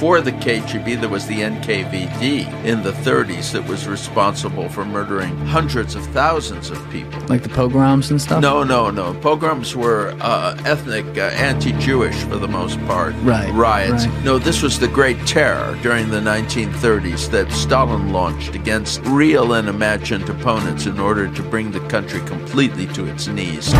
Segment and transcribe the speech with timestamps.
[0.00, 5.36] before the KGB, there was the NKVD in the 30s that was responsible for murdering
[5.44, 7.20] hundreds of thousands of people.
[7.26, 8.40] Like the pogroms and stuff?
[8.40, 9.12] No, no, no.
[9.20, 13.14] Pogroms were uh, ethnic, uh, anti Jewish for the most part.
[13.16, 13.52] Right.
[13.52, 14.06] Riots.
[14.06, 14.24] right.
[14.24, 19.68] No, this was the Great Terror during the 1930s that Stalin launched against real and
[19.68, 23.70] imagined opponents in order to bring the country completely to its knees.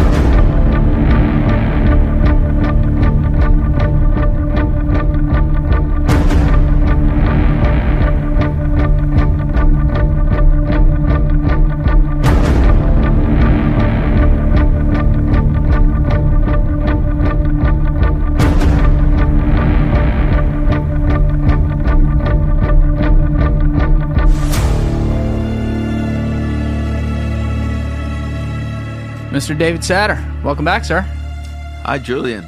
[29.40, 29.57] Mr.
[29.57, 31.00] David Satter, welcome back, sir.
[31.00, 32.47] Hi, Julian.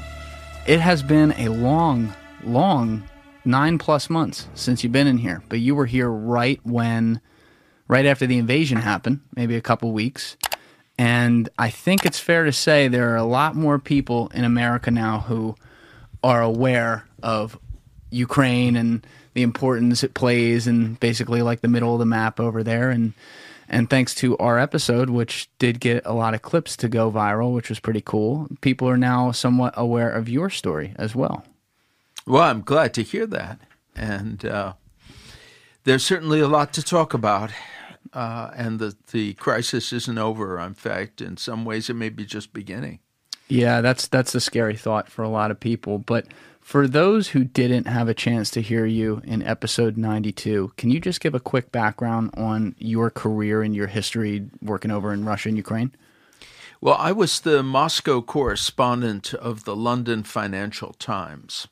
[0.67, 2.13] It has been a long,
[2.45, 3.03] long
[3.47, 7.23] nine plus months since you've been in here, but you were here right when,
[7.89, 10.37] right after the invasion happened, maybe a couple weeks.
[10.99, 14.91] And I think it's fair to say there are a lot more people in America
[14.91, 15.55] now who
[16.23, 17.59] are aware of
[18.11, 22.63] Ukraine and the importance it plays and basically like the middle of the map over
[22.63, 22.91] there.
[22.91, 23.15] And
[23.73, 27.55] and thanks to our episode, which did get a lot of clips to go viral,
[27.55, 31.45] which was pretty cool, people are now somewhat aware of your story as well.
[32.27, 33.59] Well, I'm glad to hear that.
[33.97, 34.75] And uh,
[35.85, 37.51] there's certainly a lot to talk about.
[38.13, 40.61] Uh, and the, the crisis isn't over.
[40.61, 42.99] In fact, in some ways, it may be just beginning.
[43.49, 45.99] Yeah, that's that's a scary thought for a lot of people.
[45.99, 46.27] But
[46.63, 51.01] for those who didn't have a chance to hear you in episode 92, can you
[51.01, 55.49] just give a quick background on your career and your history working over in Russia
[55.49, 55.93] and Ukraine?
[56.81, 61.69] Well, I was the Moscow correspondent of the London Financial Times.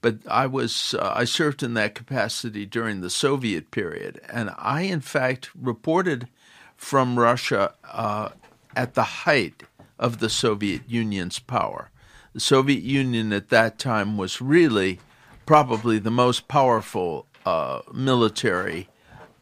[0.00, 4.82] But I was uh, I served in that capacity during the Soviet period, and I
[4.82, 6.26] in fact reported
[6.74, 8.30] from Russia uh,
[8.74, 9.64] at the height
[9.98, 11.89] of the Soviet Union's power.
[12.32, 15.00] The Soviet Union at that time was really
[15.46, 18.88] probably the most powerful uh, military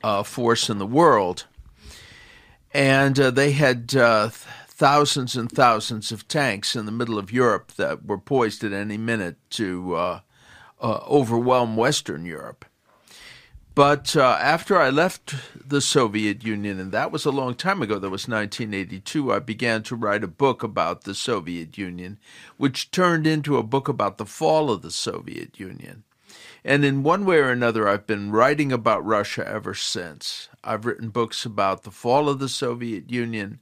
[0.02, 1.46] uh, force in the world.
[2.72, 7.72] And uh, they had uh, thousands and thousands of tanks in the middle of Europe
[7.72, 10.20] that were poised at any minute to uh,
[10.80, 12.64] uh, overwhelm Western Europe.
[13.78, 18.00] But uh, after I left the Soviet Union, and that was a long time ago,
[18.00, 22.18] that was 1982, I began to write a book about the Soviet Union,
[22.56, 26.02] which turned into a book about the fall of the Soviet Union.
[26.64, 30.48] And in one way or another, I've been writing about Russia ever since.
[30.64, 33.60] I've written books about the fall of the Soviet Union,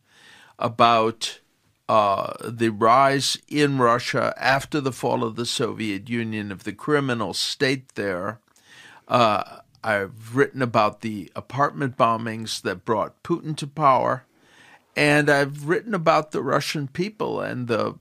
[0.59, 1.41] about
[1.91, 7.35] uh, the rise in Russia after the fall of the Soviet Union of the criminal
[7.35, 8.41] state there.
[9.09, 14.25] Uh, I've written about the apartment bombings that brought Putin to power,
[14.97, 17.95] and I've written about the Russian people and the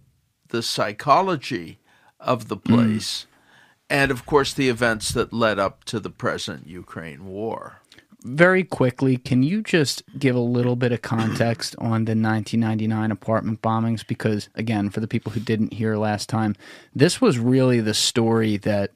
[0.50, 1.78] the psychology
[2.20, 3.86] of the place, mm.
[3.92, 7.82] and of course the events that led up to the present Ukraine war.
[8.24, 13.62] Very quickly, can you just give a little bit of context on the 1999 apartment
[13.62, 14.06] bombings?
[14.06, 16.56] Because, again, for the people who didn't hear last time,
[16.96, 18.90] this was really the story that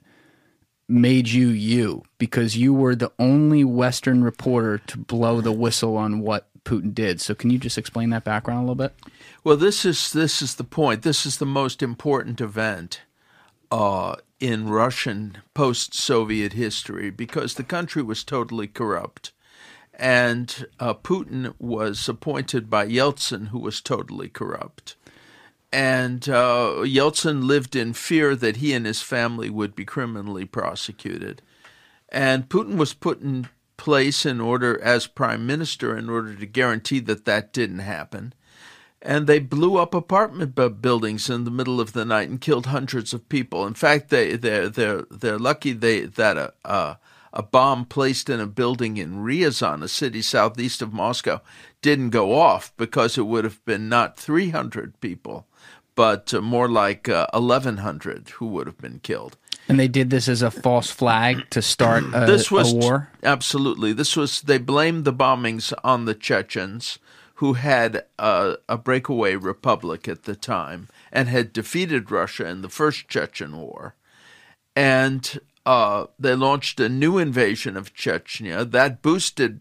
[0.90, 6.20] made you you because you were the only Western reporter to blow the whistle on
[6.20, 7.22] what Putin did.
[7.22, 8.96] So can you just explain that background a little bit?
[9.44, 11.04] Well, this is this is the point.
[11.04, 13.02] This is the most important event
[13.72, 19.32] uh, in Russian post-Soviet history because the country was totally corrupt,
[19.94, 24.96] and uh, Putin was appointed by Yeltsin, who was totally corrupt
[25.72, 31.42] and uh, Yeltsin lived in fear that he and his family would be criminally prosecuted.
[32.10, 33.48] And Putin was put in
[33.78, 38.34] place in order, as prime minister, in order to guarantee that that didn't happen.
[39.02, 43.14] And they blew up apartment buildings in the middle of the night and killed hundreds
[43.14, 43.66] of people.
[43.66, 46.98] In fact, they they're they're they're lucky they that a a,
[47.32, 51.40] a bomb placed in a building in Ryazan, a city southeast of Moscow,
[51.82, 55.48] didn't go off because it would have been not 300 people,
[56.00, 59.36] but uh, more like uh, 1,100 who would have been killed.
[59.68, 63.10] And they did this as a false flag to start a, this was, a war?
[63.22, 63.92] Absolutely.
[63.92, 67.00] This was, they blamed the bombings on the Chechens,
[67.36, 72.70] who had a, a breakaway republic at the time and had defeated Russia in the
[72.70, 73.96] first Chechen war.
[74.78, 79.60] And uh, they launched a new invasion of Chechnya that boosted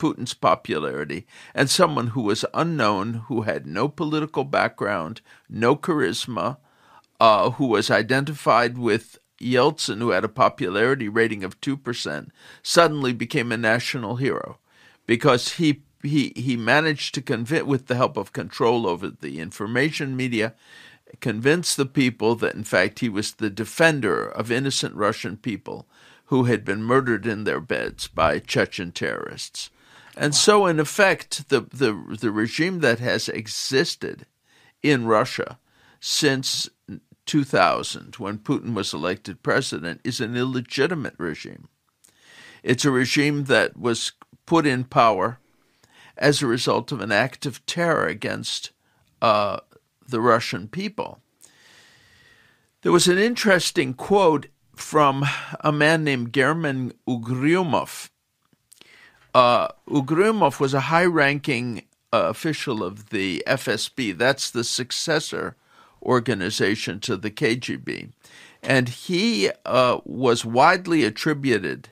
[0.00, 6.56] Putin's popularity, and someone who was unknown, who had no political background, no charisma,
[7.20, 12.30] uh, who was identified with Yeltsin, who had a popularity rating of 2%,
[12.62, 14.58] suddenly became a national hero
[15.06, 20.16] because he he he managed to convince with the help of control over the information
[20.16, 20.54] media
[21.20, 25.86] convince the people that in fact he was the defender of innocent Russian people
[26.26, 29.68] who had been murdered in their beds by Chechen terrorists.
[30.20, 34.26] And so in effect the, the the regime that has existed
[34.82, 35.58] in Russia
[35.98, 36.68] since
[37.24, 41.68] 2000 when Putin was elected president is an illegitimate regime.
[42.62, 44.12] It's a regime that was
[44.44, 45.38] put in power
[46.18, 48.72] as a result of an act of terror against
[49.22, 49.60] uh,
[50.06, 51.22] the Russian people.
[52.82, 55.24] There was an interesting quote from
[55.60, 58.10] a man named German Ugryumov.
[59.34, 65.56] Uh, Ugryumov was a high ranking uh, official of the FSB, that's the successor
[66.02, 68.10] organization to the KGB.
[68.62, 71.90] And he uh, was widely attributed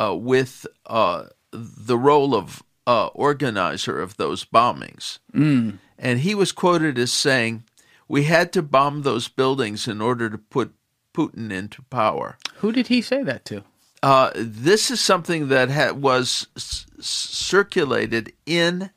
[0.00, 5.18] uh, with uh, the role of uh, organizer of those bombings.
[5.34, 5.78] Mm.
[5.98, 7.64] And he was quoted as saying,
[8.06, 10.72] We had to bomb those buildings in order to put
[11.14, 12.38] Putin into power.
[12.56, 13.64] Who did he say that to?
[14.02, 18.90] Uh, this is something that ha- was s- circulated in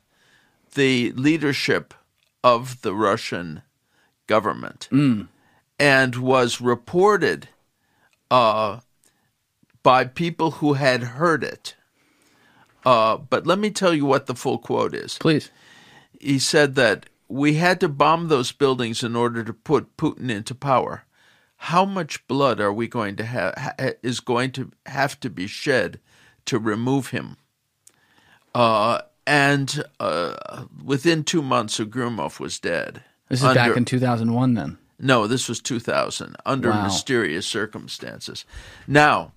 [0.76, 1.94] the leadership
[2.44, 3.64] of the Russian
[4.28, 5.28] government mm.
[5.80, 7.50] and was reported
[8.30, 8.80] uh,
[9.84, 11.76] by people who had heard it.
[12.86, 15.18] Uh, but let me tell you what the full quote is.
[15.18, 15.52] Please.
[16.20, 20.54] He said that we had to bomb those buildings in order to put Putin into
[20.54, 21.06] power.
[21.66, 23.76] How much blood are we going to have?
[24.02, 26.00] Is going to have to be shed
[26.46, 27.38] to remove him?
[28.56, 33.04] Uh, and uh, within two months, Ugryumov was dead.
[33.30, 34.80] This is under, back in 2001, then.
[35.00, 36.84] No, this was 2000 under wow.
[36.84, 38.44] mysterious circumstances.
[38.88, 39.34] Now,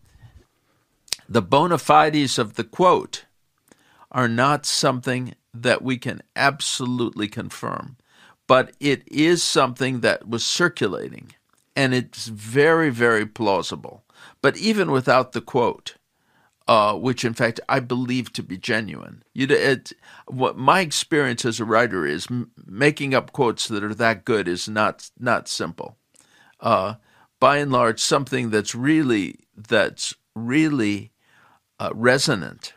[1.29, 3.27] the bona fides of the quote
[4.11, 7.97] are not something that we can absolutely confirm,
[8.47, 11.35] but it is something that was circulating,
[11.77, 14.05] and it's very, very plausible.
[14.43, 15.97] But even without the quote,
[16.67, 19.93] uh, which in fact I believe to be genuine, you it,
[20.27, 24.49] what my experience as a writer is m- making up quotes that are that good
[24.49, 25.99] is not not simple.
[26.61, 26.95] Uh,
[27.41, 31.13] by and large, something that's really that's really
[31.79, 32.73] uh, resonant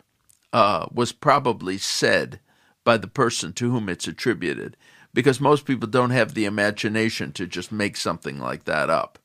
[0.52, 2.40] uh, was probably said
[2.84, 4.76] by the person to whom it's attributed,
[5.14, 9.20] because most people don't have the imagination to just make something like that up.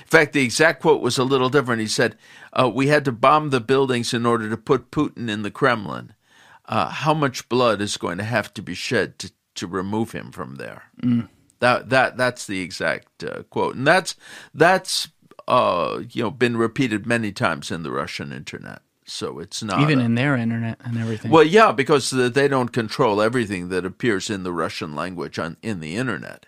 [0.00, 1.80] In fact, the exact quote was a little different.
[1.80, 2.16] He said,
[2.52, 6.14] uh, We had to bomb the buildings in order to put Putin in the Kremlin.
[6.64, 10.32] Uh, how much blood is going to have to be shed to, to remove him
[10.32, 10.84] from there?
[11.02, 11.28] Mm.
[11.60, 14.14] That that that's the exact uh, quote, and that's
[14.54, 15.08] that's
[15.48, 18.82] uh, you know been repeated many times in the Russian internet.
[19.08, 21.30] So it's not even a, in their internet and everything.
[21.30, 25.80] Well, yeah, because they don't control everything that appears in the Russian language on in
[25.80, 26.44] the internet.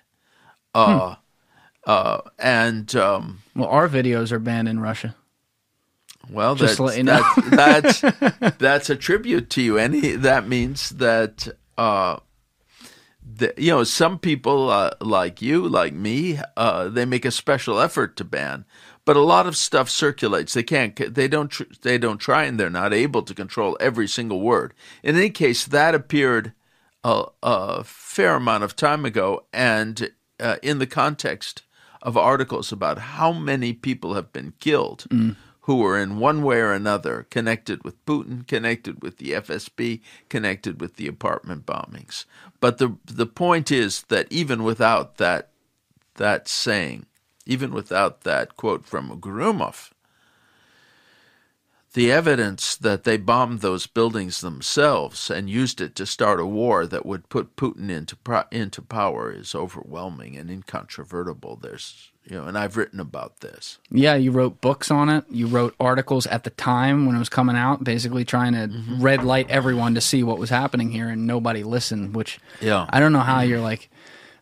[0.75, 1.21] Uh, hmm.
[1.87, 5.17] uh, and um, well, our videos are banned in Russia.
[6.29, 7.23] Well, that's, you know.
[7.51, 9.79] that, that's that's a tribute to you.
[9.79, 11.49] Any that means that
[11.79, 12.19] uh,
[13.25, 17.81] the, you know some people uh, like you, like me, uh, they make a special
[17.81, 18.67] effort to ban
[19.11, 20.55] but a lot of stuff circulates.
[20.55, 20.95] They can't.
[21.17, 21.83] They don't.
[21.83, 24.73] They don't try, and they're not able to control every single word.
[25.03, 26.53] In any case, that appeared
[27.03, 31.63] a, a fair amount of time ago, and uh, in the context
[32.01, 35.07] of articles about how many people have been killed.
[35.09, 35.35] Mm.
[35.63, 40.81] Who were in one way or another connected with Putin, connected with the FSB, connected
[40.81, 42.27] with the apartment bombings.
[42.61, 45.51] But the the point is that even without that
[46.15, 47.07] that saying,
[47.47, 49.91] even without that quote from Grumov,
[51.93, 56.87] the evidence that they bombed those buildings themselves and used it to start a war
[56.87, 58.17] that would put Putin into
[58.53, 61.57] into power is overwhelming and incontrovertible.
[61.57, 63.79] There's you know, and I've written about this.
[63.91, 65.25] Yeah, you wrote books on it.
[65.31, 69.03] You wrote articles at the time when it was coming out, basically trying to mm-hmm.
[69.03, 72.15] red light everyone to see what was happening here, and nobody listened.
[72.15, 73.91] Which yeah, I don't know how you're like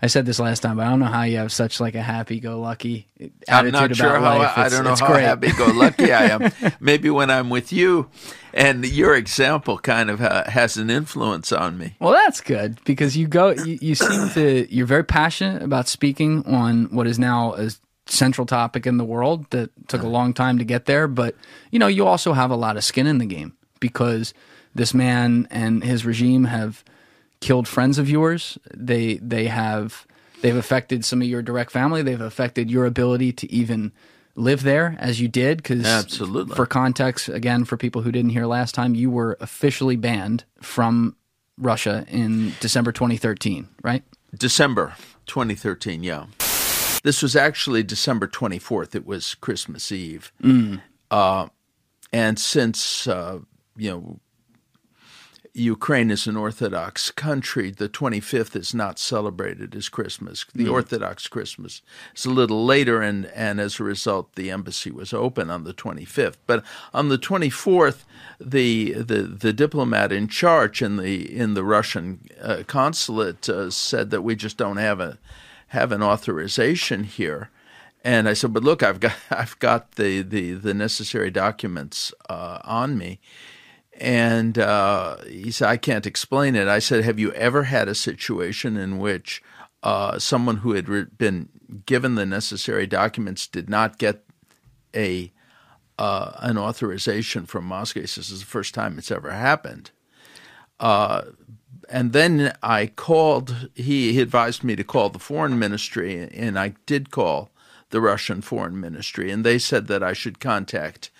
[0.00, 2.02] I said this last time, but I don't know how you have such like a
[2.02, 3.08] happy-go-lucky
[3.48, 4.56] attitude I'm not sure how, life.
[4.56, 6.52] I, I don't know how happy-go-lucky I am.
[6.80, 8.08] Maybe when I'm with you,
[8.54, 11.96] and your example kind of uh, has an influence on me.
[12.00, 13.50] Well, that's good because you go.
[13.50, 14.72] You, you seem to.
[14.72, 17.70] You're very passionate about speaking on what is now a
[18.06, 21.08] central topic in the world that took a long time to get there.
[21.08, 21.34] But
[21.70, 24.32] you know, you also have a lot of skin in the game because
[24.74, 26.84] this man and his regime have
[27.40, 28.58] killed friends of yours.
[28.74, 30.06] They they have
[30.42, 32.02] they've affected some of your direct family.
[32.02, 33.92] They've affected your ability to even
[34.38, 35.58] live there as you did?
[35.58, 36.54] Because Absolutely.
[36.54, 41.16] For context, again, for people who didn't hear last time, you were officially banned from
[41.58, 44.02] Russia in December 2013, right?
[44.36, 44.94] December
[45.26, 46.26] 2013, yeah.
[47.02, 48.94] This was actually December 24th.
[48.94, 50.32] It was Christmas Eve.
[51.10, 51.48] Uh,
[52.12, 53.40] and since, uh,
[53.76, 54.20] you know,
[55.58, 60.46] Ukraine is an Orthodox country, the 25th is not celebrated as Christmas.
[60.54, 61.82] The Orthodox Christmas
[62.14, 65.74] is a little later, and, and as a result, the embassy was open on the
[65.74, 66.36] 25th.
[66.46, 68.04] But on the 24th,
[68.40, 74.10] the the, the diplomat in charge in the in the Russian uh, consulate uh, said
[74.10, 75.18] that we just don't have a
[75.68, 77.50] have an authorization here.
[78.04, 82.60] And I said, "But look, I've got I've got the the, the necessary documents uh,
[82.64, 83.20] on me."
[83.98, 86.68] And uh, he said, I can't explain it.
[86.68, 89.42] I said, Have you ever had a situation in which
[89.82, 91.48] uh, someone who had re- been
[91.84, 94.24] given the necessary documents did not get
[94.94, 95.32] a
[95.98, 98.00] uh, an authorization from Moscow?
[98.00, 99.90] He says, This is the first time it's ever happened.
[100.78, 101.22] Uh,
[101.88, 106.74] and then I called, he, he advised me to call the foreign ministry, and I
[106.86, 107.50] did call
[107.90, 111.10] the Russian foreign ministry, and they said that I should contact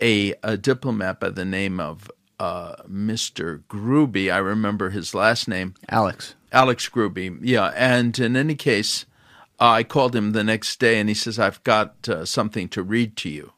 [0.00, 3.62] a, a diplomat by the name of uh, Mr.
[3.68, 4.32] Gruby.
[4.32, 6.34] I remember his last name, Alex.
[6.52, 7.38] Alex Gruby.
[7.42, 9.04] Yeah, and in any case,
[9.58, 13.16] I called him the next day, and he says, "I've got uh, something to read
[13.18, 13.52] to you,"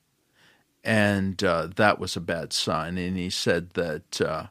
[0.83, 2.99] and uh, that was a bad sign.
[2.99, 4.47] And he said that uh,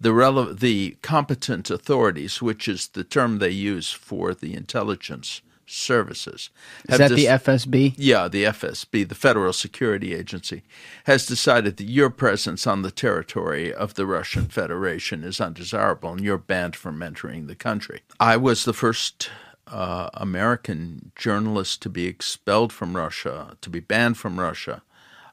[0.00, 6.50] the rele- the competent authorities, which is the term they use for the intelligence services,
[6.88, 7.94] Is that dis- the FSB?
[7.96, 10.62] yeah, the FSB, the Federal Security Agency,
[11.04, 16.20] has decided that your presence on the territory of the Russian Federation is undesirable and
[16.20, 18.00] you're banned from entering the country.
[18.20, 19.30] I was the first
[19.66, 24.82] uh, American journalist to be expelled from Russia, to be banned from Russia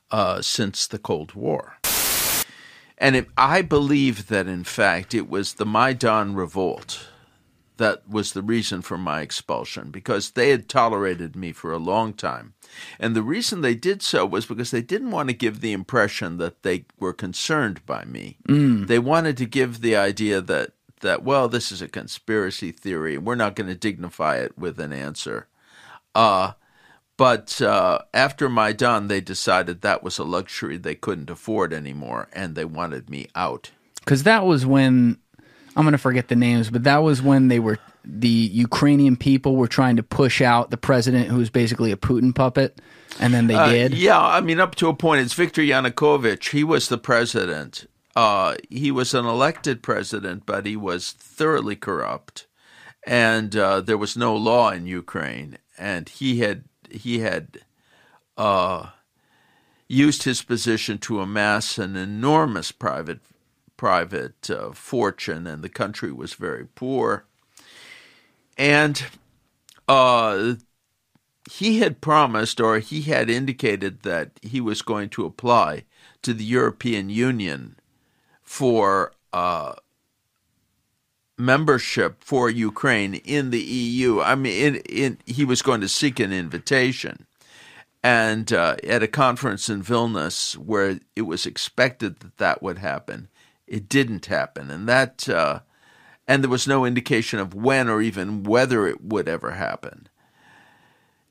[0.09, 1.77] uh, since the Cold War.
[2.97, 7.07] And it, I believe that, in fact, it was the Maidan revolt
[7.81, 12.13] that was the reason for my expulsion because they had tolerated me for a long
[12.13, 12.53] time.
[12.99, 16.37] And the reason they did so was because they didn't want to give the impression
[16.37, 18.37] that they were concerned by me.
[18.85, 20.71] They wanted to give the idea that,
[21.01, 23.15] that, well, this is a conspiracy theory.
[23.15, 25.47] And we're not going to dignify it with an answer.
[26.13, 26.51] Uh,
[27.17, 32.55] but uh, after Maidan, they decided that was a luxury they couldn't afford anymore, and
[32.55, 33.71] they wanted me out.
[33.99, 35.17] Because that was when
[35.75, 39.55] I'm going to forget the names, but that was when they were the Ukrainian people
[39.55, 42.81] were trying to push out the president who was basically a Putin puppet,
[43.19, 43.93] and then they Uh, did.
[43.93, 46.49] Yeah, I mean, up to a point, it's Viktor Yanukovych.
[46.49, 47.85] He was the president.
[48.15, 52.47] Uh, he was an elected president, but he was thoroughly corrupt,
[53.07, 55.57] and uh, there was no law in Ukraine.
[55.77, 57.59] And he had he had
[58.37, 58.87] uh,
[59.87, 63.19] used his position to amass an enormous private
[63.81, 67.25] private uh, fortune, and the country was very poor.
[68.55, 69.03] And
[69.87, 70.53] uh,
[71.49, 75.85] he had promised or he had indicated that he was going to apply
[76.21, 77.75] to the European Union
[78.43, 79.73] for uh,
[81.35, 84.21] membership for Ukraine in the EU.
[84.21, 87.25] I mean, he was going to seek an invitation.
[88.03, 93.27] And uh, at a conference in Vilnius where it was expected that that would happen,
[93.71, 94.69] it didn't happen.
[94.69, 95.61] And that, uh,
[96.27, 100.09] and there was no indication of when or even whether it would ever happen.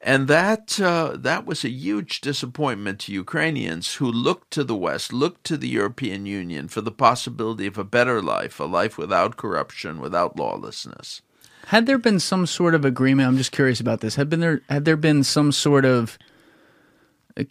[0.02, 5.12] And that uh, that was a huge disappointment to Ukrainians who looked to the West,
[5.12, 9.36] looked to the European Union for the possibility of a better life, a life without
[9.36, 11.20] corruption, without lawlessness.
[11.66, 13.28] Had there been some sort of agreement?
[13.28, 14.14] I'm just curious about this.
[14.14, 14.62] Had been there?
[14.70, 16.16] Had there been some sort of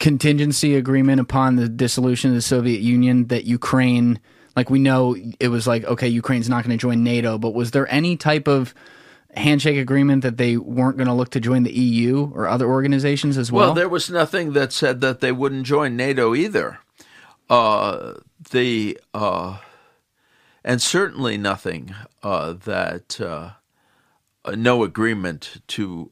[0.00, 4.18] contingency agreement upon the dissolution of the Soviet Union that Ukraine,
[4.60, 7.70] like we know, it was like okay, Ukraine's not going to join NATO, but was
[7.70, 8.74] there any type of
[9.34, 13.38] handshake agreement that they weren't going to look to join the EU or other organizations
[13.38, 13.68] as well?
[13.68, 16.80] Well, there was nothing that said that they wouldn't join NATO either.
[17.48, 18.16] Uh,
[18.50, 19.56] the uh,
[20.62, 23.52] and certainly nothing uh, that uh,
[24.54, 26.10] no agreement to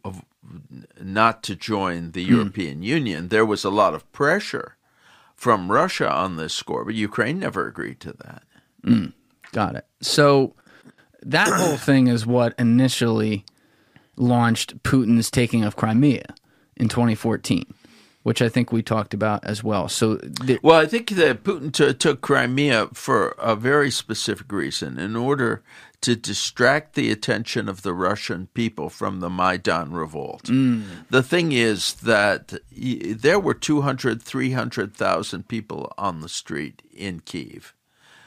[0.99, 3.29] not to join the European Union.
[3.29, 4.78] There was a lot of pressure
[5.39, 8.43] from Russia on this score, but Ukraine never agreed to that.
[8.85, 9.13] Mm,
[9.53, 9.87] got it.
[10.01, 10.57] So
[11.23, 13.45] that whole thing is what initially
[14.17, 16.35] launched Putin's taking of Crimea
[16.77, 17.73] in 2014,
[18.25, 19.89] which I think we talked about as well.
[19.89, 24.99] So, the, Well, I think that Putin t- took Crimea for a very specific reason
[24.99, 25.63] in order
[26.01, 30.45] to distract the attention of the Russian people from the Maidan revolt.
[31.11, 37.75] The thing is that there were 200, 300,000 people on the street in Kiev.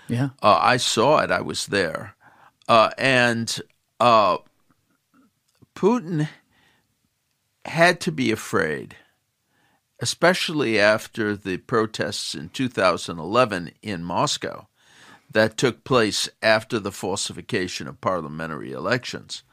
[0.09, 1.31] yeah, Uh, I saw it.
[1.31, 2.15] I was there,
[2.67, 3.61] uh, and
[3.99, 4.37] uh,
[5.73, 6.27] Putin
[7.63, 8.97] had to be afraid,
[9.99, 14.67] especially after the protests in 2011 in Moscow
[15.31, 19.43] that took place after the falsification of parliamentary elections,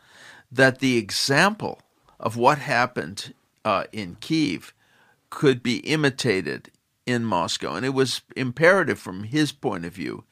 [0.51, 1.81] that the example
[2.19, 4.75] of what happened uh, in Kiev
[5.31, 6.71] could be imitated
[7.07, 10.25] in Moscow, and it was imperative from his point of view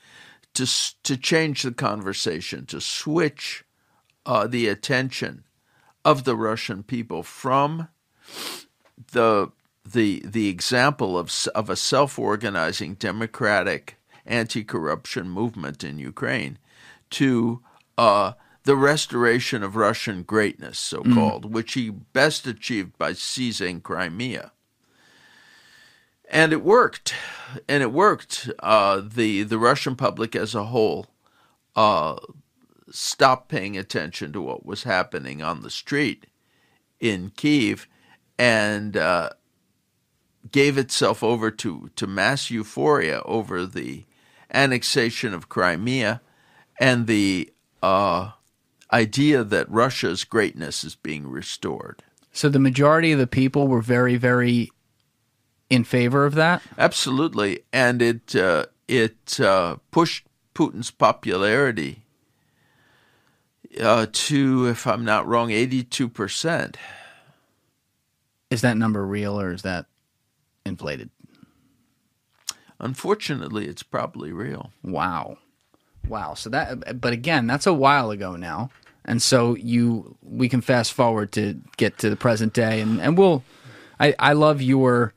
[0.54, 0.66] to
[1.02, 3.64] to change the conversation, to switch
[4.24, 5.44] uh, the attention
[6.04, 7.88] of the Russian people from
[9.12, 9.50] the
[9.84, 13.96] the the example of of a self-organizing democratic
[14.26, 16.58] anti-corruption movement in Ukraine
[17.10, 17.62] to
[17.96, 18.32] uh,
[18.64, 24.52] the restoration of Russian greatness, so called, which he best achieved by seizing Crimea.
[26.28, 27.14] And it worked,
[27.68, 28.50] and it worked.
[28.58, 31.06] Uh, the the Russian public as a whole
[31.76, 32.16] uh,
[32.90, 36.26] stopped paying attention to what was happening on the street
[36.98, 37.86] in Kiev,
[38.36, 39.30] and uh,
[40.50, 44.05] gave itself over to to mass euphoria over the
[44.52, 46.20] annexation of Crimea
[46.78, 48.32] and the uh,
[48.92, 52.02] idea that Russia's greatness is being restored.
[52.32, 54.70] so the majority of the people were very, very
[55.70, 56.62] in favor of that.
[56.78, 62.04] Absolutely, and it uh, it uh, pushed Putin's popularity
[63.80, 66.76] uh, to, if I'm not wrong, eighty-two percent.
[68.50, 69.86] Is that number real or is that
[70.64, 71.10] inflated?
[72.80, 74.70] Unfortunately, it's probably real.
[74.82, 75.38] Wow.
[76.08, 76.34] Wow.
[76.34, 78.70] So that but again, that's a while ago now.
[79.04, 83.16] And so you we can fast forward to get to the present day and and
[83.16, 83.42] we'll
[83.98, 85.14] I I love your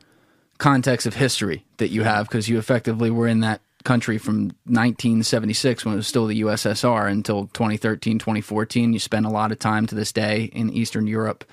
[0.57, 5.85] context of history that you have because you effectively were in that country from 1976
[5.85, 9.87] when it was still the USSR until 2013 2014 you spent a lot of time
[9.87, 11.45] to this day in Eastern Europe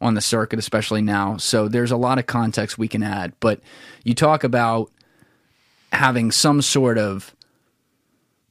[0.00, 3.60] on the circuit especially now so there's a lot of context we can add but
[4.02, 4.90] you talk about
[5.94, 7.34] having some sort of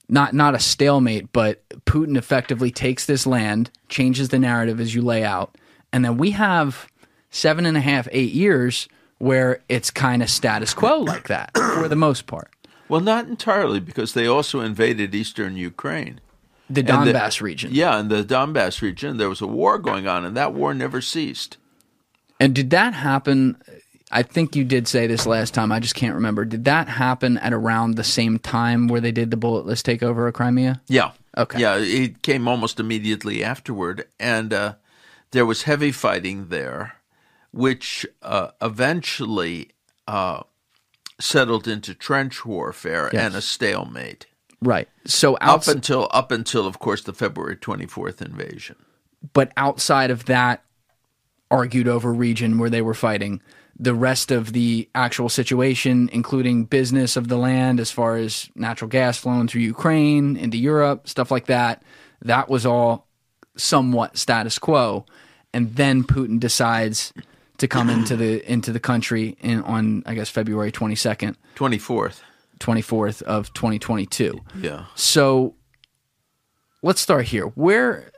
[0.09, 5.01] not not a stalemate, but Putin effectively takes this land, changes the narrative as you
[5.01, 5.57] lay out,
[5.91, 6.87] and then we have
[7.29, 11.87] seven and a half, eight years where it's kind of status quo like that for
[11.87, 12.49] the most part.
[12.89, 16.19] Well, not entirely, because they also invaded eastern Ukraine.
[16.69, 17.69] The And the- region.
[17.73, 21.01] Yeah, in the Donbass region, there was a war going on, and that war never
[21.01, 21.57] ceased.
[22.39, 23.57] And did that happen?
[24.13, 25.71] I think you did say this last time.
[25.71, 26.45] I just can't remember.
[26.45, 30.33] Did that happen at around the same time where they did the bulletless takeover of
[30.35, 30.81] Crimea?
[30.87, 31.11] Yeah.
[31.37, 31.59] Okay.
[31.59, 34.75] Yeah, it came almost immediately afterward, and uh,
[35.31, 36.93] there was heavy fighting there,
[37.51, 39.71] which uh, eventually
[40.07, 40.43] uh,
[41.19, 43.25] settled into trench warfare Yes.
[43.25, 44.27] and a stalemate
[44.61, 44.87] Right.
[45.05, 48.77] So up until up until, of course, the February twenty fourth invasion.
[49.33, 50.63] but outside of that
[51.51, 53.41] argued over region where they were fighting,
[53.77, 58.87] the rest of the actual situation, including business of the land as far as natural
[58.87, 61.81] gas flowing through Ukraine into Europe, stuff like that,
[62.21, 63.07] that was all
[63.57, 65.05] somewhat status quo.
[65.53, 67.13] And then Putin decides
[67.57, 71.77] to come into the into the country in on I guess February twenty second, Twenty
[71.77, 72.21] fourth.
[72.59, 74.39] twenty fourth of twenty twenty two.
[74.55, 74.85] Yeah.
[74.95, 75.55] So
[76.81, 77.45] let's start here.
[77.45, 78.11] Where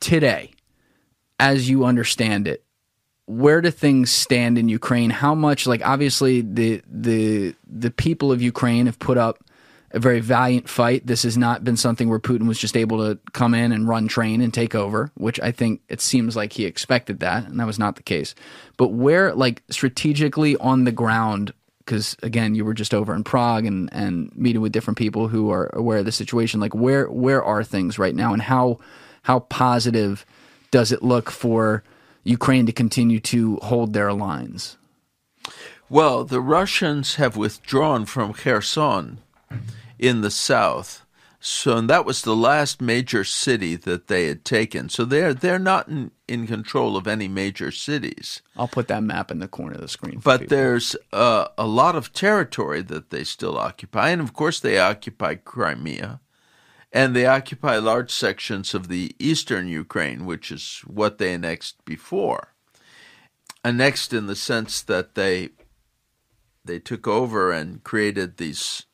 [0.00, 0.52] today,
[1.38, 2.64] as you understand it,
[3.38, 5.10] where do things stand in Ukraine?
[5.10, 9.42] How much like obviously the the the people of Ukraine have put up
[9.92, 11.06] a very valiant fight.
[11.06, 14.08] This has not been something where Putin was just able to come in and run
[14.08, 17.66] train and take over, which I think it seems like he expected that, and that
[17.66, 18.34] was not the case.
[18.76, 23.66] But where, like strategically on the ground, because again, you were just over in Prague
[23.66, 26.60] and and meeting with different people who are aware of the situation.
[26.60, 28.78] Like where where are things right now, and how
[29.22, 30.24] how positive
[30.70, 31.84] does it look for
[32.24, 34.76] Ukraine to continue to hold their lines?
[35.88, 39.18] Well, the Russians have withdrawn from Kherson
[39.98, 41.04] in the south.
[41.44, 44.88] So and that was the last major city that they had taken.
[44.88, 48.42] So they're they're not in, in control of any major cities.
[48.56, 50.20] I'll put that map in the corner of the screen.
[50.20, 50.56] For But people.
[50.56, 55.34] there's uh, a lot of territory that they still occupy, and of course they occupy
[55.34, 56.20] Crimea,
[56.92, 62.54] and they occupy large sections of the eastern Ukraine, which is what they annexed before.
[63.64, 65.50] Annexed in the sense that they
[66.64, 68.84] they took over and created these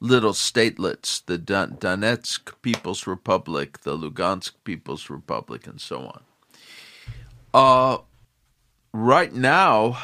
[0.00, 6.22] little statelets, the Don- Donetsk People's Republic, the Lugansk People's Republic, and so on.
[7.52, 7.98] Uh,
[8.92, 9.98] right now,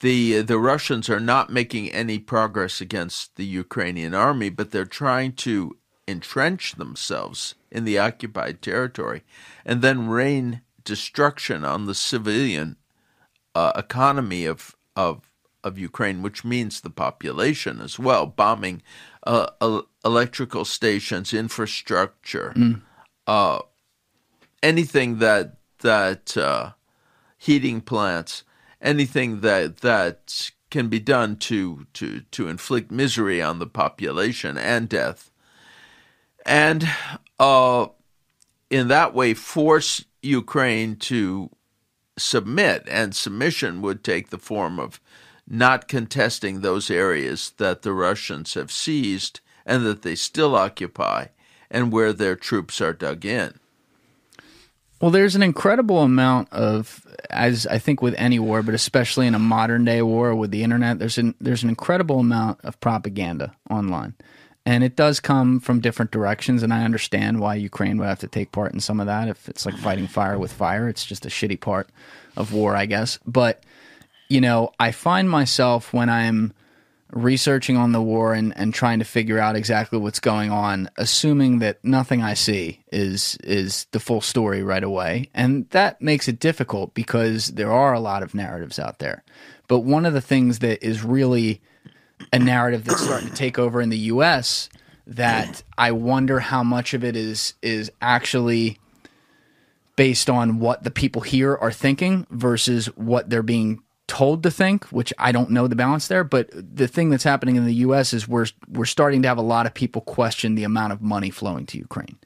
[0.00, 5.32] the the Russians are not making any progress against the Ukrainian army, but they're trying
[5.32, 9.22] to entrench themselves in the occupied territory
[9.64, 12.76] and then rain destruction on the civilian
[13.54, 15.30] uh, economy of of
[15.64, 18.82] of Ukraine, which means the population as well, bombing
[19.26, 22.82] uh, electrical stations, infrastructure, mm.
[23.26, 23.60] uh,
[24.62, 26.72] anything that that uh,
[27.38, 28.44] heating plants,
[28.80, 34.88] anything that that can be done to to to inflict misery on the population and
[34.88, 35.30] death,
[36.44, 36.88] and
[37.38, 37.86] uh,
[38.70, 41.50] in that way force Ukraine to
[42.16, 45.00] submit, and submission would take the form of
[45.46, 51.26] not contesting those areas that the Russians have seized and that they still occupy
[51.70, 53.58] and where their troops are dug in.
[55.00, 59.34] Well, there's an incredible amount of, as I think with any war, but especially in
[59.34, 63.54] a modern day war with the internet, there's an there's an incredible amount of propaganda
[63.68, 64.14] online,
[64.66, 66.62] and it does come from different directions.
[66.62, 69.28] And I understand why Ukraine would have to take part in some of that.
[69.28, 71.88] If it's like fighting fire with fire, it's just a shitty part
[72.36, 73.18] of war, I guess.
[73.26, 73.62] But
[74.28, 76.54] you know, I find myself when I'm
[77.12, 81.60] researching on the war and, and trying to figure out exactly what's going on, assuming
[81.60, 85.30] that nothing I see is is the full story right away.
[85.34, 89.22] And that makes it difficult because there are a lot of narratives out there.
[89.68, 91.62] But one of the things that is really
[92.34, 94.68] a narrative that's starting to take over in the US
[95.06, 98.78] that I wonder how much of it is is actually
[99.96, 104.84] based on what the people here are thinking versus what they're being told to think,
[104.86, 106.24] which I don't know the balance there.
[106.24, 108.12] But the thing that's happening in the U.S.
[108.12, 111.30] is we're we're starting to have a lot of people question the amount of money
[111.30, 112.18] flowing to Ukraine.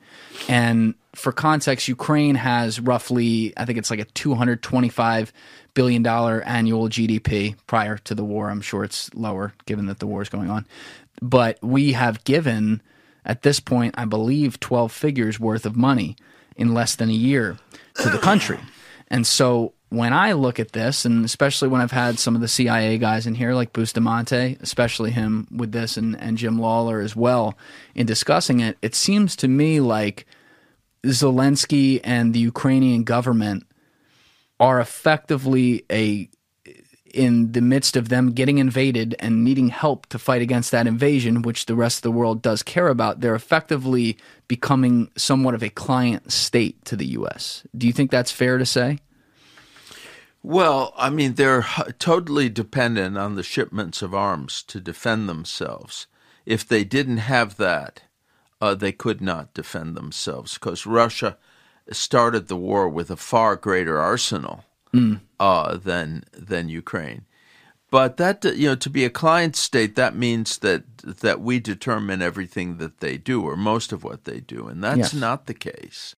[0.48, 5.32] And for context, Ukraine has roughly, I think it's like a two hundred twenty-five
[5.78, 7.54] billion dollar annual GDP.
[7.68, 10.66] Prior to the war, I'm sure it's lower, given that the war is going on.
[11.22, 12.82] But we have given,
[13.24, 16.16] at this point, I believe, twelve figures worth of money
[16.56, 17.58] in less than a year
[18.02, 18.58] to the country.
[19.10, 22.46] And so when I look at this, and especially when I've had some of the
[22.46, 27.16] CIA guys in here, like Bustamante, especially him with this, and, and Jim Lawler as
[27.16, 27.56] well,
[27.94, 30.26] in discussing it, it seems to me like
[31.06, 33.64] Zelensky and the Ukrainian government
[34.60, 36.28] are effectively a
[37.14, 41.42] in the midst of them getting invaded and needing help to fight against that invasion,
[41.42, 44.16] which the rest of the world does care about, they're effectively
[44.46, 47.64] becoming somewhat of a client state to the U.S.
[47.76, 48.98] Do you think that's fair to say?
[50.42, 51.66] Well, I mean, they're
[51.98, 56.06] totally dependent on the shipments of arms to defend themselves.
[56.46, 58.02] If they didn't have that,
[58.60, 61.36] uh, they could not defend themselves because Russia
[61.90, 65.20] started the war with a far greater arsenal mm.
[65.40, 67.24] uh, than than Ukraine.
[67.90, 72.20] But that you know, to be a client state, that means that that we determine
[72.20, 75.14] everything that they do or most of what they do, and that's yes.
[75.14, 76.14] not the case.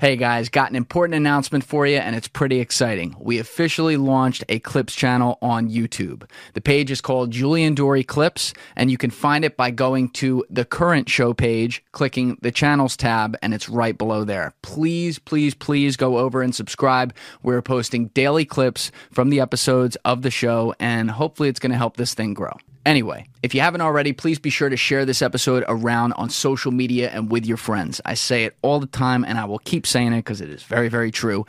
[0.00, 3.14] Hey guys, got an important announcement for you, and it's pretty exciting.
[3.20, 6.22] We officially launched a Clips channel on YouTube.
[6.54, 10.42] The page is called Julian Dorey Clips, and you can find it by going to
[10.48, 14.54] the current show page, clicking the channels tab, and it's right below there.
[14.62, 17.14] Please, please, please go over and subscribe.
[17.42, 21.76] We're posting daily clips from the episodes of the show, and hopefully, it's going to
[21.76, 22.54] help this thing grow.
[22.86, 26.72] Anyway, if you haven't already, please be sure to share this episode around on social
[26.72, 28.00] media and with your friends.
[28.04, 30.62] I say it all the time and I will keep saying it because it is
[30.62, 31.44] very, very true.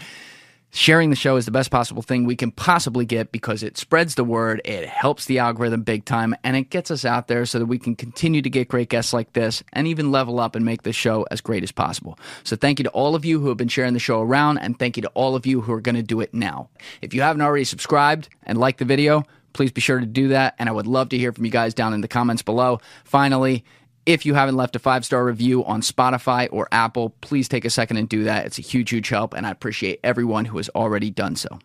[0.74, 4.16] Sharing the show is the best possible thing we can possibly get because it spreads
[4.16, 7.60] the word, it helps the algorithm big time, and it gets us out there so
[7.60, 10.64] that we can continue to get great guests like this and even level up and
[10.64, 12.18] make the show as great as possible.
[12.46, 14.80] So, thank you to all of you who have been sharing the show around, and
[14.80, 16.70] thank you to all of you who are going to do it now.
[17.02, 20.56] If you haven't already subscribed and liked the video, please be sure to do that.
[20.60, 22.80] And I would love to hear from you guys down in the comments below.
[23.04, 23.64] Finally,
[24.06, 27.70] if you haven't left a five star review on Spotify or Apple, please take a
[27.70, 28.46] second and do that.
[28.46, 31.60] It's a huge, huge help, and I appreciate everyone who has already done so.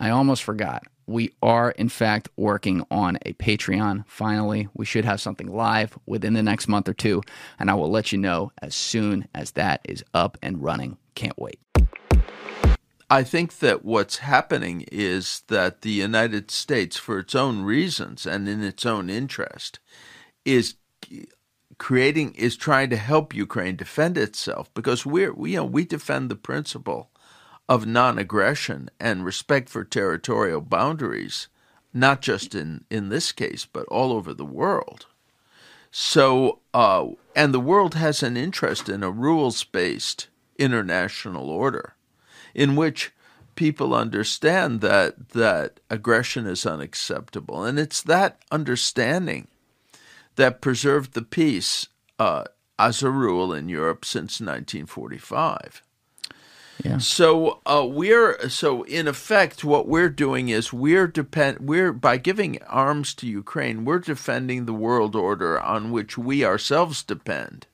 [0.00, 0.84] I almost forgot.
[1.06, 4.04] We are, in fact, working on a Patreon.
[4.06, 7.22] Finally, we should have something live within the next month or two,
[7.58, 10.98] and I will let you know as soon as that is up and running.
[11.14, 11.58] Can't wait.
[13.10, 18.46] I think that what's happening is that the United States, for its own reasons and
[18.46, 19.78] in its own interest,
[20.44, 20.74] is
[21.78, 26.28] creating is trying to help Ukraine defend itself because we're we, you know we defend
[26.28, 27.10] the principle
[27.68, 31.48] of non-aggression and respect for territorial boundaries
[31.94, 35.06] not just in, in this case, but all over the world.
[35.90, 41.94] So, uh, and the world has an interest in a rules based international order
[42.58, 43.12] in which
[43.54, 49.46] people understand that that aggression is unacceptable, and it's that understanding
[50.34, 51.86] that preserved the peace
[52.18, 52.42] uh,
[52.76, 55.82] as a rule in Europe since 1945.
[56.82, 56.98] Yeah.
[56.98, 62.60] So uh, we're so in effect, what we're doing is we're depend we're by giving
[62.64, 67.66] arms to Ukraine, we're defending the world order on which we ourselves depend.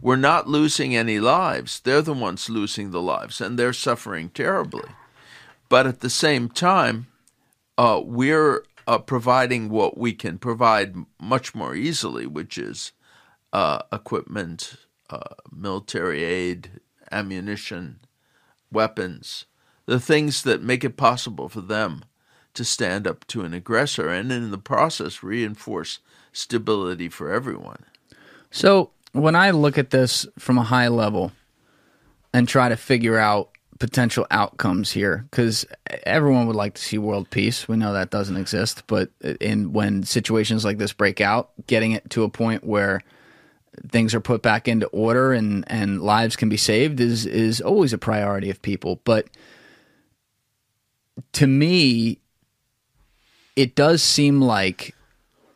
[0.00, 4.88] We're not losing any lives; they're the ones losing the lives, and they're suffering terribly.
[5.68, 7.08] But at the same time,
[7.76, 12.92] uh, we're uh, providing what we can provide much more easily, which is
[13.52, 14.76] uh, equipment,
[15.10, 16.80] uh, military aid,
[17.10, 18.00] ammunition,
[18.70, 19.46] weapons,
[19.86, 22.04] the things that make it possible for them
[22.54, 26.00] to stand up to an aggressor and in the process reinforce
[26.32, 27.84] stability for everyone.
[28.50, 31.32] So, when I look at this from a high level
[32.32, 35.66] and try to figure out potential outcomes here because
[36.04, 37.68] everyone would like to see world peace.
[37.68, 42.08] We know that doesn't exist, but in when situations like this break out, getting it
[42.10, 43.02] to a point where
[43.90, 47.92] things are put back into order and and lives can be saved is is always
[47.92, 49.00] a priority of people.
[49.04, 49.28] But
[51.32, 52.20] to me,
[53.54, 54.94] it does seem like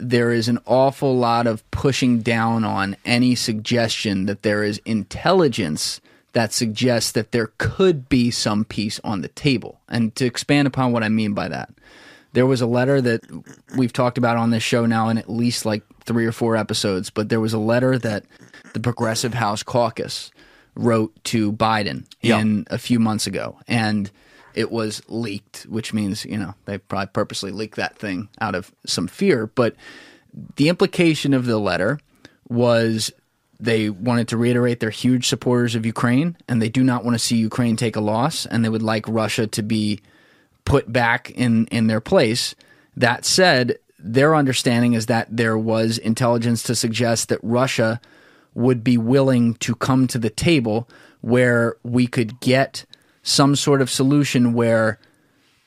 [0.01, 6.01] there is an awful lot of pushing down on any suggestion that there is intelligence
[6.33, 9.81] that suggests that there could be some peace on the table.
[9.89, 11.71] And to expand upon what I mean by that,
[12.33, 13.23] there was a letter that
[13.77, 17.11] we've talked about on this show now in at least like three or four episodes,
[17.11, 18.25] but there was a letter that
[18.73, 20.31] the Progressive House Caucus
[20.77, 22.39] wrote to Biden yeah.
[22.39, 23.59] in a few months ago.
[23.67, 24.11] And
[24.55, 28.73] it was leaked, which means, you know, they probably purposely leaked that thing out of
[28.87, 29.47] some fear.
[29.47, 29.75] But
[30.57, 31.99] the implication of the letter
[32.49, 33.13] was
[33.59, 37.19] they wanted to reiterate they're huge supporters of Ukraine and they do not want to
[37.19, 40.01] see Ukraine take a loss and they would like Russia to be
[40.65, 42.55] put back in, in their place.
[42.97, 48.01] That said, their understanding is that there was intelligence to suggest that Russia
[48.55, 50.89] would be willing to come to the table
[51.21, 52.85] where we could get
[53.23, 54.99] some sort of solution where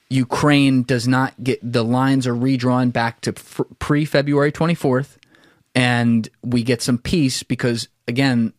[0.09, 5.17] Ukraine does not get the lines are redrawn back to pre February 24th
[5.75, 8.53] and we get some peace because again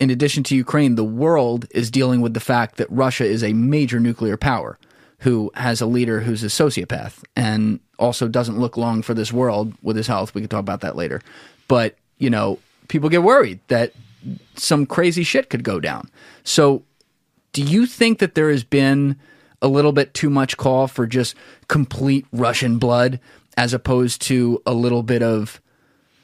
[0.00, 3.52] in addition to Ukraine the world is dealing with the fact that Russia is a
[3.52, 4.78] major nuclear power
[5.18, 9.72] who has a leader who's a sociopath and also doesn't look long for this world
[9.82, 10.34] with his health.
[10.34, 11.20] We can talk about that later.
[11.68, 13.92] But you know people get worried that
[14.54, 16.08] some crazy shit could go down.
[16.44, 16.82] So
[17.52, 19.16] do you think that there has been
[19.60, 21.34] a little bit too much call for just
[21.68, 23.20] complete Russian blood
[23.56, 25.60] as opposed to a little bit of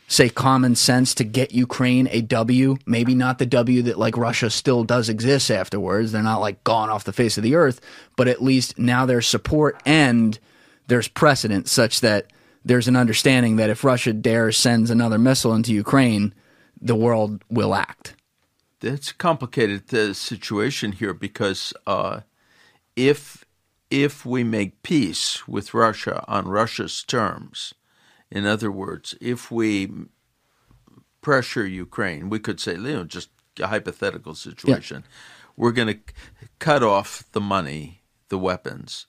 [0.08, 4.48] say common sense to get Ukraine a W, maybe not the W that like Russia
[4.48, 6.12] still does exist afterwards.
[6.12, 7.80] They're not like gone off the face of the earth,
[8.16, 10.38] but at least now there's support and
[10.86, 12.26] there's precedent such that
[12.64, 16.34] there's an understanding that if Russia dares sends another missile into Ukraine,
[16.80, 18.14] the world will act.
[18.80, 22.20] It's complicated the situation here because uh,
[22.94, 23.44] if
[23.90, 27.74] if we make peace with Russia on Russia's terms,
[28.30, 29.90] in other words, if we
[31.22, 35.14] pressure Ukraine, we could say, you know, just a hypothetical situation, yeah.
[35.56, 36.00] we're going to
[36.58, 39.06] cut off the money, the weapons.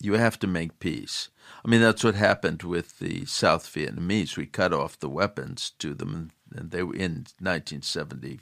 [0.00, 1.30] You have to make peace.
[1.64, 4.36] I mean, that's what happened with the South Vietnamese.
[4.36, 8.38] We cut off the weapons to them, and they were in 1970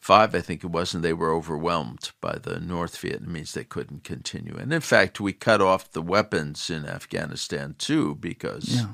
[0.00, 3.52] five, I think it was, and they were overwhelmed by the North Vietnamese.
[3.52, 4.56] They couldn't continue.
[4.56, 8.86] And in fact, we cut off the weapons in Afghanistan too because yeah.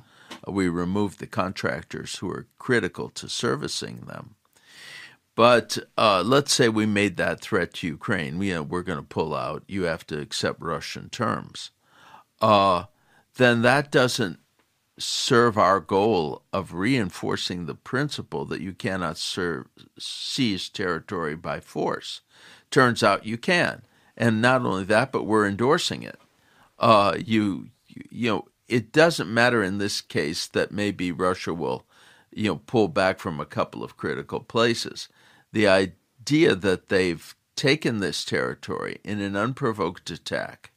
[0.47, 4.35] we removed the contractors who were critical to servicing them.
[5.37, 8.38] But uh, let's say we made that threat to Ukraine.
[8.38, 9.64] We, we're going to pull out.
[9.69, 11.71] You have to accept Russian terms.
[12.40, 12.85] Uh,
[13.37, 14.40] then that doesn't
[14.98, 19.66] serve our goal of reinforcing the principle that you cannot serve,
[19.98, 22.22] seize territory by force.
[22.70, 23.82] Turns out you can,
[24.16, 26.18] and not only that, but we're endorsing it.
[26.78, 27.68] Uh, you,
[28.11, 31.85] you know, it doesn't matter in this case that maybe Russia will,
[32.32, 35.09] you know, pull back from a couple of critical places.
[35.52, 40.72] The idea that they've taken this territory in an unprovoked attack,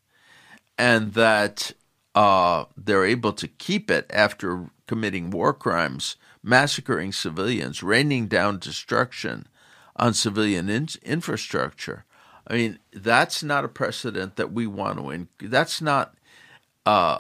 [0.78, 1.74] and that
[2.20, 9.48] uh, they're able to keep it after committing war crimes, massacring civilians, raining down destruction
[9.96, 12.04] on civilian in- infrastructure.
[12.46, 15.10] I mean, that's not a precedent that we want to.
[15.12, 16.14] In- that's not
[16.86, 17.20] uh,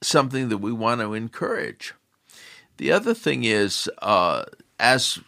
[0.00, 1.92] something that we want to encourage.
[2.78, 4.44] The other thing is, uh,
[4.80, 5.18] as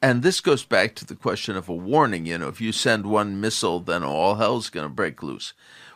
[0.00, 2.26] and this goes back to the question of a warning.
[2.26, 5.54] You know, if you send one missile, then all hell's going to break loose.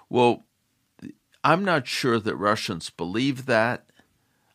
[0.09, 0.46] Well,
[1.47, 3.87] I'm not sure that Russians believe that.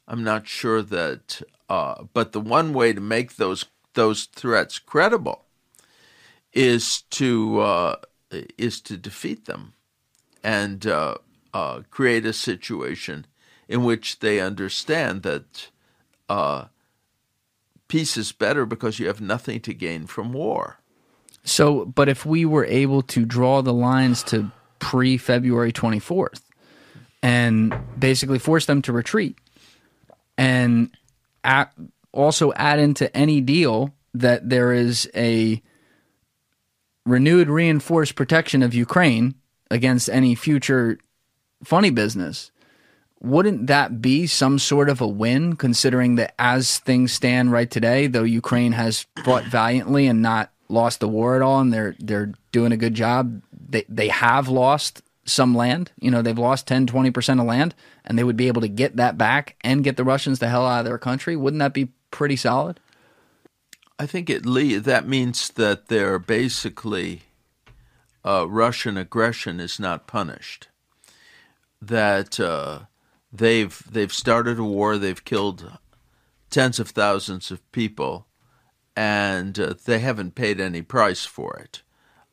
[0.10, 1.42] I'm not sure that.
[1.70, 5.46] Uh, but the one way to make those those threats credible
[6.52, 7.96] is to uh,
[8.58, 9.74] is to defeat them
[10.44, 11.16] and uh,
[11.54, 13.26] uh create a situation
[13.70, 15.70] in which they understand that
[16.28, 16.66] uh,
[17.88, 20.80] peace is better because you have nothing to gain from war.
[21.46, 26.42] So, but if we were able to draw the lines to pre February 24th
[27.22, 29.38] and basically force them to retreat.
[30.38, 30.90] And
[31.44, 31.74] at,
[32.12, 35.62] also add into any deal that there is a
[37.06, 39.36] renewed reinforced protection of Ukraine
[39.70, 40.98] against any future
[41.64, 42.52] funny business,
[43.22, 48.08] wouldn't that be some sort of a win considering that as things stand right today
[48.08, 52.34] though ukraine has fought valiantly and not lost the war at all and they're they're
[52.52, 56.88] doing a good job they they have lost some land you know they've lost 10
[56.88, 60.04] 20% of land and they would be able to get that back and get the
[60.04, 62.80] russians the hell out of their country wouldn't that be pretty solid
[64.00, 67.22] i think it that means that they're basically
[68.26, 70.68] uh, russian aggression is not punished
[71.82, 72.82] that uh,
[73.32, 74.98] they've they've started a war.
[74.98, 75.78] They've killed
[76.50, 78.28] tens of thousands of people,
[78.96, 81.82] and uh, they haven't paid any price for it.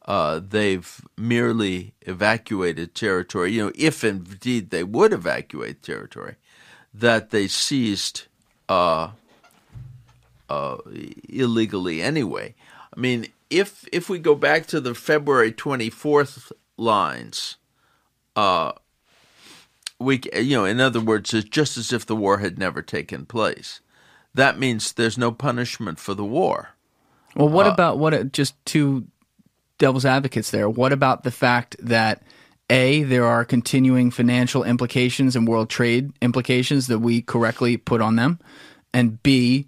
[0.09, 3.53] Uh, they've merely evacuated territory.
[3.53, 6.37] You know, if indeed they would evacuate territory,
[6.95, 8.27] that they seized
[8.69, 9.11] uh,
[10.49, 10.77] uh
[11.29, 12.55] illegally anyway.
[12.97, 17.57] I mean, if if we go back to the February twenty fourth lines,
[18.35, 18.73] uh,
[19.99, 23.27] we you know in other words it's just as if the war had never taken
[23.27, 23.81] place
[24.35, 26.71] that means there's no punishment for the war
[27.35, 29.07] well what uh, about what just two
[29.79, 32.23] devil's advocates there what about the fact that
[32.71, 38.17] a there are continuing financial implications and world trade implications that we correctly put on
[38.17, 38.39] them
[38.93, 39.67] and b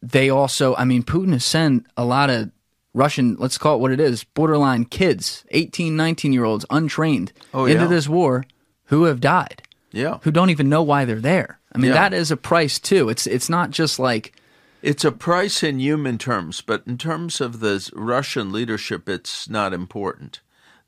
[0.00, 2.50] they also i mean putin has sent a lot of
[2.94, 7.66] russian let's call it what it is borderline kids 18 19 year olds untrained oh,
[7.66, 7.88] into yeah.
[7.88, 8.44] this war
[8.92, 9.62] who have died.
[9.90, 10.18] Yeah.
[10.20, 11.58] Who don't even know why they're there.
[11.74, 12.10] I mean, yeah.
[12.10, 13.08] that is a price too.
[13.08, 14.34] It's it's not just like
[14.82, 19.72] it's a price in human terms, but in terms of the Russian leadership, it's not
[19.72, 20.40] important.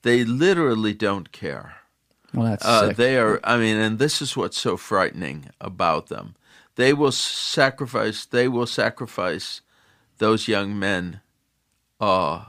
[0.02, 1.76] They literally don't care.
[2.34, 3.40] Well, that's uh, they are.
[3.44, 6.34] I mean, and this is what's so frightening about them.
[6.74, 8.24] They will sacrifice.
[8.24, 9.60] They will sacrifice
[10.18, 11.20] those young men
[12.00, 12.46] uh,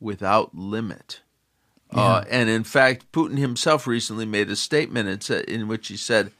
[0.00, 1.20] without limit.
[1.94, 2.02] Uh, yeah.
[2.02, 6.32] Uh, and in fact, Putin himself recently made a statement in, in which he said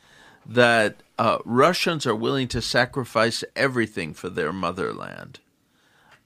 [0.48, 5.40] that uh, Russians are willing to sacrifice everything for their motherland.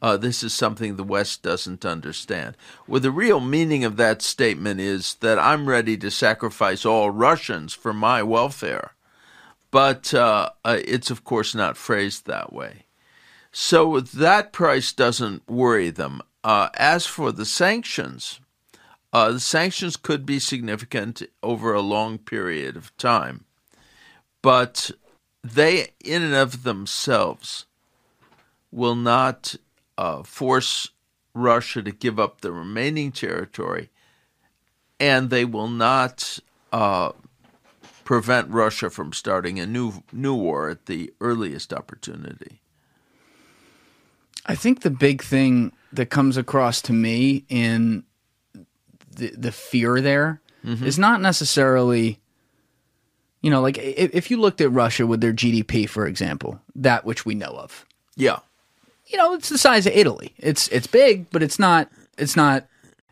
[0.02, 2.56] Uh, this is something the West doesn't understand.
[2.87, 7.74] Well, the real meaning of that statement is that I'm ready to sacrifice all Russians
[7.74, 8.92] for my welfare.
[9.70, 12.87] But uh, uh, it's, of course, not phrased that way.
[13.52, 16.22] So that price doesn't worry them.
[16.44, 18.40] as for the sanctions,
[19.12, 23.44] uh, the sanctions could be significant over a long period of time,
[24.42, 24.90] but
[25.42, 27.66] they, in and of themselves,
[28.70, 29.57] will not
[29.98, 30.90] uh, force
[31.35, 33.90] Russia to give up the remaining territory,
[34.98, 36.38] and they will not
[36.72, 37.12] uh,
[38.05, 42.61] prevent Russia from starting a new new war at the earliest opportunity.
[44.46, 48.05] I think the big thing that comes across to me in
[49.14, 50.85] the, the fear there mm-hmm.
[50.85, 52.19] is not necessarily
[53.40, 57.05] you know like if, if you looked at russia with their gdp for example that
[57.05, 57.87] which we know of.
[58.16, 58.40] Yeah.
[59.07, 60.35] You know it's the size of italy.
[60.38, 62.66] It's it's big but it's not it's not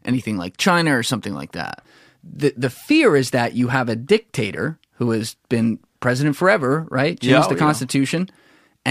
[0.05, 1.85] anything like china or something like that.
[2.23, 7.19] The the fear is that you have a dictator who has been president forever right?
[7.21, 8.29] Changed yeah, the constitution.
[8.29, 8.35] Yeah.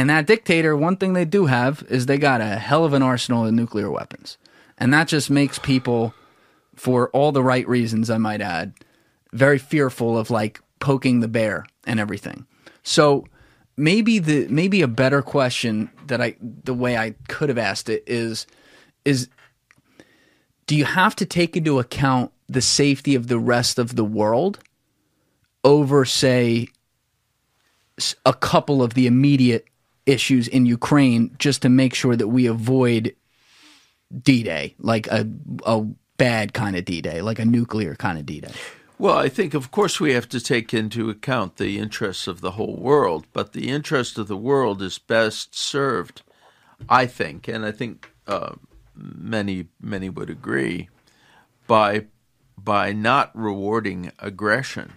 [0.01, 3.03] and that dictator one thing they do have is they got a hell of an
[3.03, 4.37] arsenal of nuclear weapons.
[4.77, 6.13] And that just makes people
[6.75, 8.73] for all the right reasons, I might add,
[9.33, 12.45] very fearful of like poking the bear and everything.
[12.83, 13.25] So
[13.75, 18.03] maybe the maybe a better question that I the way I could have asked it
[18.07, 18.47] is
[19.05, 19.29] is
[20.65, 24.59] do you have to take into account the safety of the rest of the world
[25.63, 26.67] over say
[28.25, 29.65] a couple of the immediate
[30.05, 33.15] issues in Ukraine just to make sure that we avoid
[34.23, 35.27] D-Day like a
[35.65, 35.85] a
[36.17, 38.51] bad kind of D Day, like a nuclear kind of D Day?
[38.99, 42.51] Well, I think, of course, we have to take into account the interests of the
[42.51, 46.23] whole world, but the interest of the world is best served,
[46.89, 48.55] I think, and I think uh,
[48.95, 50.89] many many would agree,
[51.67, 52.05] by
[52.57, 54.93] by not rewarding aggression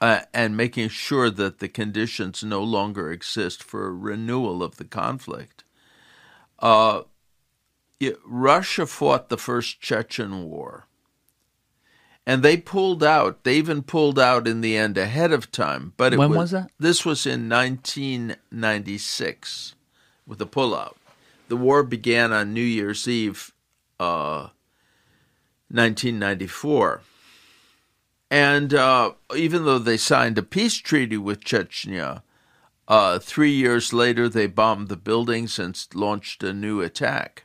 [0.00, 4.84] uh, and making sure that the conditions no longer exist for a renewal of the
[4.84, 5.64] conflict.
[6.58, 7.02] Uh,
[8.00, 10.86] it, Russia fought the first Chechen war
[12.26, 13.44] and they pulled out.
[13.44, 15.94] They even pulled out in the end ahead of time.
[15.96, 16.70] But when was, was, that?
[16.78, 19.74] This was in 1996
[20.26, 20.94] with a pullout.
[21.48, 23.52] The war began on New Year's Eve,
[23.98, 24.50] uh,
[25.68, 27.00] 1994.
[28.30, 32.22] And uh, even though they signed a peace treaty with Chechnya,
[32.88, 37.44] uh, three years later they bombed the buildings and launched a new attack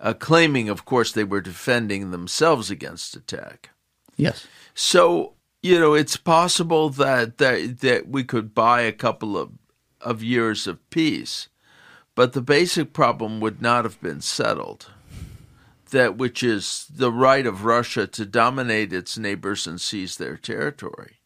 [0.00, 3.70] uh, claiming, of course, they were defending themselves against attack.
[4.16, 4.46] Yes.
[4.74, 9.52] So you know, it's possible that that that we could buy a couple of
[10.00, 11.48] of years of peace,
[12.14, 14.90] but the basic problem would not have been settled.
[15.90, 21.19] That which is the right of Russia to dominate its neighbors and seize their territory.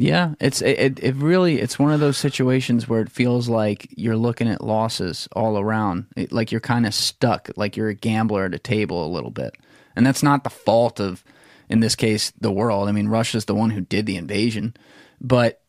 [0.00, 4.16] Yeah, it's it, it really it's one of those situations where it feels like you're
[4.16, 6.06] looking at losses all around.
[6.16, 9.32] It, like you're kind of stuck, like you're a gambler at a table a little
[9.32, 9.56] bit.
[9.96, 11.24] And that's not the fault of
[11.68, 12.88] in this case the world.
[12.88, 14.76] I mean, Russia's the one who did the invasion,
[15.20, 15.60] but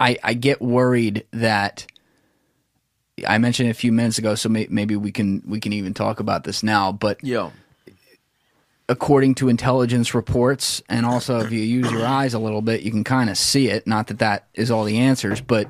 [0.00, 1.86] I I get worried that
[3.28, 6.18] I mentioned a few minutes ago, so may, maybe we can we can even talk
[6.18, 7.50] about this now, but Yeah.
[8.92, 12.90] According to intelligence reports, and also if you use your eyes a little bit, you
[12.90, 13.86] can kind of see it.
[13.86, 15.66] Not that that is all the answers, but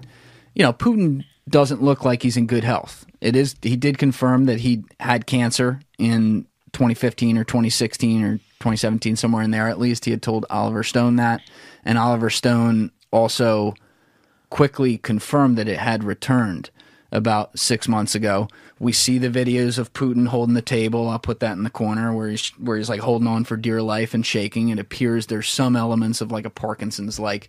[0.54, 3.06] you know, Putin doesn't look like he's in good health.
[3.20, 9.14] It is he did confirm that he had cancer in 2015 or 2016 or 2017,
[9.14, 9.68] somewhere in there.
[9.68, 11.42] At least he had told Oliver Stone that,
[11.84, 13.74] and Oliver Stone also
[14.50, 16.70] quickly confirmed that it had returned
[17.12, 18.48] about six months ago.
[18.80, 21.08] We see the videos of Putin holding the table.
[21.08, 23.82] I'll put that in the corner where he's where he's like holding on for dear
[23.82, 24.70] life and shaking.
[24.70, 27.48] It appears there's some elements of like a Parkinson's like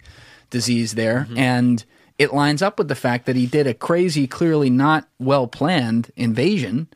[0.49, 1.37] disease there, mm-hmm.
[1.37, 1.85] and
[2.19, 6.11] it lines up with the fact that he did a crazy, clearly not well planned
[6.15, 6.87] invasion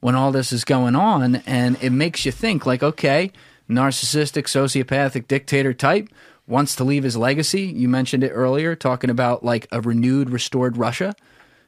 [0.00, 3.30] when all this is going on, and it makes you think like, okay,
[3.70, 6.08] narcissistic, sociopathic dictator type
[6.46, 7.62] wants to leave his legacy.
[7.62, 11.14] You mentioned it earlier, talking about like a renewed, restored Russia.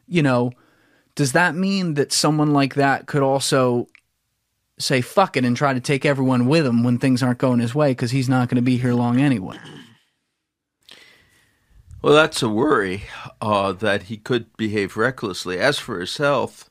[0.06, 0.52] You know,
[1.14, 3.88] does that mean that someone like that could also
[4.78, 7.74] say fuck it and try to take everyone with him when things aren't going his
[7.74, 9.58] way because he's not going to be here long anyway?
[12.02, 13.04] Well, that's a worry
[13.40, 15.58] uh, that he could behave recklessly.
[15.58, 16.68] As for his health,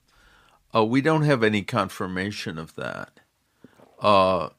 [0.76, 3.20] uh, we don't have any confirmation of that.
[4.00, 4.50] Uh,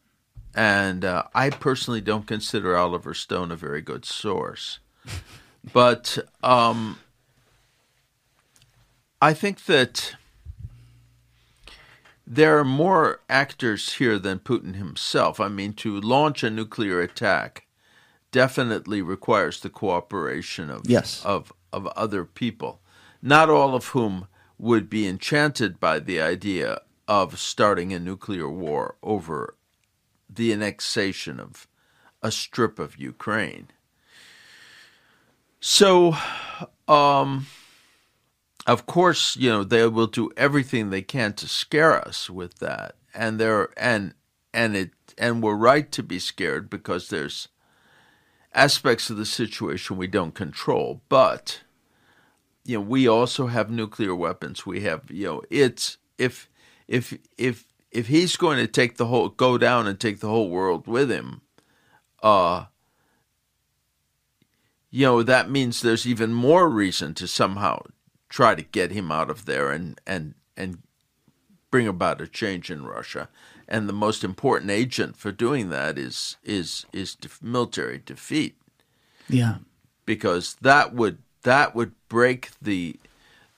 [0.55, 4.81] and uh, I personally don't consider Oliver Stone a very good source.
[5.73, 6.99] but um,
[9.25, 10.17] I think that
[12.27, 15.41] there are more actors here than Putin himself.
[15.41, 17.67] I mean, to launch a nuclear attack
[18.33, 21.25] definitely requires the cooperation of Yes.
[21.25, 22.83] of of other people,
[23.23, 28.97] not all of whom would be enchanted by the idea of starting a nuclear war
[29.03, 29.57] over
[30.29, 31.67] the annexation of
[32.23, 33.69] a strip of Ukraine.
[35.61, 36.15] So,
[36.87, 37.47] um,
[38.67, 42.97] of course, you know they will do everything they can to scare us with that,
[43.15, 44.15] and they're and
[44.53, 47.49] and it and we're right to be scared because there's
[48.55, 51.61] aspects of the situation we don't control, but
[52.65, 54.65] you know we also have nuclear weapons.
[54.65, 56.49] We have you know it's if
[56.89, 60.49] if if if he's going to take the whole go down and take the whole
[60.49, 61.43] world with him,
[62.23, 62.67] uh
[64.91, 67.81] you know that means there's even more reason to somehow
[68.35, 70.79] try to get him out of there and and and
[71.71, 73.29] bring about a change in Russia.
[73.69, 78.57] And the most important agent for doing that is is is def- military defeat
[79.29, 79.59] Yeah.
[80.05, 82.97] because that would that would break the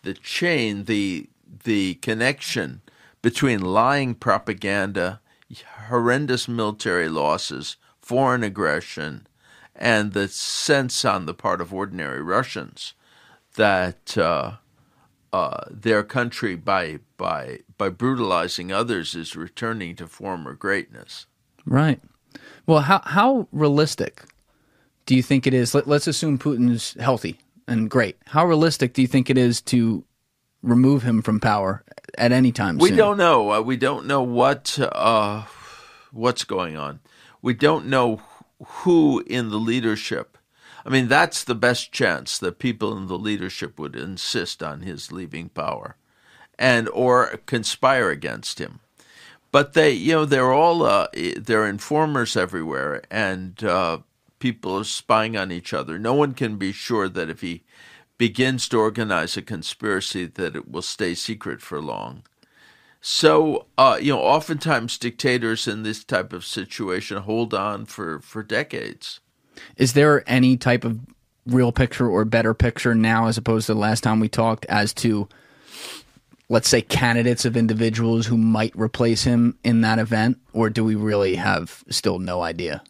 [0.03, 1.31] the chain the
[1.65, 2.83] the connection
[3.23, 5.21] between lying propaganda
[5.89, 9.27] horrendous military losses foreign aggression
[9.75, 12.93] and the sense on the part of ordinary Russians
[13.55, 14.57] that uh,
[15.37, 21.27] uh, their country by by by brutalizing others is returning to former greatness
[21.67, 22.01] Right.
[22.67, 24.23] Well, how how realistic
[25.07, 25.75] do you think it is?
[25.75, 28.17] Let, let's assume Putin's healthy and great.
[28.27, 30.05] How realistic do you think it is to
[30.63, 31.83] remove him from power
[32.17, 32.99] at any time We soon?
[32.99, 33.53] don't know.
[33.53, 35.45] Uh, we don't know what uh,
[36.13, 37.01] what's going on.
[37.43, 38.21] We don't know
[38.65, 40.36] who in the leadership.
[40.87, 45.11] I mean, that's the best chance that people in the leadership would insist on his
[45.11, 45.97] leaving power,
[46.61, 48.79] and or conspire against him.
[49.51, 53.99] But they, you know, they're all uh, they're informers everywhere, and uh,
[54.39, 55.99] people are spying on each other.
[55.99, 57.65] No one can be sure that if he
[58.17, 62.23] begins to organize a conspiracy, that it will stay secret for long.
[63.01, 68.43] So, uh, you know, oftentimes dictators in this type of situation hold on for, for
[68.43, 69.21] decades.
[69.77, 70.99] Is there any type of
[71.47, 74.93] real picture or better picture now as opposed to the last time we talked as
[74.95, 75.29] to,
[76.49, 80.39] let's say, candidates of individuals who might replace him in that event?
[80.53, 82.83] Or do we really have still no idea?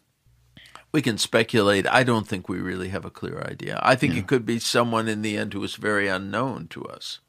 [0.91, 1.85] we can speculate.
[1.87, 3.79] I don't think we really have a clear idea.
[3.83, 4.19] I think yeah.
[4.19, 7.19] it could be someone in the end who is very unknown to us.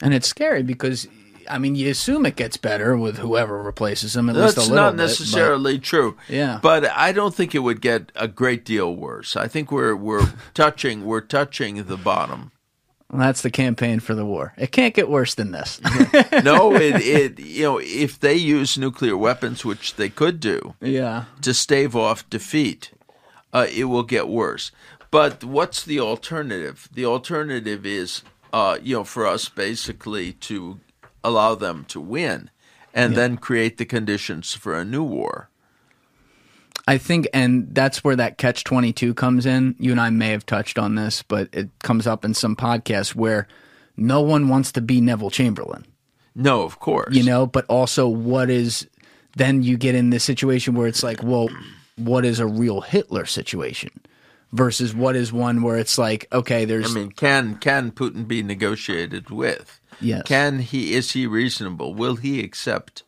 [0.00, 1.06] And it's scary because
[1.48, 4.28] I mean, you assume it gets better with whoever replaces him.
[4.28, 4.96] At That's least a little bit.
[4.96, 6.16] That's not necessarily bit, true.
[6.28, 9.36] Yeah, but I don't think it would get a great deal worse.
[9.36, 12.52] I think we're we're touching we're touching the bottom.
[13.14, 14.54] That's the campaign for the war.
[14.56, 15.82] It can't get worse than this.
[16.42, 21.24] no, it, it you know if they use nuclear weapons, which they could do, yeah,
[21.42, 22.90] to stave off defeat,
[23.52, 24.72] uh, it will get worse.
[25.12, 26.88] But what's the alternative?
[26.90, 30.80] The alternative is, uh, you know, for us basically to
[31.24, 32.50] allow them to win,
[32.94, 33.16] and yeah.
[33.16, 35.48] then create the conditions for a new war.
[36.86, 39.76] I think, and that's where that catch 22 comes in.
[39.78, 43.14] You and I may have touched on this, but it comes up in some podcasts
[43.14, 43.46] where
[43.96, 45.86] no one wants to be Neville Chamberlain.
[46.34, 47.14] No, of course.
[47.14, 48.88] You know, but also what is,
[49.36, 51.48] then you get in this situation where it's like, well,
[51.96, 53.90] what is a real Hitler situation?
[54.52, 56.90] Versus what is one where it's like, okay, there's.
[56.90, 59.80] I mean, can can Putin be negotiated with?
[60.00, 60.22] Yes.
[60.26, 60.94] Can he?
[60.94, 61.94] Is he reasonable?
[61.94, 63.02] Will he accept?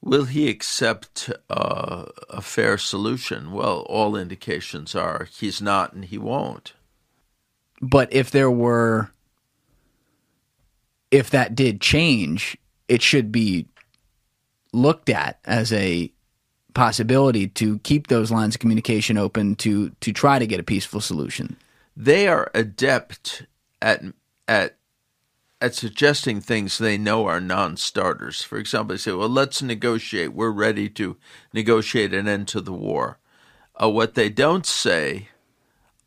[0.00, 3.52] Will he accept uh, a fair solution?
[3.52, 6.72] Well, all indications are he's not, and he won't.
[7.80, 9.10] But if there were,
[11.10, 12.56] if that did change,
[12.88, 13.66] it should be
[14.72, 16.12] looked at as a
[16.74, 21.00] possibility to keep those lines of communication open to to try to get a peaceful
[21.00, 21.56] solution.
[21.96, 23.46] They are adept
[23.80, 24.02] at
[24.48, 24.76] at
[25.62, 28.42] at suggesting things they know are non-starters.
[28.42, 30.34] For example, they say, "Well, let's negotiate.
[30.34, 31.16] We're ready to
[31.52, 33.18] negotiate an end to the war."
[33.80, 35.28] Uh, what they don't say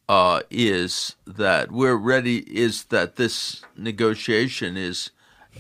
[0.10, 2.40] uh, is that we're ready.
[2.40, 5.12] Is that this negotiation is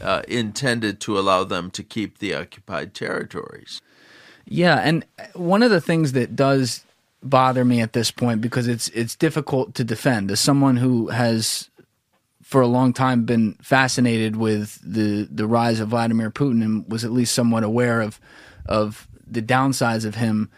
[0.01, 3.81] uh, intended to allow them to keep the occupied territories?
[4.45, 6.83] Yeah, and one of the things that does
[7.23, 11.69] bother me at this point because it's it's difficult to defend as someone who has
[12.45, 17.03] for a long time been fascinated with the the rise of Vladimir Putin and was
[17.03, 18.19] at least somewhat aware of
[18.67, 20.51] of the downsides of him.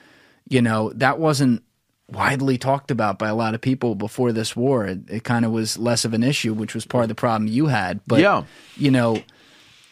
[0.50, 1.64] You know, that wasn't
[2.12, 4.86] widely talked about by a lot of people before this war.
[4.86, 7.48] It, it kind of was less of an issue, which was part of the problem
[7.48, 8.02] you had.
[8.06, 8.44] But yeah.
[8.76, 9.24] you know,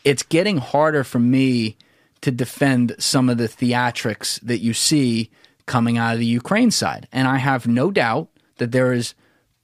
[0.03, 1.77] it's getting harder for me
[2.19, 5.31] to defend some of the theatrics that you see
[5.65, 7.07] coming out of the Ukraine side.
[7.13, 8.27] And I have no doubt
[8.57, 9.13] that there is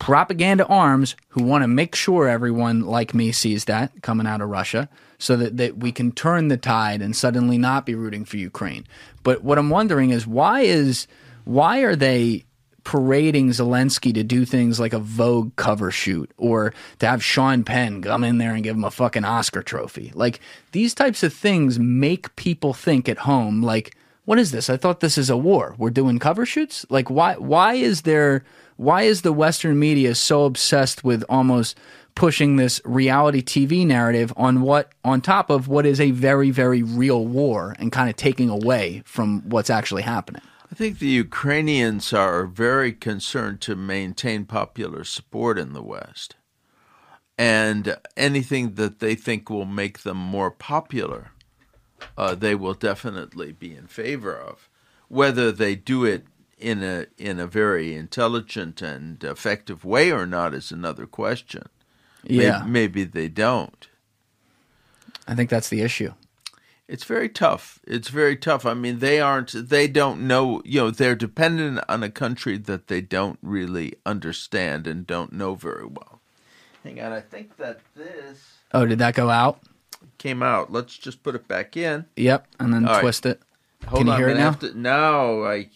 [0.02, 4.49] propaganda arms who want to make sure everyone like me sees that coming out of
[4.49, 4.89] Russia
[5.20, 8.84] so that, that we can turn the tide and suddenly not be rooting for Ukraine.
[9.22, 11.06] But what I'm wondering is why is
[11.43, 12.45] why are they
[12.84, 18.02] parading Zelensky to do things like a Vogue cover shoot or to have Sean Penn
[18.02, 20.12] come in there and give him a fucking Oscar trophy.
[20.16, 20.39] Like
[20.72, 23.95] these types of things make people think at home like
[24.26, 24.68] what is this?
[24.68, 25.76] I thought this is a war.
[25.78, 26.88] We're doing cover shoots?
[26.89, 28.43] Like why why is there
[28.82, 31.77] why is the Western media so obsessed with almost
[32.15, 36.82] pushing this reality TV narrative on what on top of what is a very very
[36.82, 40.41] real war and kind of taking away from what's actually happening?
[40.71, 46.36] I think the Ukrainians are very concerned to maintain popular support in the West.
[47.38, 51.32] And anything that they think will make them more popular,
[52.17, 54.67] uh, they will definitely be in favor of.
[55.07, 56.25] Whether they do it
[56.62, 61.64] in a in a very intelligent and effective way or not is another question.
[62.24, 63.88] Yeah, maybe, maybe they don't.
[65.28, 66.14] I think that's the issue.
[66.88, 67.80] It's very tough.
[67.88, 68.66] It's very tough.
[68.66, 69.53] I mean, they aren't.
[69.70, 70.62] They don't know.
[70.66, 75.55] You know, they're dependent on a country that they don't really understand and don't know
[75.55, 76.20] very well.
[76.84, 78.57] Hang on, I think that this.
[78.74, 79.62] Oh, did that go out?
[80.18, 80.72] Came out.
[80.72, 82.05] Let's just put it back in.
[82.16, 83.36] Yep, and then All twist right.
[83.36, 83.41] it.
[83.88, 84.51] Hold Can you on, hear it now?
[84.51, 85.70] To, now I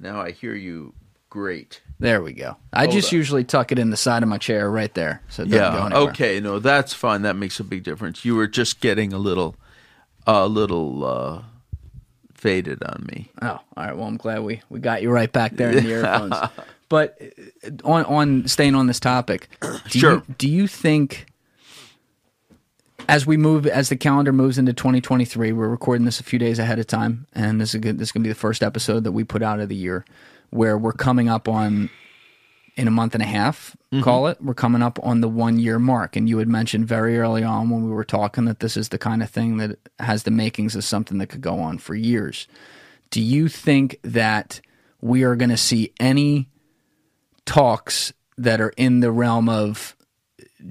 [0.00, 0.94] now I hear you
[1.28, 1.80] great.
[1.98, 2.56] There we go.
[2.72, 5.44] I Hold just usually tuck it in the side of my chair right there, so
[5.44, 5.90] yeah.
[5.92, 7.22] Okay, no, that's fine.
[7.22, 8.24] That makes a big difference.
[8.24, 9.56] You were just getting a little,
[10.26, 11.42] a little uh,
[12.34, 13.30] faded on me.
[13.42, 13.96] Oh, all right.
[13.96, 16.34] Well, I'm glad we, we got you right back there in the earphones.
[16.88, 17.20] But
[17.64, 19.48] uh, on on staying on this topic,
[19.90, 20.14] do Sure.
[20.14, 21.26] You, do you think
[23.10, 26.60] as we move as the calendar moves into 2023, we're recording this a few days
[26.60, 29.02] ahead of time, and this is good, this is going to be the first episode
[29.02, 30.04] that we put out of the year,
[30.50, 31.90] where we're coming up on
[32.76, 33.76] in a month and a half.
[33.92, 34.04] Mm-hmm.
[34.04, 34.40] Call it.
[34.40, 37.68] We're coming up on the one year mark, and you had mentioned very early on
[37.68, 40.76] when we were talking that this is the kind of thing that has the makings
[40.76, 42.46] of something that could go on for years.
[43.10, 44.60] Do you think that
[45.00, 46.48] we are going to see any
[47.44, 49.96] talks that are in the realm of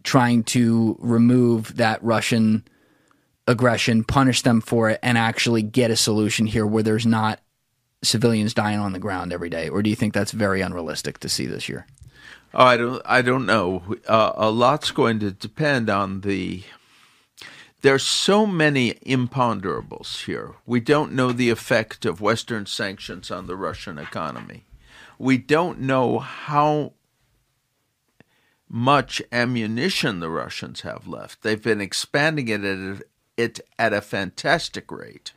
[0.03, 2.63] trying to remove that Russian
[3.47, 7.39] aggression, punish them for it, and actually get a solution here where there's not
[8.03, 9.69] civilians dying on the ground every day?
[9.69, 11.85] Or do you think that's very unrealistic to see this year?
[12.53, 13.01] Oh, I don't.
[13.05, 13.95] I don't know.
[14.07, 16.63] Uh, a lot's going to depend on the.
[17.81, 20.55] There's so many imponderables here.
[20.65, 24.65] We don't know the effect of Western sanctions on the Russian economy.
[25.17, 26.93] We don't know how
[28.69, 31.41] much ammunition the Russians have left.
[31.41, 33.01] They've been expanding it at,
[33.35, 35.33] it at a fantastic rate.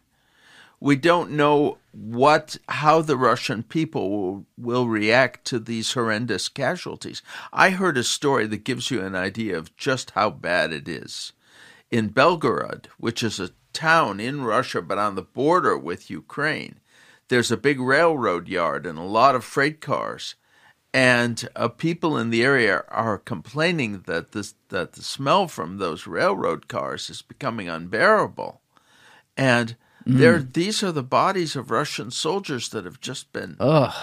[0.78, 7.22] We don't know what how the Russian people will, will react to these horrendous casualties.
[7.52, 11.32] I heard a story that gives you an idea of just how bad it is.
[11.90, 16.80] In Belgorod, which is a town in Russia but on the border with Ukraine,
[17.28, 20.34] there's a big railroad yard and a lot of freight cars
[20.94, 26.06] and uh, people in the area are complaining that this that the smell from those
[26.06, 28.60] railroad cars is becoming unbearable,
[29.36, 33.94] and there these are the bodies of Russian soldiers that have just been Ugh.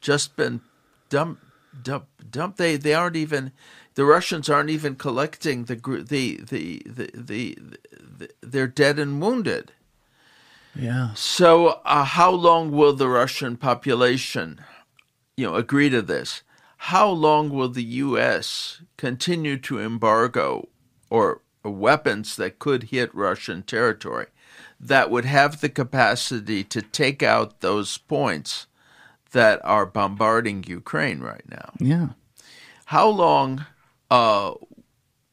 [0.00, 0.60] just been
[1.08, 1.42] dumped
[1.82, 2.58] dumped dumped.
[2.58, 3.52] They they aren't even
[3.94, 7.58] the Russians aren't even collecting the the the the, the,
[8.18, 9.72] the they're dead and wounded.
[10.74, 11.14] Yeah.
[11.14, 14.60] So, uh, how long will the Russian population,
[15.36, 16.42] you know, agree to this?
[16.78, 18.82] How long will the U.S.
[18.96, 20.68] continue to embargo
[21.10, 24.26] or weapons that could hit Russian territory
[24.78, 28.66] that would have the capacity to take out those points
[29.32, 31.72] that are bombarding Ukraine right now?
[31.78, 32.08] Yeah.
[32.86, 33.66] How long
[34.10, 34.52] uh,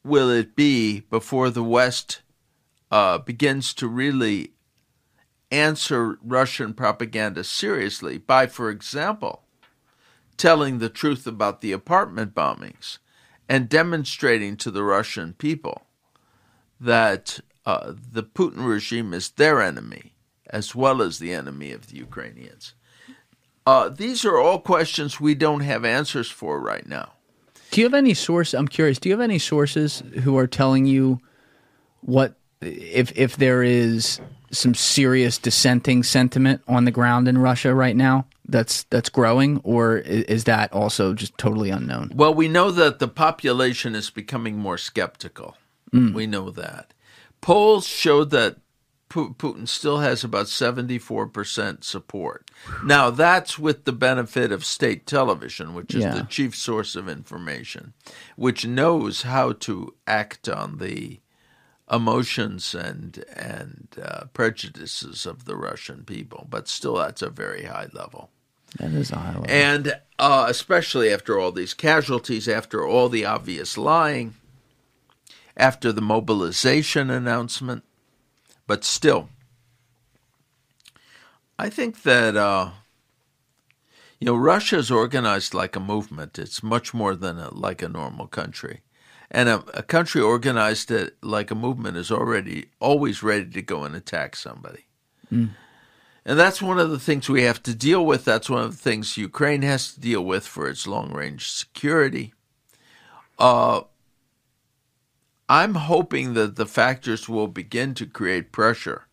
[0.02, 2.22] will it be before the West
[2.90, 4.52] uh, begins to really
[5.50, 9.43] answer Russian propaganda seriously by, for example,
[10.36, 12.98] telling the truth about the apartment bombings
[13.48, 15.82] and demonstrating to the Russian people
[16.80, 20.14] that uh, the Putin regime is their enemy
[20.50, 22.74] as well as the enemy of the Ukrainians?
[23.66, 27.12] Uh, these are all questions we don't have answers for right now.
[27.70, 28.54] Do you have any source?
[28.54, 28.98] I'm curious.
[28.98, 31.18] Do you have any sources who are telling you
[32.02, 34.20] what if if there is
[34.52, 39.96] some serious dissenting sentiment on the ground in Russia right now that's that's growing, or
[39.98, 42.12] is that also just totally unknown?
[42.14, 45.56] Well, we know that the population is becoming more skeptical.
[45.92, 46.92] We know that.
[47.40, 48.56] Polls showed that
[49.08, 52.50] Putin still has about 74% support.
[52.84, 56.14] Now, that's with the benefit of state television, which is Yeah.
[56.14, 57.92] the chief source of information,
[58.34, 61.20] which knows how to act on the
[61.90, 66.46] emotions and and uh, prejudices of the Russian people.
[66.50, 68.30] But still, that's a very high level.
[68.78, 69.12] That is.
[69.48, 74.34] And uh, especially after all these casualties, after all the obvious lying,
[75.56, 77.84] after the mobilization announcement,
[78.66, 79.28] but still,
[81.58, 82.70] I think that uh,
[84.18, 86.38] you know Russia is organized like a movement.
[86.38, 88.80] It's much more than a, like a normal country,
[89.30, 93.94] and a, a country organized like a movement is already always ready to go and
[93.94, 94.86] attack somebody.
[96.26, 98.24] And that's one of the things we have to deal with.
[98.24, 102.32] That's one of the things Ukraine has to deal with for its long range security.
[103.38, 103.82] Uh,
[105.48, 109.06] I'm hoping that the factors will begin to create pressure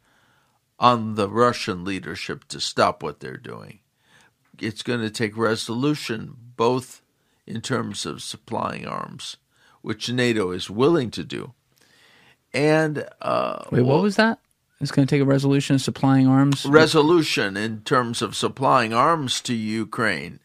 [0.80, 3.80] on the Russian leadership to stop what they're doing.
[4.60, 7.02] It's going to take resolution, both
[7.46, 9.38] in terms of supplying arms,
[9.82, 11.54] which NATO is willing to do,
[12.54, 14.40] and uh, Wait, what was that?
[14.82, 16.66] It's going to take a resolution of supplying arms.
[16.66, 20.40] resolution in terms of supplying arms to Ukraine.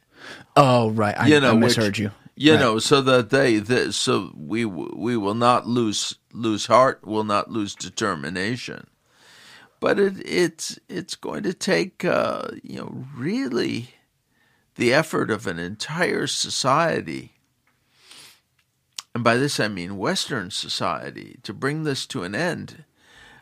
[0.57, 1.19] oh, right.
[1.19, 2.11] I, You know, I which- misheard you.
[2.39, 2.61] You Right.
[2.61, 7.51] know, so that they, that, so we we will not lose lose heart, will not
[7.51, 8.89] lose determination.
[9.81, 13.93] But it it's it's going to take uh, you know really
[14.75, 17.33] the effort of an entire society,
[19.15, 22.85] and by this I mean Western society, to bring this to an end.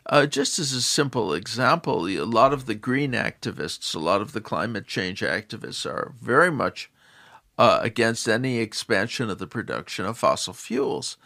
[0.07, 4.33] Uh, just as a simple example, a lot of the green activists, a lot of
[4.33, 6.91] the climate change activists are very much
[7.59, 11.17] uh, against any expansion of the production of fossil fuels.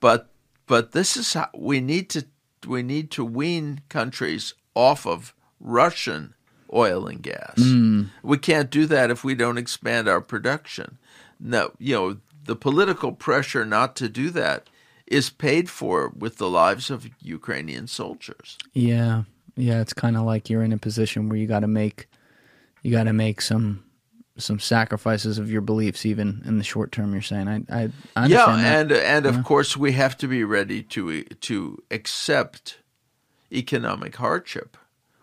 [0.00, 0.30] But
[0.66, 2.26] but this is how we need to
[2.66, 6.34] we need to wean countries off of Russian
[6.72, 7.56] oil and gas.
[7.56, 8.10] Mm.
[8.22, 10.98] We can't do that if we don't expand our production.
[11.40, 14.68] No, you know, the political pressure not to do that
[15.10, 18.58] is paid for with the lives of Ukrainian soldiers.
[18.72, 19.24] Yeah.
[19.56, 22.08] Yeah, it's kind of like you're in a position where you got to make
[22.82, 23.84] you got to make some
[24.36, 27.48] some sacrifices of your beliefs even in the short term you're saying.
[27.48, 31.82] I I, I yeah, and and of course we have to be ready to to
[31.90, 32.78] accept
[33.52, 34.76] economic hardship,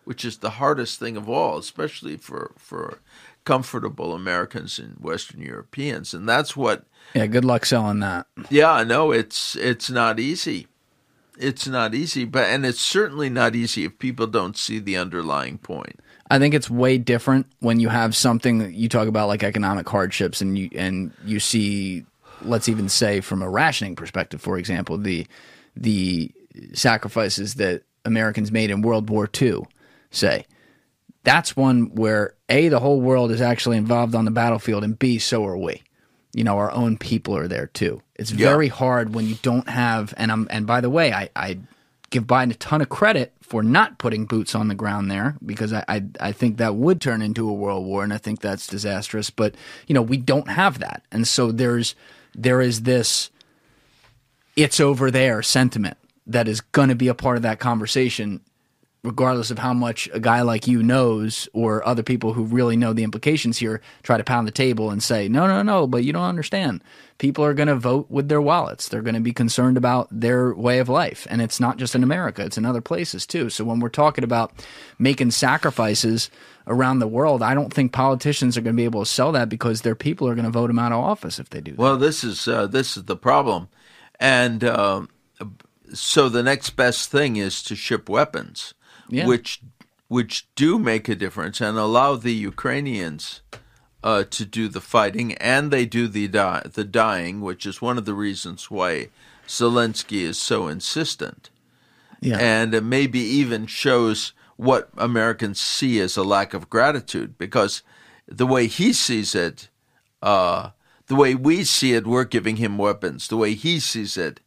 [0.03, 2.99] which is the hardest thing of all, especially for for
[3.45, 6.85] comfortable Americans and Western Europeans, and that's what.
[7.13, 8.27] Yeah, good luck selling that.
[8.49, 10.67] Yeah, no, it's it's not easy.
[11.37, 15.57] It's not easy, but and it's certainly not easy if people don't see the underlying
[15.57, 15.99] point.
[16.29, 19.87] I think it's way different when you have something that you talk about like economic
[19.87, 22.05] hardships and you and you see
[22.41, 25.27] let's even say from a rationing perspective for example the
[25.75, 26.31] the
[26.73, 29.65] sacrifices that Americans made in World War II
[30.09, 30.45] say
[31.25, 35.19] that's one where a the whole world is actually involved on the battlefield and b
[35.19, 35.83] so are we
[36.33, 38.47] you know our own people are there too it's Yeah.
[38.49, 41.57] very hard when you don't have and I'm and by the way I I
[42.11, 45.73] give Biden a ton of credit for not putting boots on the ground there because
[45.73, 48.67] I, I I think that would turn into a world war and I think that's
[48.67, 49.29] disastrous.
[49.29, 49.55] But
[49.87, 51.95] you know we don't have that, and so there's
[52.35, 53.29] there is this
[54.55, 55.97] it's over there sentiment
[56.27, 58.41] that is going to be a part of that conversation
[59.05, 62.93] regardless of how much a guy like you knows or other people who really know
[62.93, 66.11] the implications here try to pound the table and say, no, no, no, but you
[66.11, 66.83] don't understand.
[67.17, 68.89] People are going to vote with their wallets.
[68.89, 71.25] They're going to be concerned about their way of life.
[71.29, 73.49] And it's not just in America, it's in other places too.
[73.49, 74.65] So when we're talking about
[74.99, 76.29] making sacrifices
[76.67, 79.49] around the world, I don't think politicians are going to be able to sell that
[79.49, 81.79] because their people are going to vote them out of office if they do that.
[81.79, 83.69] Well, this is uh, this is the problem,
[84.19, 85.05] and uh,
[85.93, 88.73] so the next best thing is to ship weapons,
[89.09, 89.27] Yeah.
[89.27, 89.61] which
[90.07, 93.41] which do make a difference and allow the Ukrainians
[94.03, 97.97] uh, to do the fighting, and they do the die, the dying, which is one
[97.97, 99.09] of the reasons why
[99.47, 101.49] Zelensky is so insistent,
[102.21, 102.37] yeah.
[102.39, 107.83] and it maybe even shows what Americans see as a lack of gratitude, because
[108.27, 109.69] the way he sees it.
[110.21, 110.71] Uh,
[111.07, 113.27] the way we see it, we're giving him weapons.
[113.27, 114.39] The way he sees it,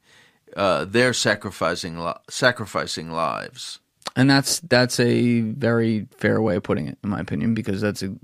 [0.57, 3.79] uh, they're sacrificing li- sacrificing lives.
[4.19, 8.03] And that's that's a very fair way of putting it, in my opinion, because that's
[8.03, 8.17] a,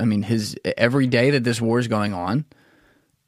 [0.00, 2.44] I mean, his every day that this war is going on,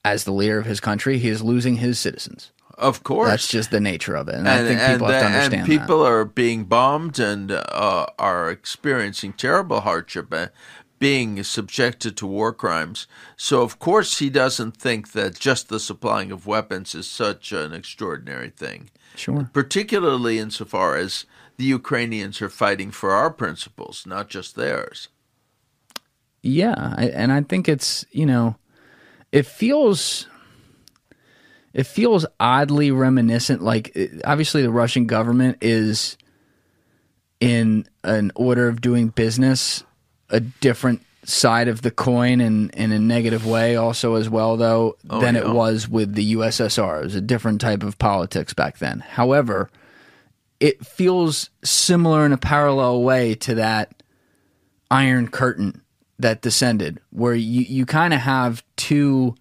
[0.04, 2.50] as the leader of his country, he is losing his citizens.
[2.76, 5.34] Of course, That's just the nature of it, and, I think people have to and
[5.36, 10.48] understand people are being bombed and uh, are experiencing terrible hardship, uh,
[10.98, 13.06] being subjected to war crimes.
[13.36, 17.72] So of course he doesn't think that just the supplying of weapons is such an
[17.72, 18.90] extraordinary thing.
[19.16, 19.50] Sure.
[19.52, 21.26] particularly insofar as
[21.60, 25.08] the Ukrainians are fighting for our principles, not just theirs.
[26.42, 28.56] Yeah, I, and I think it's you know,
[29.30, 30.26] it feels.
[31.72, 33.62] It feels oddly reminiscent.
[33.62, 36.16] Like it- obviously, the Russian government is
[37.40, 39.84] in an order of doing business
[40.30, 44.96] a different side of the coin and in a negative way also as well though
[45.08, 45.42] Oh, than yeah.
[45.42, 47.00] it was with the USSR.
[47.00, 49.00] It was a different type of politics back then.
[49.00, 49.70] However,
[50.60, 54.02] it feels similar in a parallel way to that
[54.90, 55.80] iron curtain
[56.18, 59.34] that descended where you, you kind of have two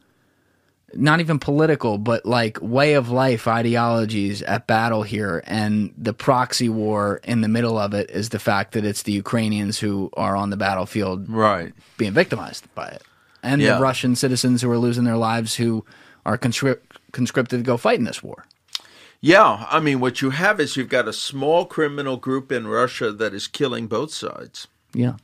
[0.96, 5.44] not even political, but like way of life ideologies at battle here.
[5.46, 9.12] And the proxy war in the middle of it is the fact that it's the
[9.12, 11.74] Ukrainians who are on the battlefield Right.
[12.00, 13.04] being victimized by it.
[13.44, 13.76] And Yeah.
[13.76, 15.86] the Russian citizens who are losing their lives who
[16.26, 18.46] are conscript, conscripted to go fight in this war.
[19.22, 23.12] Yeah, I mean, what you have is you've got a small criminal group in Russia
[23.12, 25.16] that is killing both sides Yeah.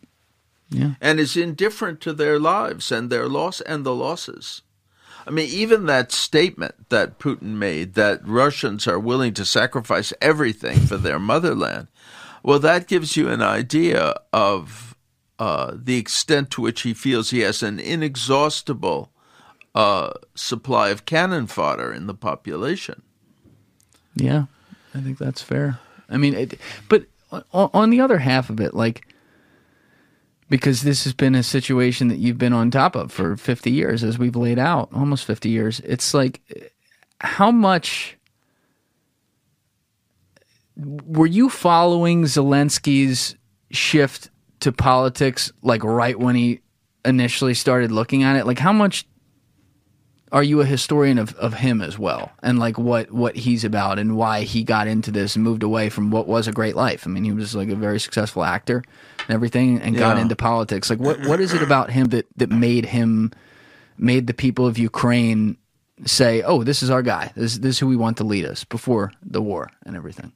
[0.69, 0.95] Yeah.
[0.99, 4.61] and is indifferent to their lives and their loss and the losses.
[5.27, 10.79] I mean, even that statement that Putin made that Russians are willing to sacrifice everything
[10.81, 11.87] for their motherland,
[12.43, 14.95] well, that gives you an idea of
[15.39, 19.11] uh, the extent to which he feels he has an inexhaustible
[19.73, 23.01] uh, supply of cannon fodder in the population.
[24.15, 24.45] Yeah,
[24.93, 25.79] I think that's fair.
[26.09, 26.59] I mean, it,
[26.89, 29.07] but on, on the other half of it, like,
[30.49, 34.03] because this has been a situation that you've been on top of for 50 years,
[34.03, 36.41] as we've laid out, almost 50 years, it's like,
[37.19, 38.17] how much
[40.77, 43.35] were you following Zelensky's
[43.71, 46.59] shift to politics like right when he
[47.03, 48.45] initially started looking at it?
[48.45, 49.05] Like how much
[50.31, 52.31] are you a historian of, of him as well?
[52.41, 55.89] And like what what he's about and why he got into this and moved away
[55.89, 57.05] from what was a great life.
[57.05, 58.83] I mean he was like a very successful actor
[59.19, 60.89] and everything and got into politics.
[60.89, 63.31] Like what what is it about him that that made him
[63.97, 65.57] made the people of ukraine
[66.05, 67.31] say oh this is our guy.
[67.35, 70.33] This, this is who we want to lead us before the war and everything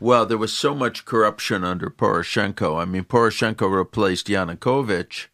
[0.00, 2.80] Well, there was so much corruption under Poroshenko.
[2.80, 5.28] I mean, Poroshenko replaced Yanukovych,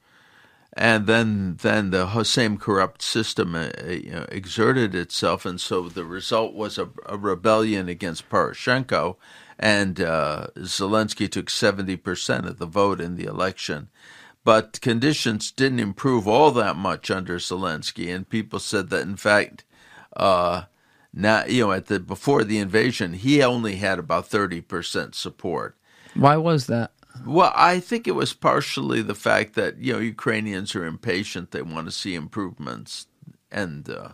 [0.75, 5.89] and then then the same corrupt system uh, uh, you know, exerted itself, and so
[5.89, 9.17] the result was a, a rebellion against Poroshenko,
[9.59, 13.89] and uh, Zelensky took seventy percent of the vote in the election.
[14.43, 19.65] But conditions didn't improve all that much under Zelensky, and people said that in fact.
[20.17, 20.65] Uh,
[21.13, 25.77] now you know at the before the invasion he only had about 30% support
[26.15, 26.93] why was that
[27.27, 31.63] well i think it was partially the fact that you know ukrainians are impatient they
[31.63, 33.07] want to see improvements
[33.51, 34.11] and uh,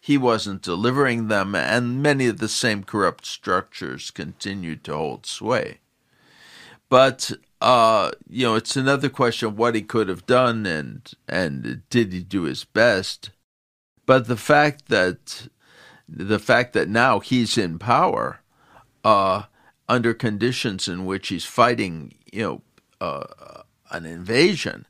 [0.00, 5.78] he wasn't delivering them and many of the same corrupt structures continued to hold sway.
[6.88, 11.82] But uh, you know it's another question of what he could have done and and
[11.90, 13.30] did he do his best.
[14.06, 15.48] But the fact that
[16.08, 18.40] the fact that now he's in power
[19.04, 19.44] uh,
[19.88, 22.62] under conditions in which he's fighting, you know,
[23.00, 24.86] uh, an invasion,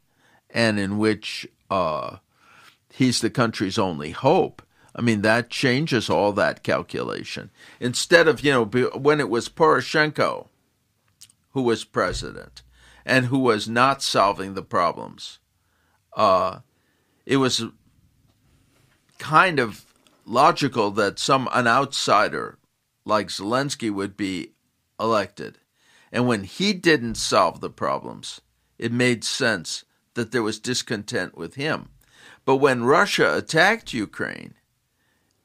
[0.51, 2.17] and in which uh,
[2.93, 4.63] he's the country's only hope.
[4.95, 7.51] I mean, that changes all that calculation.
[7.79, 10.49] Instead of, you know, when it was Poroshenko
[11.51, 12.63] who was president
[13.05, 15.39] and who was not solving the problems,
[16.17, 16.59] uh,
[17.25, 17.65] it was
[19.19, 19.85] kind of
[20.25, 22.59] logical that some an outsider
[23.05, 24.53] like Zelensky would be
[24.99, 25.59] elected.
[26.13, 28.41] And when he didn't solve the problems,
[28.79, 29.85] it made sense
[30.15, 31.91] that there was discontent with him.
[32.45, 34.55] But when Russia attacked Ukraine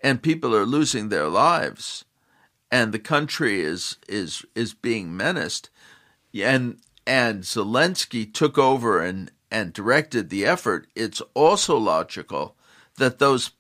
[0.02, 2.06] and people are losing their lives
[2.72, 5.70] and the country is is is being menaced
[6.34, 12.56] and and Zelensky took over and and directed the effort, it's also logical
[12.98, 13.52] that those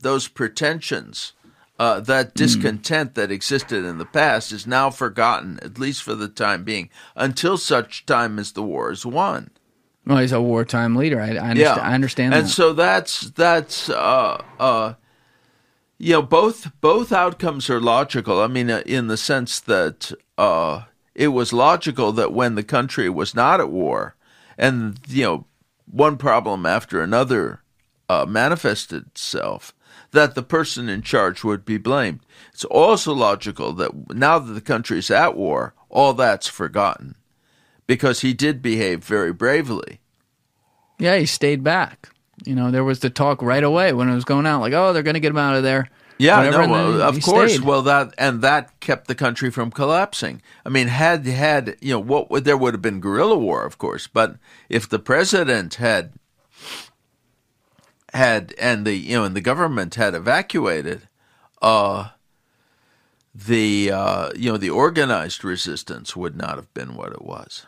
[0.00, 1.32] those pretensions,
[1.82, 6.28] uh, that discontent that existed in the past, is now forgotten, at least for the
[6.28, 9.50] time being, until such time as the war is won.
[10.06, 12.50] well he's a wartime leader i, I, understand, I understand and that.
[12.50, 14.94] so that's that's uh, uh,
[15.98, 18.40] you know both both outcomes are logical.
[18.40, 20.82] I mean, uh, in the sense that uh,
[21.16, 24.14] it was logical that when the country was not at war,
[24.56, 25.46] and you know
[25.90, 27.60] one problem after another
[28.08, 29.74] uh, manifested itself,
[30.12, 32.20] that the person in charge would be blamed.
[32.52, 37.16] It's also logical that now that the country's at war, all that's forgotten
[37.86, 40.00] because he did behave very bravely.
[40.98, 42.10] Yeah, he stayed back.
[42.44, 44.92] You know, there was the talk right away when it was going out, like, oh,
[44.92, 45.88] they're going to get him out of there.
[46.18, 47.54] Yeah, Whatever, no, well, of course.
[47.54, 47.64] stayed.
[47.64, 50.40] Well, that and that kept the country from collapsing.
[50.64, 53.78] I mean, had had you know what would- there would have been guerrilla war, of
[53.78, 54.36] course, but
[54.68, 56.12] if the president had
[58.12, 61.08] had and the you know and the government had evacuated,
[61.60, 62.10] uh,
[63.34, 67.66] the uh, you know the organized resistance would not have been what it was.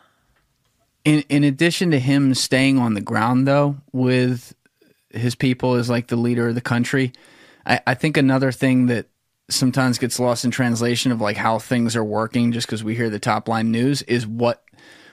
[1.04, 4.54] In in addition to him staying on the ground though with
[5.10, 7.12] his people as like the leader of the country,
[7.64, 9.06] I, I think another thing that
[9.48, 13.10] sometimes gets lost in translation of like how things are working just because we hear
[13.10, 14.64] the top line news is what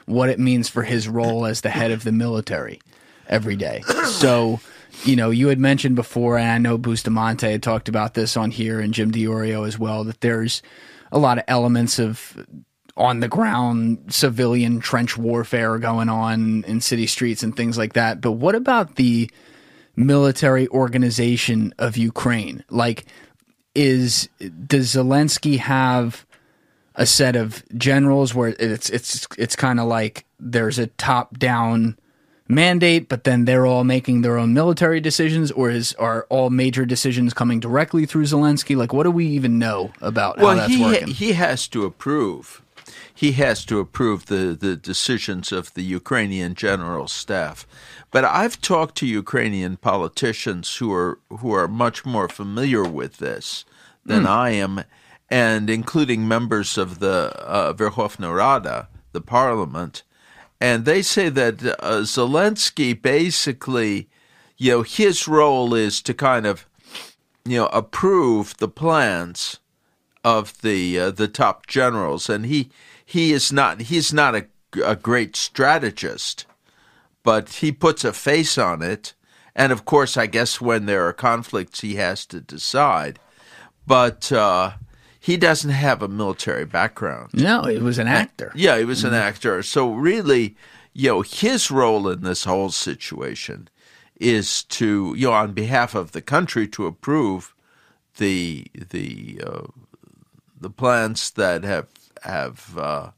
[0.06, 2.82] what it means for his role as the head of the military
[3.28, 3.82] every day.
[4.06, 4.60] So,
[5.04, 8.52] you know, you had mentioned before, and I know Bustamante had talked about this on
[8.52, 10.62] here, and Jim Diorio as well, that there's
[11.12, 12.46] a lot of elements of
[12.98, 18.22] on the ground civilian trench warfare going on in city streets and things like that.
[18.22, 19.30] But what about the
[19.96, 22.64] military organization of Ukraine?
[22.70, 23.06] Like,
[23.74, 24.30] is
[24.68, 26.26] does Zelensky have
[26.96, 31.98] a set of generals where it's it's it's kind of like there's a top down
[32.52, 36.86] mandate, but then they're all making their own military decisions, or is are all major
[36.86, 38.76] decisions coming directly through Zelensky?
[38.76, 41.08] Like, what do we even know about how well, that's he working?
[41.08, 42.62] he has to approve.
[43.14, 47.68] He has to approve the, the decisions of the Ukrainian general staff.
[48.10, 53.64] But I've talked to Ukrainian politicians who are who are much more familiar with this
[54.06, 54.84] than I am,
[55.30, 60.04] and including members of the uh, Verkhovna Rada, the parliament,
[60.62, 64.08] and they say that uh, Zelensky basically,
[64.58, 66.68] you know, his role is to kind of,
[67.44, 69.60] you know, approve the plans
[70.24, 72.70] of the uh, the top generals, and he
[73.04, 74.46] he is not he's not a,
[74.86, 76.46] a great strategist,
[77.24, 79.16] but he puts a face on it.
[79.56, 83.18] And of course, I guess when there are conflicts, he has to decide.
[83.88, 84.74] But uh,
[85.24, 87.30] he doesn't have a military background.
[87.36, 88.52] No, he was an actor.
[88.56, 89.62] Yeah, he was an actor.
[89.62, 90.58] So really,
[90.94, 93.70] you know, his role in this whole situation
[94.20, 97.54] is to, you know, on behalf of the country, to approve
[98.18, 99.68] the the uh,
[100.60, 101.88] the plans that have
[102.24, 103.12] have uh,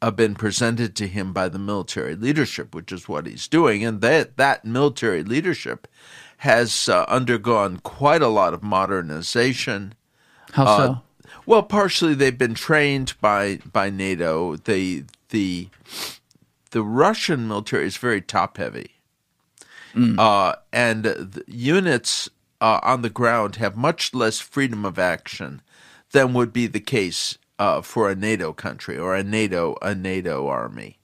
[0.00, 4.00] have been presented to him by the military leadership, which is what he's doing, and
[4.00, 5.88] that that military leadership
[6.38, 9.92] has uh, undergone quite a lot of modernization.
[10.52, 11.02] How Uh, so?
[11.46, 14.56] Well, partially they've been trained by by NATO.
[14.56, 15.68] The the
[16.70, 18.96] the Russian military is very top heavy,
[20.18, 22.28] uh, and the units
[22.60, 25.62] uh, on the ground have much less freedom of action
[26.12, 30.46] than would be the case uh, for a NATO country or a NATO a NATO
[30.46, 30.98] army.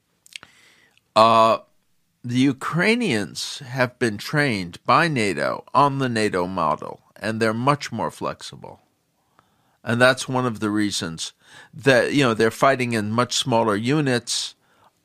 [1.14, 1.59] Uh,
[2.22, 8.11] the Ukrainians have been trained by NATO on the NATO model, and they're much more
[8.11, 8.80] flexible
[9.87, 11.32] and that's one of the reasons
[11.72, 14.55] that you know they're fighting in much smaller units.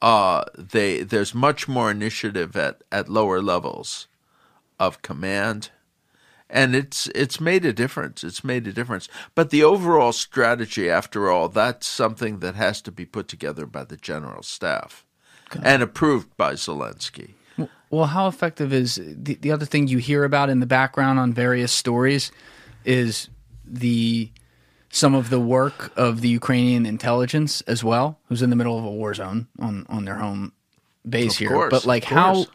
[0.02, 4.08] Uh, they there's much more initiative at, at lower levels
[4.80, 5.70] of command,
[6.50, 8.24] and it's it's made a difference.
[8.24, 9.08] It's made a difference.
[9.36, 13.84] But the overall strategy, after all, that's something that has to be put together by
[13.84, 15.06] the general staff
[15.62, 17.34] and approved by Zelensky.
[17.92, 21.34] Well, how effective is the, the other thing you hear about in the background on
[21.34, 22.32] various stories
[22.86, 23.28] is
[23.66, 24.32] the
[24.92, 28.84] some of the work of the Ukrainian intelligence as well, who's in the middle of
[28.86, 30.52] a war zone on on their home
[31.08, 31.50] base Of here.
[31.50, 32.46] course, but like how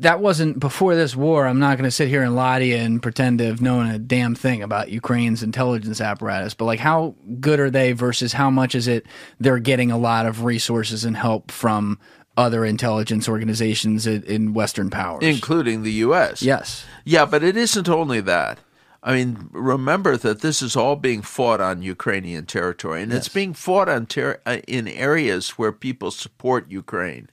[0.00, 1.46] that wasn't before this war.
[1.46, 3.86] I'm not going to sit here and lie to you and pretend to have known
[3.86, 6.54] a damn thing about Ukraine's intelligence apparatus.
[6.54, 9.06] But like, how good are they versus how much is it
[9.38, 12.00] they're getting a lot of resources and help from
[12.36, 16.42] other intelligence organizations in, in Western powers, including the U.S.
[16.42, 18.58] yes, Yeah, but it isn't only that.
[19.06, 23.52] I mean, remember that this is all being fought on Ukrainian territory, and it's being
[23.52, 27.28] fought on ter- uh, in areas where people support Ukraine.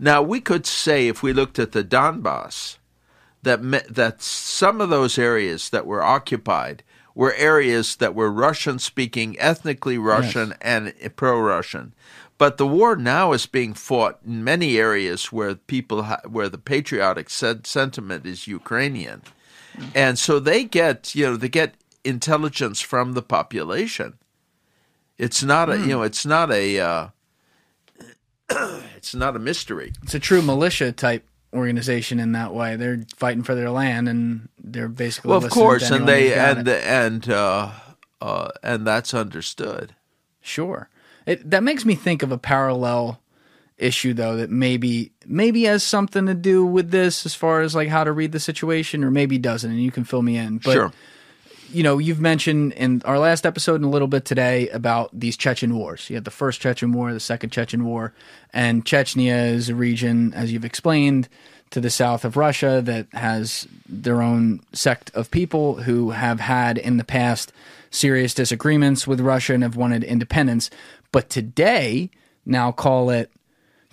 [0.00, 2.78] Now, we could say, if we looked at the Donbass,
[3.44, 6.82] that me- that some of those areas that were occupied
[7.14, 11.94] were areas that were Russian-speaking, ethnically Russian and pro-Russian.
[12.38, 16.58] But the war now is being fought in many areas where people ha- where the
[16.58, 19.22] patriotic sen- sentiment is Ukrainian,
[19.94, 24.18] and so they get you know they get intelligence from the population.
[25.18, 27.08] It's not a you know it's not a uh,
[28.96, 29.92] it's not a mystery.
[30.02, 32.76] it's a true militia type organization in that way.
[32.76, 36.84] They're fighting for their land and they're basically Well, of course, and they and it.
[36.84, 37.70] and uh,
[38.20, 39.94] uh, and that's understood.
[40.40, 40.88] Sure.
[41.26, 43.20] It, that makes me think of a parallel
[43.76, 47.88] issue though that maybe maybe has something to do with this as far as like
[47.88, 50.58] how to read the situation or maybe doesn't and you can fill me in.
[50.58, 50.92] But sure.
[51.72, 55.36] you know, you've mentioned in our last episode and a little bit today about these
[55.36, 56.08] Chechen wars.
[56.08, 58.12] You had the first Chechen war, the second Chechen war,
[58.52, 61.28] and Chechnya is a region, as you've explained,
[61.70, 66.78] to the south of Russia that has their own sect of people who have had
[66.78, 67.52] in the past
[67.90, 70.70] serious disagreements with Russia and have wanted independence.
[71.10, 72.10] But today,
[72.46, 73.30] now call it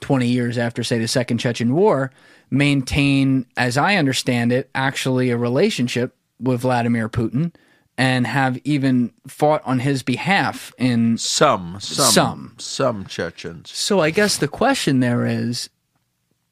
[0.02, 2.12] 20 years after, say, the Second Chechen War,
[2.50, 7.54] maintain, as I understand it, actually a relationship with Vladimir Putin
[7.98, 11.18] and have even fought on his behalf in.
[11.18, 12.56] Some, some, Some.
[12.58, 13.72] some Chechens.
[13.72, 15.70] So I guess the question there is,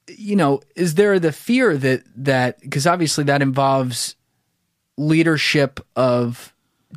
[0.08, 4.16] you know, is there the fear that that because obviously that involves
[4.97, 6.54] leadership of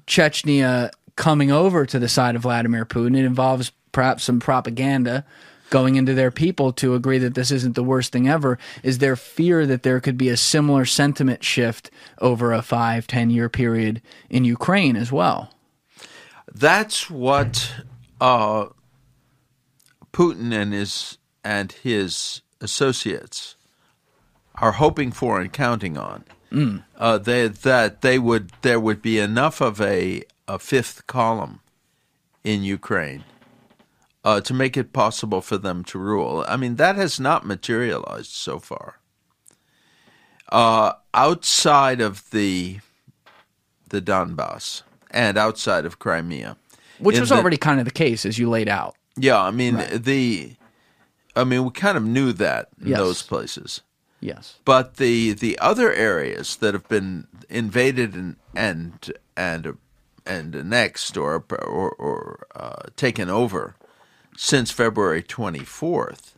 [0.06, 3.16] Chechnya coming over to the side of Vladimir Putin.
[3.16, 5.24] It involves perhaps some propaganda
[5.72, 8.58] going into their people to agree that this isn't the worst thing ever.
[8.82, 13.30] Is their fear that there could be a similar sentiment shift over a five, ten
[13.30, 15.50] year period in Ukraine as well?
[16.54, 17.74] That's what
[18.20, 18.66] uh,
[20.12, 23.56] Putin and his and his associates
[24.56, 26.24] are hoping for and counting on.
[26.98, 31.60] Uh, they, that they would there would be enough of a, a fifth column
[32.44, 33.24] in Ukraine
[34.24, 36.44] uh, to make it possible for them to rule.
[36.48, 38.98] I mean, that has not materialized so far.
[40.50, 42.78] Uh, outside of the
[43.88, 46.56] the Donbass and outside of Crimea,
[46.98, 48.94] Which was the- already kind of the case as you laid out.
[49.16, 49.40] yeah.
[49.40, 50.02] I mean Right.
[50.02, 50.56] the,
[51.36, 52.98] I mean we kind of knew that in Yes.
[52.98, 53.80] those places,
[54.20, 54.56] Yes.
[54.64, 59.76] but the the other areas that have been invaded and and and
[60.26, 63.74] and annexed or or, or uh, taken over
[64.36, 66.34] since February 24th,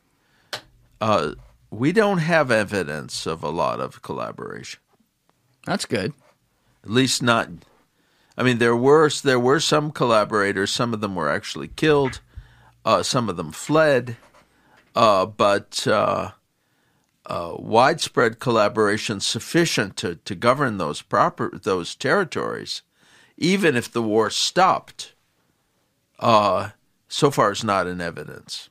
[1.00, 1.34] uh,
[1.70, 4.80] we don't have evidence of a lot of collaboration.
[5.66, 6.12] That's good.
[6.82, 7.48] At least not.
[8.36, 10.70] I mean, there were there were some collaborators.
[10.70, 12.20] Some of them were actually killed.
[12.84, 14.16] Uh, some of them fled.
[14.94, 16.32] Uh, but uh,
[17.26, 22.82] uh widespread collaboration sufficient to, to govern those proper those territories,
[23.36, 25.14] even if the war stopped,
[26.20, 26.70] uh,
[27.14, 28.68] so far it's not in evidence.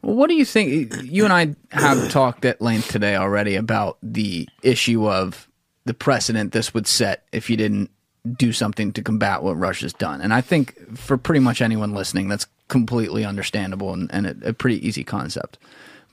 [0.00, 0.94] Well, what do you think?
[1.02, 5.48] You and I have talked at length today already about the issue of
[5.84, 7.90] the precedent this would set if you didn't
[8.36, 10.22] do something to combat what Russia's done.
[10.22, 14.52] And I think for pretty much anyone listening, that's completely understandable and, and a, a
[14.54, 15.58] pretty easy concept.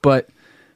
[0.01, 0.29] But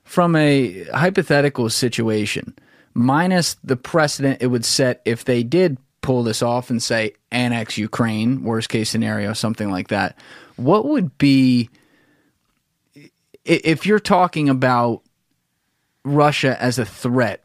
[0.05, 2.55] from a hypothetical situation,
[2.93, 7.78] minus the precedent it would set if they did pull this off and say annex
[7.78, 10.18] Ukraine, worst case scenario, something like that,
[10.56, 11.70] what would be
[13.45, 15.02] if you're talking about
[16.04, 17.43] Russia as a threat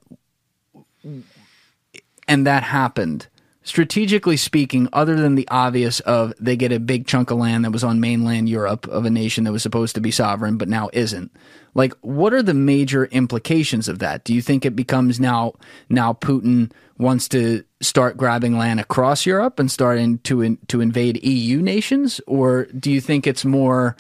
[2.27, 3.29] and that happened,
[3.65, 7.73] strategically speaking, other than the obvious of they get a big chunk of land that
[7.73, 10.91] was on mainland Europe of a nation that was supposed to be sovereign but now
[10.93, 11.33] isn't,
[11.75, 14.23] like what are the major implications of that?
[14.23, 15.55] Do you think it becomes now
[15.89, 21.25] now Putin wants to start grabbing land across Europe and starting to in, to invade
[21.25, 23.97] EU nations, or do you think it's more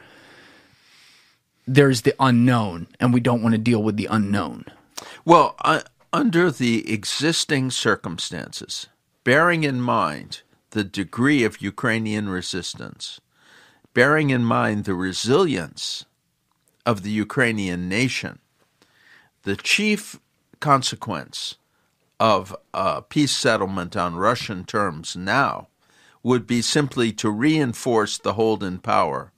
[1.66, 4.66] there's the unknown and we don't want to deal with the unknown?
[5.24, 5.80] Well, uh,
[6.12, 8.88] under the existing circumstances,
[9.24, 13.20] bearing in mind the degree of Ukrainian resistance,
[13.94, 16.04] bearing in mind the resilience
[16.84, 18.38] of the Ukrainian nation,
[19.42, 20.20] the chief
[20.60, 21.56] consequence
[22.20, 25.68] of a peace settlement on Russian terms now
[26.22, 29.32] would be simply to reinforce the hold in power,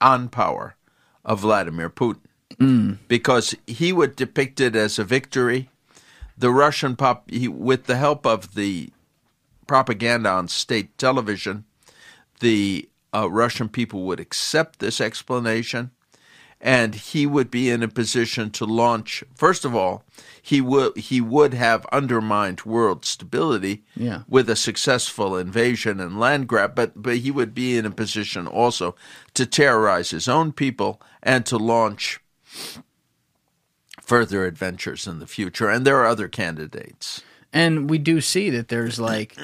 [0.00, 0.76] on power,
[1.24, 2.20] of Vladimir Putin.
[2.56, 2.98] Mm.
[3.08, 5.70] Because he would depict it as a victory.
[6.36, 8.90] The Russian pop, he, with the help of the
[9.66, 11.64] propaganda on state television,
[12.40, 15.90] the uh, Russian people would accept this explanation
[16.64, 19.22] and he would be in a position to launch.
[19.34, 20.02] First of all,
[20.40, 24.22] he would he would have undermined world stability yeah.
[24.26, 28.46] with a successful invasion and land grab, but but he would be in a position
[28.46, 28.96] also
[29.34, 32.20] to terrorize his own people and to launch
[34.00, 35.68] further adventures in the future.
[35.68, 37.22] And there are other candidates.
[37.54, 39.38] And we do see that there's like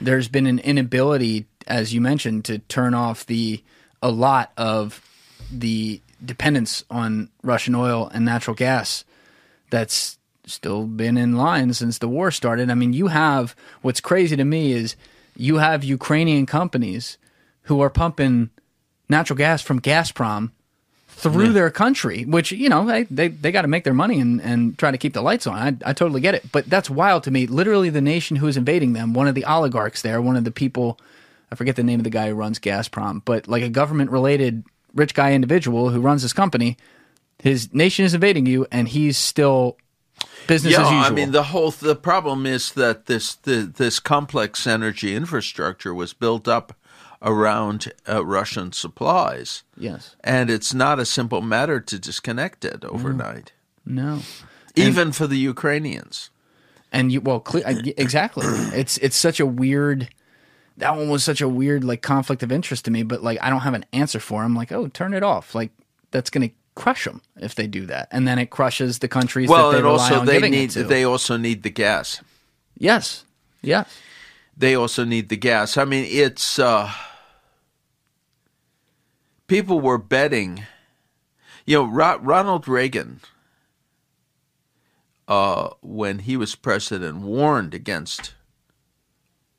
[0.00, 3.62] there's been an inability, as you mentioned, to turn off the
[4.02, 5.06] a lot of
[5.52, 9.04] the dependence on Russian oil and natural gas
[9.68, 12.70] that's still been in line since the war started.
[12.70, 14.96] I mean, you have what's crazy to me is
[15.36, 17.18] you have Ukrainian companies
[17.64, 18.48] who are pumping
[19.10, 20.52] natural gas from Gazprom
[21.20, 21.52] through yeah.
[21.52, 24.78] their country, which, you know, they, they, they got to make their money and, and
[24.78, 25.54] try to keep the lights on.
[25.56, 26.50] I, I totally get it.
[26.50, 27.46] But that's wild to me.
[27.46, 30.50] Literally, the nation who is invading them, one of the oligarchs there, one of the
[30.50, 30.98] people,
[31.52, 34.64] I forget the name of the guy who runs Gazprom, but like a government related
[34.94, 36.76] rich guy individual who runs this company,
[37.38, 39.76] his nation is invading you, and he's still
[40.46, 41.06] business yeah, as usual.
[41.06, 46.12] I mean the whole the problem is that this the, this complex energy infrastructure was
[46.12, 46.74] built up
[47.22, 49.62] around uh, Russian supplies.
[49.76, 53.52] Yes, and it's not a simple matter to disconnect it overnight.
[53.84, 54.20] No,
[54.76, 56.30] even and, for the Ukrainians.
[56.92, 58.46] And you well, exactly.
[58.46, 60.08] it's it's such a weird
[60.80, 63.02] that one was such a weird like conflict of interest to me.
[63.02, 64.54] But like, I don't have an answer for him.
[64.54, 65.54] Like, oh, turn it off.
[65.54, 65.70] Like,
[66.10, 69.48] that's going to crush them if they do that, and then it crushes the countries.
[69.48, 72.20] Well, that they and also they need they also need the gas.
[72.76, 73.24] Yes.
[73.62, 73.84] Yeah.
[74.56, 75.76] They also need the gas.
[75.76, 76.90] I mean, it's uh,
[79.50, 80.64] people were betting.
[81.66, 83.20] You know, Ronald Reagan,
[85.26, 88.34] uh, when he was president, warned against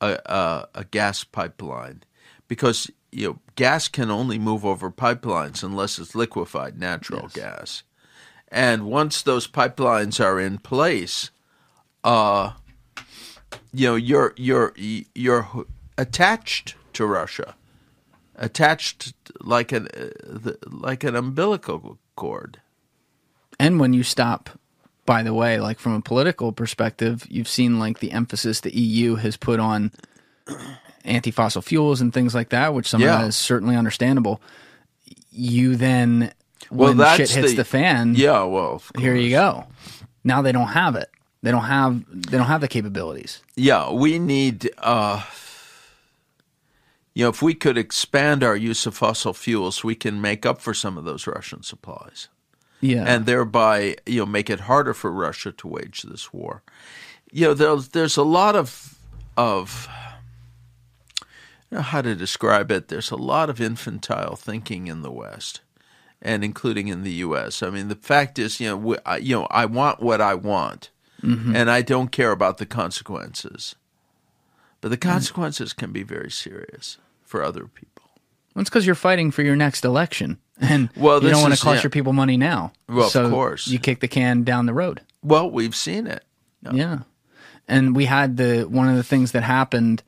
[0.00, 2.02] a, a, a gas pipeline
[2.48, 7.32] because you know gas can only move over pipelines unless it's liquefied natural yes.
[7.32, 7.82] gas,
[8.48, 11.30] and once those pipelines are in place,
[12.02, 12.52] uh,
[13.74, 14.72] you know you're you're
[15.14, 15.48] you're
[15.98, 17.54] attached to Russia,
[18.42, 22.60] attached like an uh, like an umbilical cord.
[23.58, 24.50] And when you stop
[25.04, 29.16] by the way, like from a political perspective, you've seen like the emphasis the EU
[29.16, 29.90] has put on
[31.04, 33.14] anti-fossil fuels and things like that, which some yeah.
[33.14, 34.40] of that is certainly understandable.
[35.30, 36.32] You then,
[36.70, 39.64] when well, shit hits the, the, fan, yeah, well, here you go.
[40.24, 41.10] Now they don't have it.
[41.42, 43.42] They don't have they don't have the capabilities.
[43.56, 45.24] Yeah, we need uh,
[47.14, 50.60] you know, if we could expand our use of fossil fuels, we can make up
[50.60, 52.28] for some of those Russian supplies.
[52.80, 53.04] Yeah.
[53.06, 56.62] And thereby, you know, make it harder for Russia to wage this war.
[57.30, 58.98] You know, there's there's a lot of
[59.36, 59.88] of
[61.72, 62.88] know how to describe it.
[62.88, 65.60] There's a lot of infantile thinking in the West,
[66.20, 67.62] and including in the U.S.
[67.62, 70.34] I mean, the fact is, you know, we, I, you know, I want what I
[70.34, 70.90] want,
[71.22, 71.56] mm-hmm.
[71.56, 73.74] and I don't care about the consequences.
[74.80, 76.98] But the consequences can be very serious
[77.32, 78.04] for other people.
[78.54, 81.60] Well, it's because you're fighting for your next election, and well, you don't want to
[81.60, 81.82] cost yeah.
[81.82, 82.72] your people money now.
[82.88, 85.00] Well, so of course, you kick the can down the road.
[85.24, 86.24] Well, we've seen it.
[86.62, 86.72] No.
[86.72, 86.98] Yeah,
[87.66, 90.02] and we had the one of the things that happened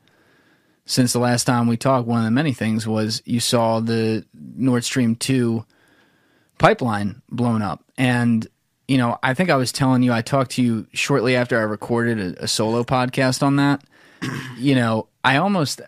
[0.85, 4.23] since the last time we talked, one of the many things was you saw the
[4.33, 5.65] Nord Stream 2
[6.59, 7.83] pipeline blown up.
[7.97, 8.47] And,
[8.87, 11.63] you know, I think I was telling you, I talked to you shortly after I
[11.63, 13.83] recorded a, a solo podcast on that.
[14.57, 15.81] you know, I almost,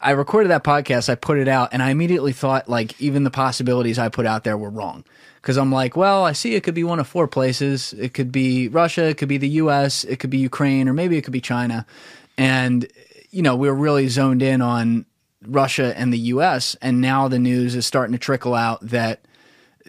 [0.00, 3.30] I recorded that podcast, I put it out, and I immediately thought, like, even the
[3.30, 5.04] possibilities I put out there were wrong.
[5.42, 7.92] Because I'm like, well, I see it could be one of four places.
[7.94, 11.16] It could be Russia, it could be the US, it could be Ukraine, or maybe
[11.16, 11.86] it could be China.
[12.36, 12.86] And
[13.30, 15.06] you know, we were really zoned in on
[15.46, 16.76] Russia and the US.
[16.82, 19.20] And now the news is starting to trickle out that,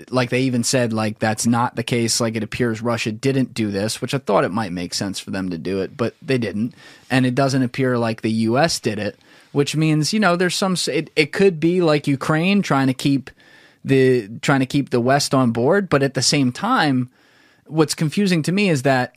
[0.10, 2.22] like they even said, like that's not the case.
[2.22, 5.32] Like it appears Russia didn't do this, which I thought it might make sense for
[5.32, 6.74] them to do it, but they didn't.
[7.10, 9.20] And it doesn't appear like the US did it,
[9.52, 13.30] which means, you know, there's some, it, it could be like Ukraine trying to keep
[13.84, 15.90] the, trying to keep the West on board.
[15.90, 17.10] But at the same time,
[17.66, 19.16] what's confusing to me is that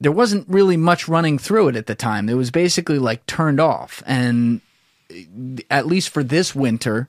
[0.00, 2.28] there wasn't really much running through it at the time.
[2.28, 4.02] It was basically like turned off.
[4.04, 4.60] And
[5.10, 7.08] eh, at least for this winter,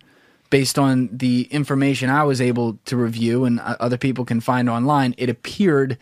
[0.49, 4.69] based on the information I was able to review and uh, other people can find
[4.69, 5.97] online, it appeared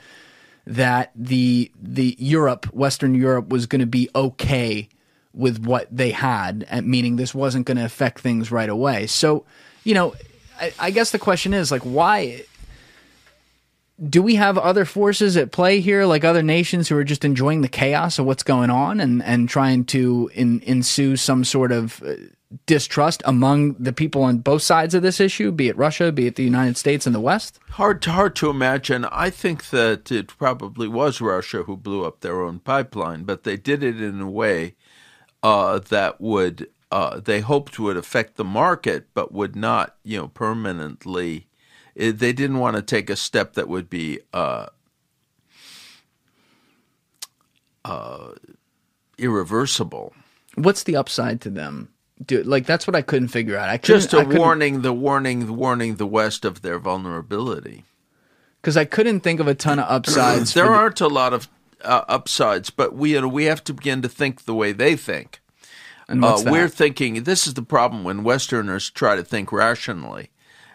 [0.67, 4.89] that the the Europe, Western Europe, was going to be okay
[5.33, 9.07] with what they had, meaning this wasn't going to affect things right away.
[9.07, 9.45] So,
[9.83, 10.13] you know,
[10.59, 12.43] I, I guess the question is like, why
[14.09, 17.61] do we have other forces at play here, like other nations who are just enjoying
[17.61, 22.01] the chaos of what's going on and, and trying to in, ensue some sort of
[22.01, 22.15] uh,
[22.65, 26.35] distrust among the people on both sides of this issue, be it Russia, be it
[26.35, 27.59] the United States and the West?
[27.71, 29.05] Hard to, hard to imagine.
[29.05, 33.55] I think that it probably was Russia who blew up their own pipeline, but they
[33.55, 34.75] did it in a way
[35.43, 40.27] uh, that would uh, they hoped would affect the market, but would not, you know,
[40.27, 41.47] permanently
[41.95, 44.67] it, they didn't want to take a step that would be uh,
[47.85, 48.31] uh,
[49.17, 50.13] irreversible.
[50.55, 51.89] What's the upside to them?
[52.25, 53.69] Do, like that's what I couldn't figure out.
[53.69, 57.83] I just a warning, the warning, the warning the West of their vulnerability.
[58.61, 60.53] Because I couldn't think of a ton of upsides.
[60.55, 61.49] there aren't the, a lot of
[61.83, 64.95] uh, upsides, but we you know, we have to begin to think the way they
[64.95, 65.41] think.
[66.09, 70.29] Uh, we're thinking this is the problem when Westerners try to think rationally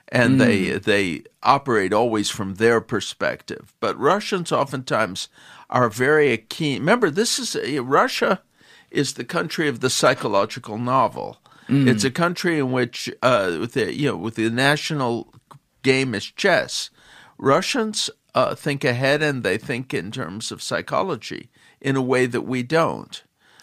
[0.09, 0.39] and mm.
[0.39, 3.75] they they operate always from their perspective.
[3.81, 5.29] But Russians oftentimes
[5.71, 6.81] are very keen.
[6.81, 8.43] Remember, this is Russia
[8.91, 11.39] is the country of the psychological novel.
[11.69, 11.89] Mm.
[11.89, 15.35] It's a country in which, uh, with the you know, with the national
[15.83, 16.91] game is chess.
[17.39, 21.51] Russians uh, think ahead and they think in terms of psychology
[21.81, 23.23] in a way that we don't.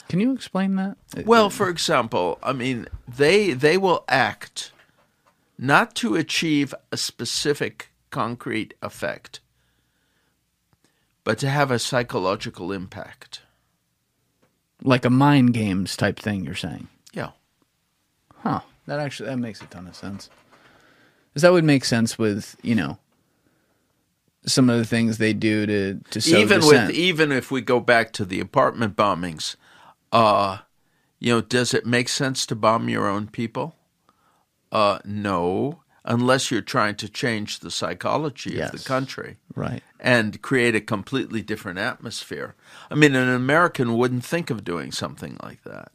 [0.09, 0.97] Can you explain that?
[1.25, 4.71] Well, for example, I mean, they they will act
[5.57, 9.39] not to achieve a specific concrete effect,
[11.23, 13.41] but to have a psychological impact.
[14.83, 16.89] Like a mind games type thing, you're saying?
[17.13, 17.31] Yeah.
[18.39, 18.61] Huh.
[18.85, 20.29] That actually that makes a ton of sense.
[21.29, 22.97] Because that would make sense with, you know,
[24.45, 26.87] some of the things they do to to sow even dissent.
[26.87, 29.55] with even if we go back to the apartment bombings,
[30.11, 30.59] uh,
[31.19, 33.75] you know, does it make sense to bomb your own people?
[34.71, 38.73] Uh, no, unless you're trying to change the psychology yes.
[38.73, 39.37] of the country.
[39.55, 39.83] Right.
[39.99, 42.55] And create a completely different atmosphere.
[42.91, 45.91] I mean, an American wouldn't think of doing something like that.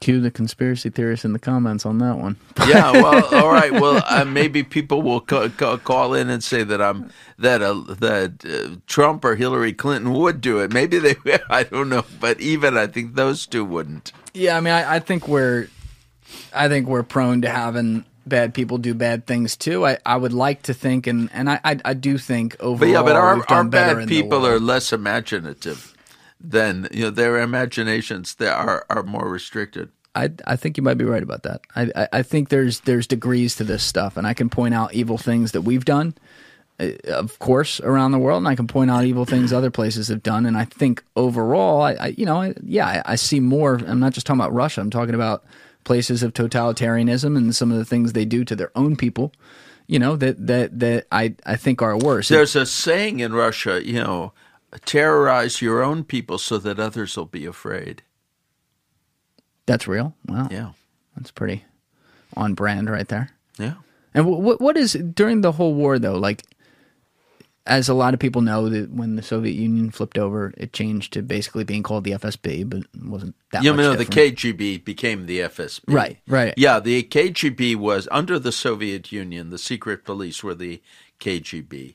[0.00, 2.36] Cue the conspiracy theorists in the comments on that one.
[2.66, 3.70] yeah, well, all right.
[3.70, 7.74] Well, uh, maybe people will ca- ca- call in and say that I'm that uh,
[7.98, 10.72] that uh, Trump or Hillary Clinton would do it.
[10.72, 11.16] Maybe they,
[11.50, 14.12] I don't know, but even I think those two wouldn't.
[14.32, 15.68] Yeah, I mean, I, I think we're
[16.54, 19.86] I think we're prone to having bad people do bad things too.
[19.86, 22.78] I, I would like to think, and, and I, I, I do think overall.
[22.78, 25.94] But yeah, but our, our bad people are less imaginative
[26.40, 27.10] than you know.
[27.10, 29.90] Their imaginations they are are more restricted.
[30.14, 31.60] I I think you might be right about that.
[31.76, 34.94] I, I, I think there's there's degrees to this stuff, and I can point out
[34.94, 36.14] evil things that we've done,
[36.80, 40.08] uh, of course, around the world, and I can point out evil things other places
[40.08, 40.46] have done.
[40.46, 43.80] And I think overall, I, I you know, I, yeah, I, I see more.
[43.86, 44.80] I'm not just talking about Russia.
[44.80, 45.44] I'm talking about
[45.84, 49.32] places of totalitarianism and some of the things they do to their own people,
[49.86, 52.28] you know, that that that I I think are worse.
[52.28, 54.32] There's a saying in Russia, you know,
[54.84, 58.02] terrorize your own people so that others will be afraid.
[59.66, 60.14] That's real.
[60.26, 60.48] Wow.
[60.50, 60.72] Yeah.
[61.16, 61.64] That's pretty
[62.36, 63.30] on brand right there.
[63.58, 63.74] Yeah.
[64.14, 66.18] And what what is during the whole war though?
[66.18, 66.42] Like,
[67.66, 71.12] as a lot of people know, that when the Soviet Union flipped over, it changed
[71.12, 73.62] to basically being called the FSB, but it wasn't that.
[73.62, 74.06] You much know, the.
[74.06, 75.82] KGB became the FSB.
[75.86, 76.54] Right, right.
[76.56, 79.50] Yeah, the KGB was under the Soviet Union.
[79.50, 80.82] The secret police were the
[81.20, 81.94] KGB,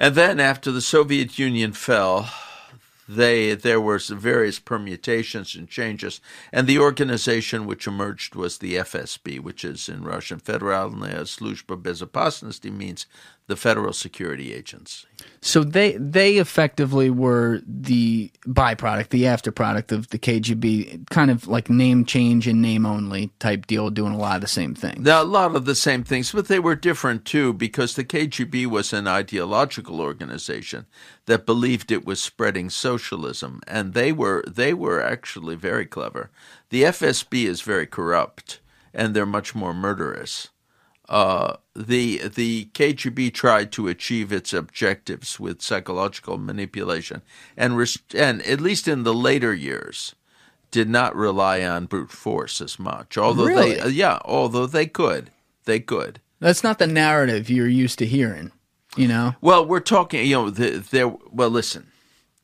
[0.00, 2.28] and then after the Soviet Union fell,
[3.08, 6.20] they there were some various permutations and changes,
[6.52, 12.70] and the organization which emerged was the FSB, which is in Russian Federalная служба безопасности,
[12.70, 13.06] means
[13.51, 15.05] the Federal Security agents.
[15.41, 21.49] So they they effectively were the byproduct, the after product of the KGB, kind of
[21.49, 24.99] like name change and name only type deal, doing a lot of the same things.
[24.99, 28.67] Now, a lot of the same things, but they were different too because the KGB
[28.67, 30.85] was an ideological organization
[31.25, 36.31] that believed it was spreading socialism, and they were they were actually very clever.
[36.69, 38.61] The FSB is very corrupt,
[38.93, 40.47] and they're much more murderous.
[41.11, 47.21] Uh, the the KGB tried to achieve its objectives with psychological manipulation,
[47.57, 50.15] and rest- and at least in the later years,
[50.71, 53.17] did not rely on brute force as much.
[53.17, 53.75] Although Really?
[53.75, 55.31] they, yeah, although they could,
[55.65, 56.21] they could.
[56.39, 58.53] That's not the narrative you're used to hearing.
[58.95, 61.09] You know, Well, we're talking, you know, the, there.
[61.29, 61.91] Well, listen,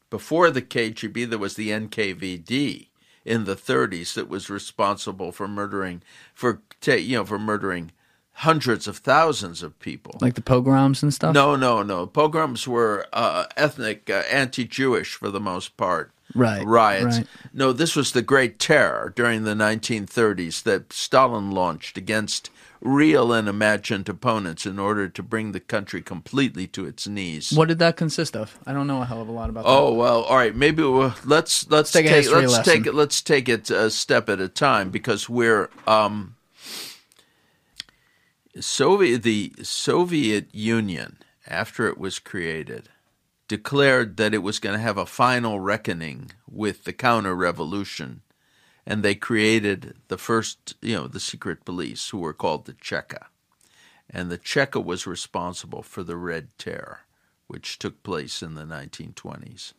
[0.10, 2.88] before the KGB, there was the NKVD
[3.23, 6.02] in the 30s that was responsible for murdering,
[6.34, 7.91] for ta- you know, for murdering
[8.38, 10.15] hundreds of thousands of people.
[10.22, 11.34] like the pogroms and stuff.
[11.34, 12.05] No, no, no.
[12.05, 16.11] Pogroms were uh, ethnic, uh, anti-Jewish for the most part.
[16.35, 17.18] Right, Riots.
[17.18, 17.27] right.
[17.51, 23.47] No, this was the Great Terror during the 1930s that Stalin launched against real and
[23.49, 27.51] imagined opponents in order to bring the country completely to its knees.
[27.53, 28.59] What did that consist of?
[28.68, 29.64] I don't know a hell of a lot about.
[29.64, 29.69] That.
[29.72, 30.55] Oh well, all right.
[30.55, 32.73] Maybe we'll, let's let's take a take, history let's lesson.
[32.73, 36.35] take it let's take it a step at a time because we're um,
[38.62, 41.18] Soviet the Soviet Union
[41.48, 42.90] after it was created
[43.48, 48.22] declared that it was going to have a final reckoning with the counter revolution
[48.86, 53.28] and they created the first you know the secret police who were called the Cheka
[54.10, 57.02] and the Cheka was responsible for the Red Terror,
[57.48, 59.74] which took place in the 1920s.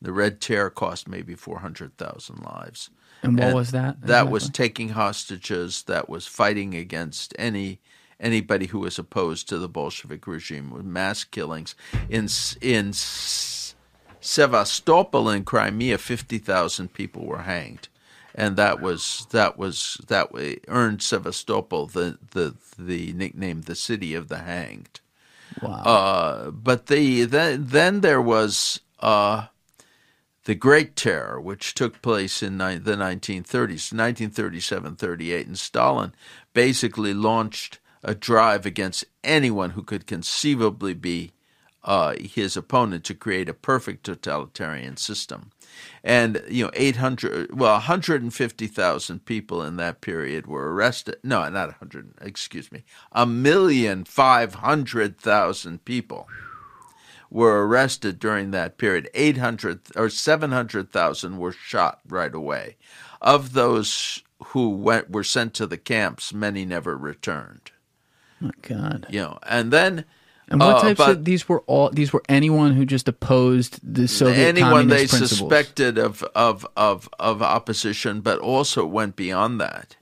[0.00, 2.90] The Red Terror cost maybe 400,000 lives.
[3.22, 4.00] And what And was that?
[4.02, 5.82] That was taking hostages.
[5.84, 7.80] That was fighting against any
[8.20, 11.74] anybody who was opposed to the Bolshevik regime with mass killings
[12.08, 12.28] in
[12.60, 12.92] in
[14.20, 15.98] Sevastopol in Crimea.
[15.98, 17.88] Fifty thousand people were hanged,
[18.34, 20.28] and that was that was that
[20.68, 25.00] earned Sevastopol the the the nickname the city of the hanged.
[25.62, 25.82] wow.
[25.82, 29.46] Uh, but the then then there was uh,
[30.44, 36.14] the Great Terror, which took place in ni- the 1930s, 1937-38, and Stalin
[36.54, 41.32] basically launched a drive against anyone who could conceivably be
[41.84, 45.50] uh, his opponent to create a perfect totalitarian system.
[46.04, 51.16] And you know, 800, well, 150,000 people in that period were arrested.
[51.22, 52.14] No, not 100.
[52.20, 56.28] Excuse me, a million five hundred thousand people
[57.30, 59.08] were arrested during that period.
[59.14, 62.76] 800 or 700,000 were shot right away.
[63.20, 67.70] Of those who went were sent to the camps, many never returned.
[68.42, 69.06] Oh, God.
[69.10, 70.04] You know, and then
[70.50, 71.90] And what uh, types but of these were all?
[71.90, 75.30] These were anyone who just opposed the Soviet anyone they principles.
[75.30, 79.96] suspected of, of of of opposition, but also went beyond that.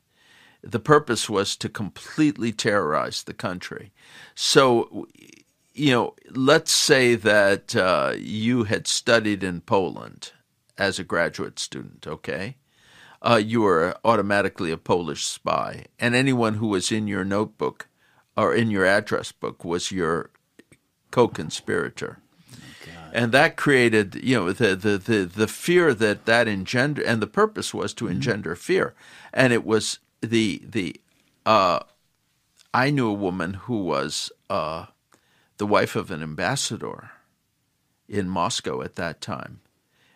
[0.63, 3.93] The purpose was to completely terrorize the country.
[4.35, 5.07] So,
[5.75, 10.33] you know, let's say that uh, you had studied in Poland
[10.77, 12.57] as a graduate student, okay?
[13.23, 17.89] Uh, you were automatically a Polish spy, and anyone who was in your notebook
[18.37, 20.31] or in your address book was your
[21.11, 22.19] co-conspirator.
[23.13, 27.27] And that created you know the, the the the fear that that engender and the
[27.27, 28.95] purpose was to engender fear.
[29.33, 31.01] And it was the the
[31.47, 31.81] uh
[32.75, 34.87] i knew a woman who was uh
[35.57, 37.11] the wife of an ambassador
[38.09, 39.61] in moscow at that time.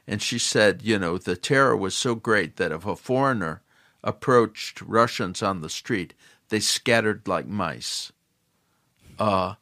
[0.06, 3.62] And she said you know the terror was so great that if a foreigner
[4.04, 6.12] approached russians on the street
[6.50, 8.12] they scattered like mice
[9.18, 9.54] uh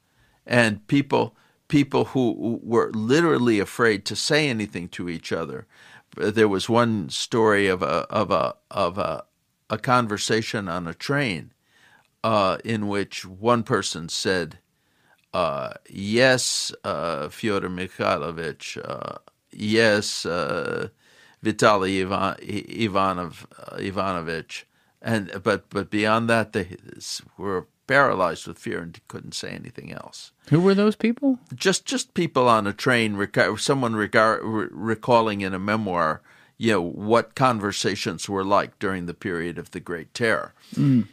[0.47, 1.37] and people
[1.69, 5.67] people who were literally afraid to say anything to each other.
[6.17, 9.25] There was one story of a of a of a
[9.71, 11.53] a conversation on a train
[12.25, 14.59] uh, in which one person said,
[15.35, 18.79] uh, "Yes, uh, Fyodor Mikhailovich.
[18.85, 19.19] Uh,
[19.53, 20.89] yes, uh,
[21.45, 24.68] Vitaly Ivan, Ivanov, uh, Ivanovich."
[25.01, 26.77] And but but beyond that, they
[27.37, 30.33] were paralyzed with fear and couldn't say anything else.
[30.51, 31.39] Who were those people?
[31.55, 33.15] Just just people on a train.
[33.15, 36.21] Reca- someone regar- re- recalling in a memoir,
[36.57, 40.53] you know, what conversations were like during the period of the Great Terror.
[40.75, 41.09] Mm.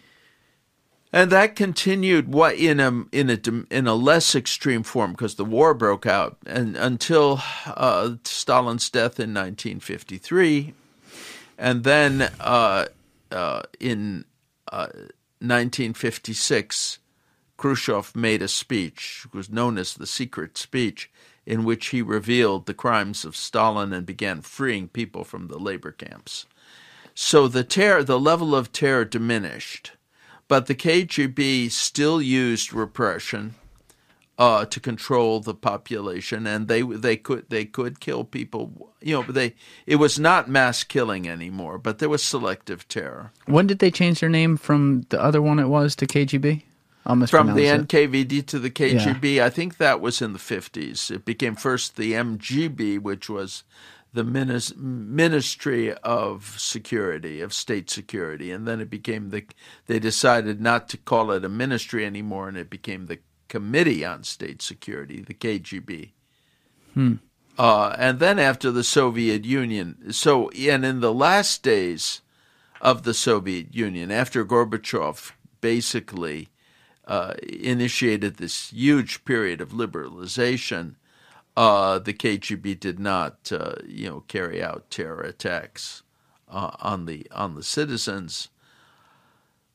[1.14, 3.40] And that continued what in a in a
[3.70, 9.18] in a less extreme form because the war broke out and until uh, Stalin's death
[9.18, 10.74] in 1953,
[11.58, 12.88] and then uh,
[13.32, 14.26] uh, in
[14.72, 17.00] 1956,
[17.58, 21.12] Khrushchev made a speech, was known as the secret speech,
[21.46, 25.92] in which he revealed the crimes of Stalin and began freeing people from the labor
[25.92, 26.48] camps.
[27.14, 29.92] So the terror, the level of terror diminished
[30.48, 33.56] but the KGB still used repression
[34.38, 38.92] uh, to control the population, and they they could they could kill people.
[39.02, 39.56] You know, they
[39.86, 43.32] it was not mass killing anymore, but there was selective terror.
[43.46, 46.64] When did they change their name from the other one it was to KGB?
[47.06, 49.46] From the NKVD to the KGB, yeah.
[49.46, 51.12] I think that was in the fifties.
[51.12, 53.64] It became first the MGB, which was
[54.12, 59.46] the Ministry of Security, of State Security, and then it became the.
[59.86, 64.24] They decided not to call it a ministry anymore, and it became the Committee on
[64.24, 66.12] State Security, the KGB.
[66.94, 67.14] Hmm.
[67.58, 72.22] Uh, and then after the Soviet Union, so and in the last days
[72.82, 75.32] of the Soviet Union, after Gorbachev
[75.62, 76.50] basically
[77.08, 80.96] uh, initiated this huge period of liberalization
[81.58, 86.04] uh, the KGB did not, uh, you know, carry out terror attacks
[86.50, 88.50] uh, on the on the citizens,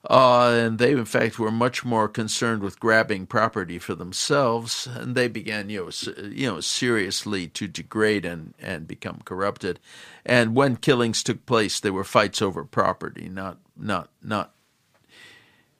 [0.08, 5.14] uh, and they in fact were much more concerned with grabbing property for themselves, and
[5.14, 9.78] they began, you know, you know, seriously to degrade and and become corrupted,
[10.24, 14.54] and when killings took place, they were fights over property, not not not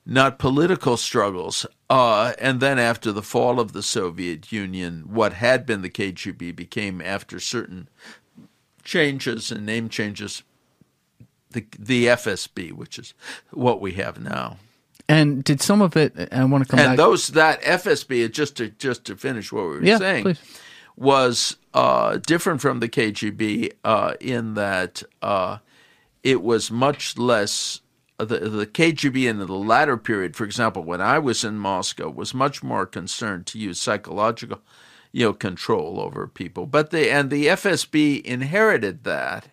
[0.05, 1.65] not political struggles.
[1.89, 6.55] Uh, and then after the fall of the Soviet Union, what had been the KGB
[6.55, 7.89] became, after certain
[8.83, 10.43] changes and name changes,
[11.51, 13.13] the the FSB, which is
[13.51, 14.57] what we have now.
[15.07, 16.13] And did some of it?
[16.31, 16.97] I want to come and back.
[16.97, 20.39] those that FSB, just to just to finish what we were yeah, saying, please.
[20.95, 25.57] was uh, different from the KGB uh, in that uh,
[26.23, 27.81] it was much less
[28.25, 32.33] the, the KGB in the latter period, for example, when I was in Moscow, was
[32.33, 34.61] much more concerned to use psychological,
[35.11, 36.65] you know, control over people.
[36.65, 39.47] But the and the FSB inherited that,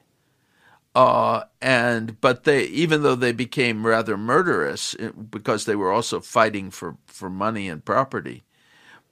[0.94, 6.20] uh, and but they even though they became rather murderous eh, because they were also
[6.20, 8.44] fighting for for money and property,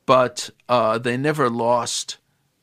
[0.05, 2.19] but uh, they never lost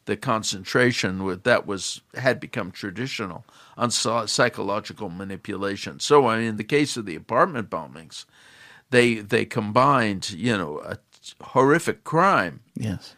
[0.05, 3.45] the concentration with that was had become traditional
[3.77, 5.99] on psychological manipulation.
[5.99, 8.25] So, I mean, in the case of the apartment bombings,
[8.89, 10.97] they they combined, you know, a
[11.41, 13.15] horrific crime, yes,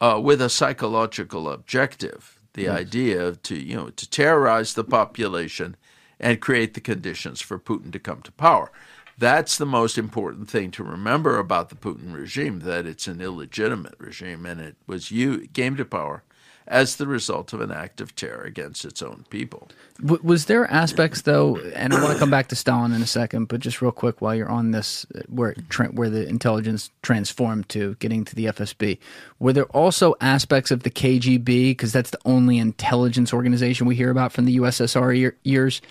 [0.00, 2.38] uh, with a psychological objective.
[2.54, 2.78] The yes.
[2.78, 5.76] idea to you know to terrorize the population
[6.20, 8.70] and create the conditions for Putin to come to power.
[9.18, 13.94] That's the most important thing to remember about the Putin regime that it's an illegitimate
[13.98, 16.22] regime and it was you came to power
[16.68, 19.68] as the result of an act of terror against its own people.
[20.00, 23.46] Was there aspects though, and I want to come back to Stalin in a second,
[23.46, 25.54] but just real quick while you're on this, uh, where
[25.92, 28.98] where the intelligence transformed to getting to the FSB,
[29.38, 34.10] were there also aspects of the KGB because that's the only intelligence organization we hear
[34.10, 35.82] about from the USSR years?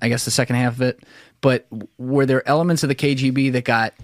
[0.00, 1.02] I guess the second half of it,
[1.40, 1.66] but
[1.98, 3.94] were there elements of the KGB that got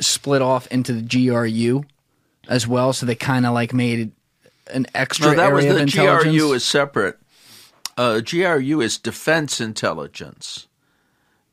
[0.00, 1.84] split off into the GRU
[2.48, 2.92] as well?
[2.92, 4.12] So they kind of like made
[4.72, 6.36] an extra no, that area was the of intelligence?
[6.36, 7.18] GRU is separate.
[7.96, 10.68] Uh, GRU is defense intelligence.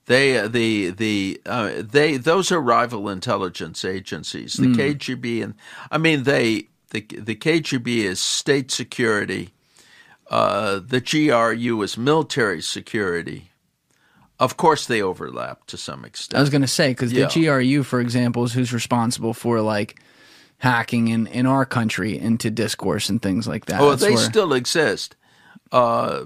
[0.06, 4.54] They uh, the the uh, they those are rival intelligence agencies.
[4.54, 4.76] The mm.
[4.76, 5.54] KGB and
[5.92, 9.52] I mean they the the KGB is state security.
[10.32, 13.52] Uh, the GRU is military security.
[14.40, 16.38] Of course, they overlap to some extent.
[16.38, 17.28] I was going to say because yeah.
[17.28, 20.00] the GRU, for example, is who's responsible for like
[20.60, 23.82] hacking in, in our country into discourse and things like that.
[23.82, 24.24] Oh, That's they where...
[24.24, 25.16] still exist.
[25.72, 26.26] Uh,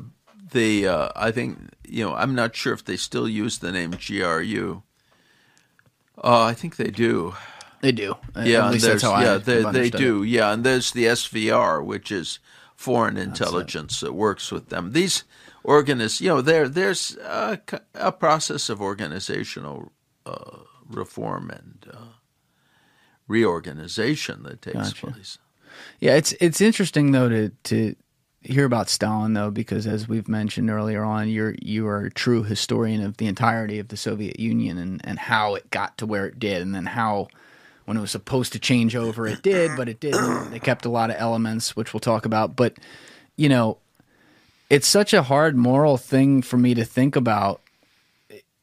[0.52, 1.58] the uh, I think
[1.88, 4.84] you know I'm not sure if they still use the name GRU.
[6.24, 7.34] Uh, I think they do.
[7.82, 8.16] They do.
[8.42, 10.24] Yeah, At least that's how yeah, I they, they do.
[10.24, 10.30] It.
[10.30, 12.40] Yeah, and there's the SVR, which is
[12.76, 14.94] foreign intelligence that works with them.
[14.94, 15.26] These
[15.64, 16.22] organize.
[16.22, 17.60] You know, there there's a,
[17.96, 19.92] a process of organizational
[20.26, 22.13] uh, reform and uh,
[23.28, 25.08] reorganization that takes Gotcha.
[25.08, 25.38] place.
[26.00, 27.96] Yeah, it's it's interesting though to to
[28.42, 32.44] hear about Stalin though because as we've mentioned earlier on, you're you are a true
[32.44, 36.26] historian of the entirety of the Soviet Union and and how it got to where
[36.26, 37.28] it did, and then how
[37.86, 40.44] when it was supposed to change over, it did, but it didn't.
[40.52, 42.56] They kept a lot of elements, which we'll talk about.
[42.56, 42.78] But
[43.36, 43.78] you know,
[44.70, 47.62] it's such a hard moral thing for me to think about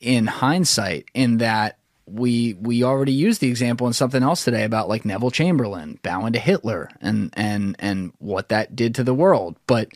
[0.00, 1.76] in hindsight in that
[2.12, 6.32] we we already used the example in something else today about like Neville Chamberlain bowing
[6.32, 9.56] to Hitler and and and what that did to the world.
[9.66, 9.88] But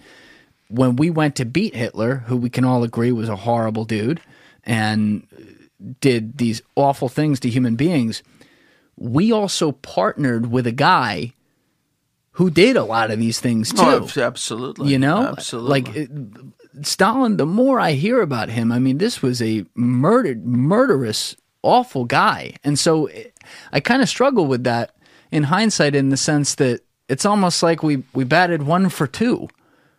[0.68, 4.20] when we went to beat Hitler, who we can all agree was a horrible dude
[4.64, 5.26] and
[6.00, 8.22] did these awful things to human beings,
[8.96, 11.32] we also partnered with a guy
[12.32, 14.20] who did a lot of these things oh, too.
[14.20, 14.90] Oh, absolutely.
[14.90, 15.70] You know, absolutely.
[15.70, 16.10] like it,
[16.82, 17.36] Stalin.
[17.36, 22.54] The more I hear about him, I mean, this was a murdered, murderous, awful guy,
[22.62, 23.08] and so
[23.72, 24.94] I kind of struggle with that
[25.30, 29.48] in hindsight, in the sense that it's almost like we we batted one for two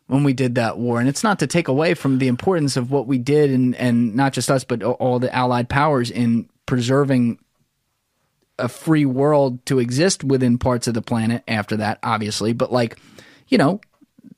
[0.08, 2.92] when we did that war, and it's not to take away from the importance of
[2.92, 7.40] what we did, and and not just us, but all the Allied powers in preserving
[8.58, 12.54] a free world to exist within parts of the planet after that, obviously.
[12.54, 12.98] But like,
[13.50, 13.82] you know,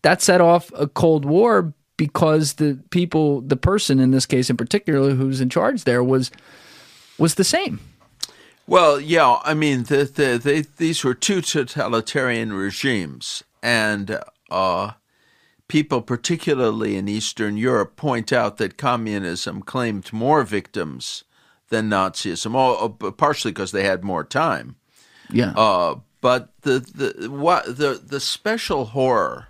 [0.01, 4.57] that set off a Cold War because the people, the person in this case in
[4.57, 6.31] particular, who's in charge there was
[7.17, 7.79] was the same.
[8.65, 14.19] Well, yeah, I mean, the, the, they, these were two totalitarian regimes, and
[14.49, 14.91] uh,
[15.69, 21.23] people, particularly in Eastern Europe, point out that communism claimed more victims
[21.69, 24.75] than Nazism, all, uh, partially because they had more time.
[25.31, 25.51] Yeah.
[25.55, 29.46] Uh, but the the what the the special horror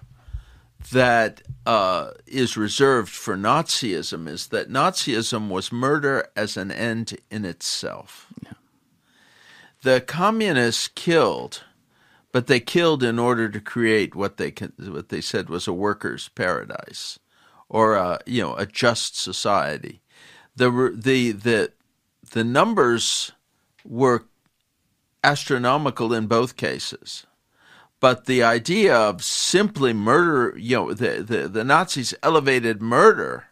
[0.92, 7.46] that uh, is reserved for Nazism is that Nazism was murder as an end in
[7.46, 8.28] itself.
[9.84, 11.64] The communists killed,
[12.32, 15.74] but they killed in order to create what they can, what they said was a
[15.74, 17.20] workers' paradise,
[17.70, 20.02] or a, you know a just society.
[20.56, 21.72] The the the
[22.32, 23.32] the numbers
[23.86, 24.26] were
[25.24, 27.27] astronomical in both cases.
[28.00, 33.46] But the idea of simply murder, you know, the, the, the Nazis elevated murder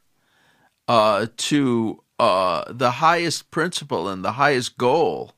[0.88, 5.34] uh, to uh, the highest principle and the highest goal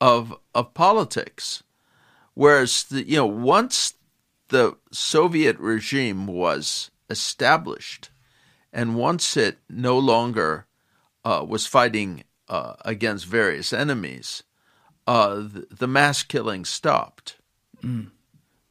[0.00, 1.62] of of politics.
[2.34, 3.94] Whereas, the, you know, once
[4.48, 8.10] the Soviet regime was established,
[8.72, 10.66] and once it no longer
[11.24, 14.42] uh, was fighting uh, against various enemies,
[15.06, 17.36] uh, the, the, mass killing stopped.
[17.82, 18.10] Mm.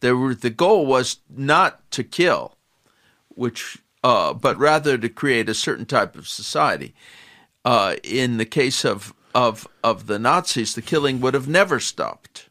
[0.01, 2.57] There were the goal was not to kill,
[3.29, 6.93] which uh, but rather to create a certain type of society.
[7.65, 12.49] Uh, in the case of, of of the Nazis, the killing would have never stopped.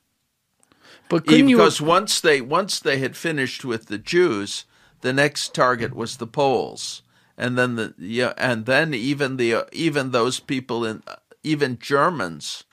[1.09, 1.87] But because you...
[1.87, 4.67] once they once they had finished with the Jews,
[5.01, 7.03] the next target was the Poles
[7.39, 11.15] and then the yeah, and then even the uh, even those people in uh,
[11.45, 12.65] even Germans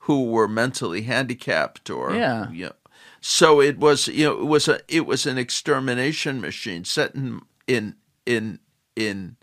[0.00, 2.50] who were mentally handicapped or yeah.
[2.50, 2.72] You know,
[3.20, 7.40] so it was you know it was a it was an extermination machine set in
[7.66, 7.96] in
[8.26, 8.58] in
[8.96, 9.36] in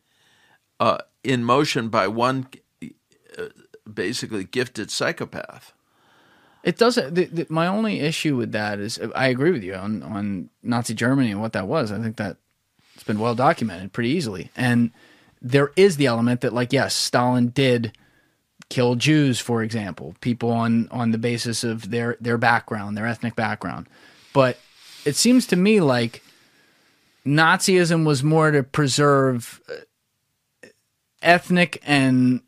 [0.80, 2.48] uh, in motion by one
[3.38, 3.44] uh,
[3.92, 5.74] basically gifted psychopath.
[6.64, 7.14] It doesn't.
[7.14, 10.94] The, the, my only issue with that is I agree with you on on Nazi
[10.94, 11.92] Germany and what that was.
[11.92, 12.38] I think that
[12.96, 14.50] it's been well documented pretty easily.
[14.56, 14.92] And
[15.42, 17.92] there is the element that, like, yes, Stalin did
[18.70, 23.36] kill Jews, for example, people on on the basis of their their background, their ethnic
[23.36, 23.88] background.
[24.34, 24.58] But
[25.06, 26.24] it seems to me like
[27.26, 30.68] Nazism was more to preserve uh,
[31.22, 32.42] ethnic and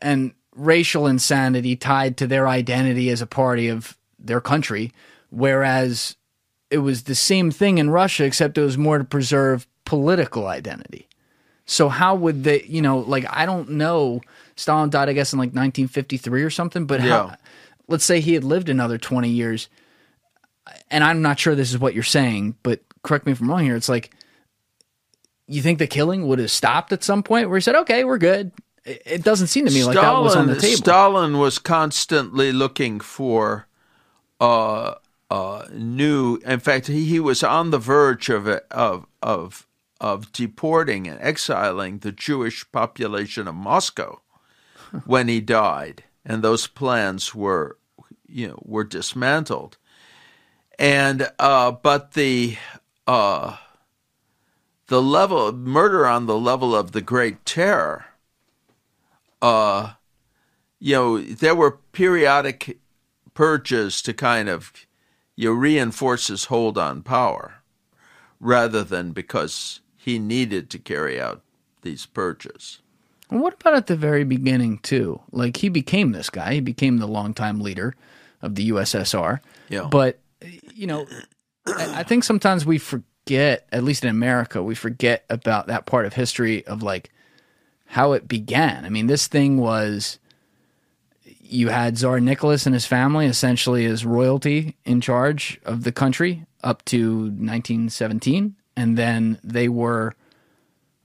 [0.00, 4.92] and racial insanity tied to their identity as a party of their country,
[5.30, 6.16] whereas
[6.70, 11.08] it was the same thing in Russia, except it was more to preserve political identity.
[11.66, 14.22] So how would they, you know, like I don't know.
[14.60, 16.84] Stalin died, I guess, in like 1953 or something.
[16.84, 17.08] But yeah.
[17.08, 17.36] how,
[17.88, 19.68] let's say he had lived another 20 years,
[20.90, 23.64] and I'm not sure this is what you're saying, but correct me if I'm wrong
[23.64, 23.76] here.
[23.76, 24.12] It's like
[25.46, 28.18] you think the killing would have stopped at some point where he said, "Okay, we're
[28.18, 28.52] good."
[28.84, 30.76] It doesn't seem to me like that was on the table.
[30.76, 33.66] Stalin was constantly looking for
[34.40, 34.94] uh,
[35.30, 36.36] uh, new.
[36.44, 39.66] In fact, he, he was on the verge of of of
[40.00, 44.20] of deporting and exiling the Jewish population of Moscow
[45.04, 47.78] when he died, and those plans were,
[48.26, 49.76] you know, were dismantled.
[50.78, 52.56] And uh, but the
[53.06, 53.56] uh,
[54.86, 58.06] the level murder on the level of the Great Terror.
[59.40, 59.92] Uh,
[60.78, 62.78] you know, there were periodic
[63.34, 64.72] purges to kind of
[65.36, 67.62] you know, reinforce his hold on power,
[68.40, 71.42] rather than because he needed to carry out
[71.82, 72.80] these purges.
[73.30, 75.20] What about at the very beginning too?
[75.30, 76.54] Like he became this guy.
[76.54, 77.94] He became the longtime leader
[78.42, 79.40] of the USSR.
[79.68, 79.88] Yeah.
[79.90, 80.18] But
[80.74, 81.06] you know,
[81.66, 86.06] I, I think sometimes we forget, at least in America, we forget about that part
[86.06, 87.10] of history of like
[87.86, 88.84] how it began.
[88.84, 90.18] I mean, this thing was
[91.40, 96.46] you had Tsar Nicholas and his family essentially as royalty in charge of the country
[96.62, 100.14] up to 1917, and then they were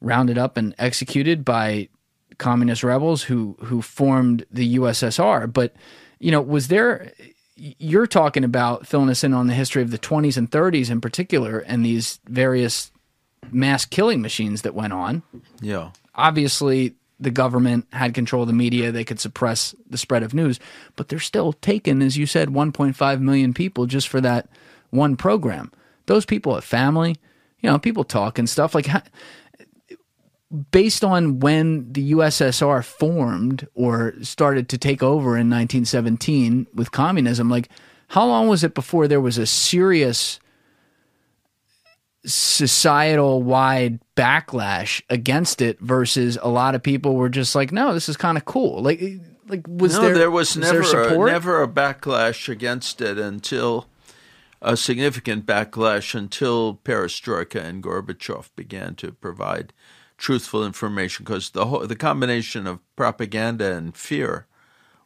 [0.01, 1.89] rounded up and executed by
[2.37, 5.51] communist rebels who who formed the USSR.
[5.51, 5.75] But
[6.19, 7.11] you know, was there?
[7.57, 10.99] You're talking about filling us in on the history of the 20s and 30s in
[10.99, 12.91] particular, and these various
[13.49, 15.23] mass killing machines that went on.
[15.61, 15.91] Yeah.
[16.15, 20.59] Obviously, the government had control of the media; they could suppress the spread of news,
[20.95, 24.49] but they're still taking, as you said, 1.5 million people just for that
[24.89, 25.71] one program.
[26.07, 27.15] Those people have family,
[27.65, 28.87] you know, people talk and stuff like
[30.71, 37.49] based on when the USSR formed or started to take over in 1917 with communism,
[37.49, 37.69] like
[38.09, 40.39] how long was it before there was a serious
[42.25, 48.09] societal wide backlash against it versus a lot of people were just like, no, this
[48.09, 48.81] is kind of cool.
[48.81, 49.01] Like,
[49.47, 53.17] like was no, there, there was, was never there a, never a backlash against it
[53.17, 53.87] until
[54.61, 59.73] a significant backlash until Perestroika and Gorbachev began to provide
[60.17, 64.47] truthful information because the whole, the combination of propaganda and fear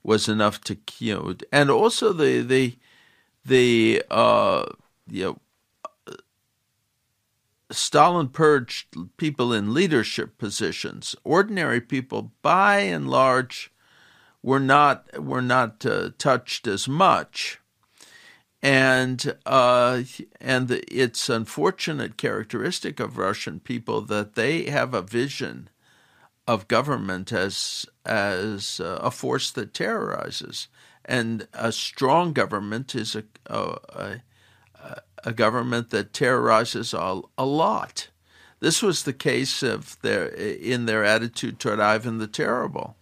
[0.03, 2.77] was enough to you know, and also the the
[3.45, 4.65] the uh,
[5.09, 5.39] you know.
[7.71, 8.87] Stalin purged
[9.17, 11.15] people in leadership positions.
[11.23, 13.71] Ordinary people, by and large,
[14.41, 17.58] were not were not uh, touched as much,
[18.61, 20.01] and uh,
[20.41, 25.69] and it's unfortunate characteristic of Russian people that they have a vision
[26.47, 30.67] of government as as uh, a force that terrorizes,
[31.05, 34.21] and a strong government is a a, a,
[35.23, 38.09] a government that terrorizes a, a lot.
[38.59, 42.97] This was the case of their in their attitude toward Ivan the Terrible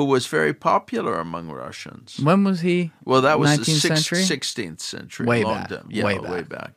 [0.00, 2.18] who was very popular among Russians.
[2.22, 2.90] When was he?
[3.04, 4.22] Well, that was 19th the six, century?
[4.22, 5.68] 16th century, Way back.
[5.68, 5.88] time.
[5.90, 6.48] Yeah, Way way back.
[6.48, 6.72] back.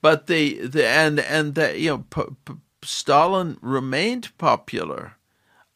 [0.00, 5.14] But the the and and the, you know p- p- Stalin remained popular,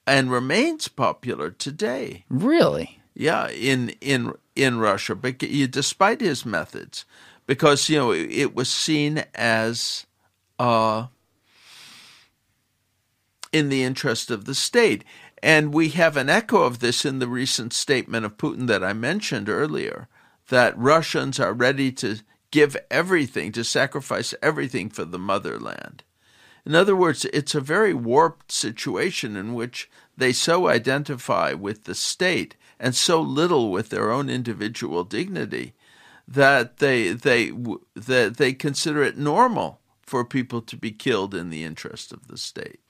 [0.07, 2.25] and remains popular today.
[2.31, 3.01] Really?
[3.15, 7.05] Yeah, in in in Russia, but despite his methods,
[7.47, 10.07] because you know it, it was seen as
[10.61, 11.07] uh,
[13.53, 15.03] in the interest of the state.
[15.45, 18.95] And we have an echo of this in the recent statement of Putin that I
[18.95, 20.09] mentioned earlier
[20.49, 26.03] that Russians are ready to give everything, to sacrifice everything for the motherland.
[26.65, 31.95] In other words, it's a very warped situation in which they so identify with the
[31.95, 35.75] state and so little with their own individual dignity
[36.27, 37.53] that they they
[37.95, 42.39] that they consider it normal for people to be killed in the interest of the
[42.39, 42.81] state.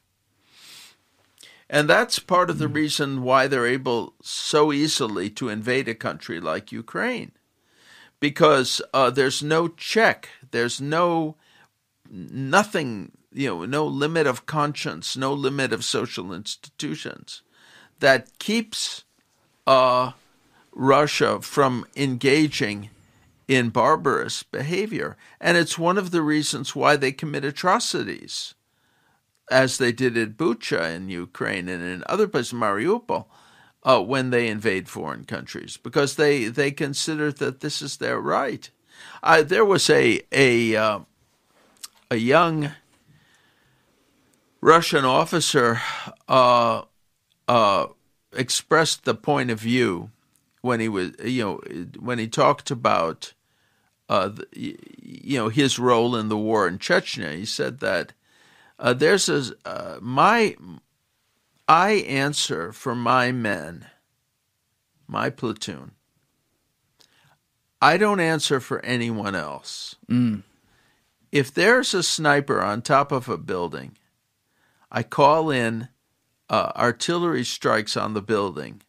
[1.69, 6.41] And that's part of the reason why they're able so easily to invade a country
[6.41, 7.33] like Ukraine.
[8.21, 11.37] Because uh, there's no check, there's no
[12.11, 17.43] nothing, you know, no limit of conscience, no limit of social institutions
[18.01, 19.05] that keeps
[19.67, 20.13] uh,
[20.73, 22.91] Russia from engaging
[23.49, 25.17] in barbarous behavior.
[25.41, 28.55] And it's one of the reasons why they commit atrocities
[29.51, 33.27] as they did at Bucha in Ukraine and in other places, Mariupol,
[33.83, 38.71] uh, when they invade foreign countries, because they, they consider that this is their right.
[39.23, 41.01] Uh, there was a a uh,
[42.11, 42.73] a young
[44.61, 45.81] Russian officer
[46.29, 46.83] uh,
[47.49, 47.87] uh,
[48.33, 50.11] expressed the point of view
[50.61, 51.61] when he was you know
[51.99, 53.35] when he talked about
[54.09, 54.47] uh, the,
[55.03, 57.35] you know his role in the war in Chechnya.
[57.35, 58.13] He said that
[58.85, 60.55] uh, there's a uh, my
[61.67, 63.87] I answer for my men,
[65.07, 65.93] my platoon.
[67.81, 69.97] I don't answer for anyone else.
[70.07, 70.43] Mm.
[71.33, 73.97] If there's a sniper on top of a building,
[74.93, 75.89] I call in
[76.51, 78.83] uh, artillery strikes on the building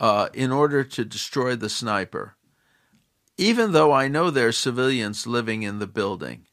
[0.00, 2.34] uh, in order to destroy the sniper,
[3.38, 6.46] even though I know there are civilians living in the building.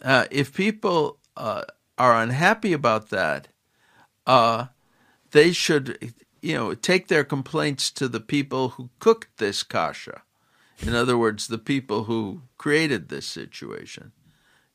[0.00, 1.62] Uh, if people uh,
[1.98, 3.48] are unhappy about that,
[4.26, 4.66] uh,
[5.30, 10.22] they should, you know, take their complaints to the people who cooked this kasha.
[10.80, 14.12] In other words, the people who created this situation.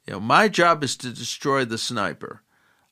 [0.06, 2.41] You know, my job is to destroy the sniper.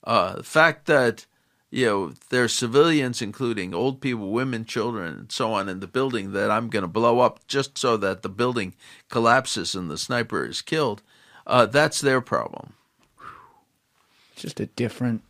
[0.03, 1.26] Uh, the fact that
[1.72, 6.31] you know there's civilians, including old people, women, children, and so on, in the building
[6.34, 8.76] that I'm going to blow up just so that the building
[9.10, 11.02] collapses and the sniper is killed.
[11.45, 12.73] Uh, that's their problem.
[14.38, 15.24] Just a different,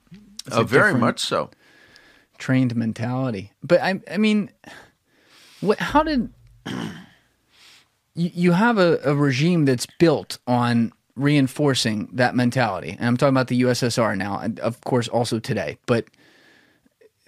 [0.51, 1.49] uh, very different much so,
[2.37, 3.51] trained mentality.
[3.63, 4.51] But I, I mean,
[5.61, 5.79] what?
[5.79, 6.29] How did
[8.13, 12.95] you, you have a, a regime that's built on reinforcing that mentality.
[12.97, 15.77] And I'm talking about the USSR now, and of course also today.
[15.85, 16.05] But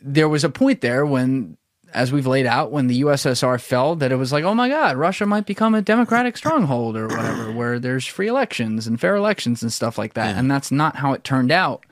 [0.02, 1.58] there was a point there when,
[1.94, 4.98] as we've laid out, when the USSR fell, that it was like, oh my God,
[4.98, 9.62] Russia might become a democratic stronghold or whatever, where there's free elections and fair elections
[9.62, 10.34] and stuff like that.
[10.34, 10.40] Yeah.
[10.40, 11.86] And that's not how it turned out.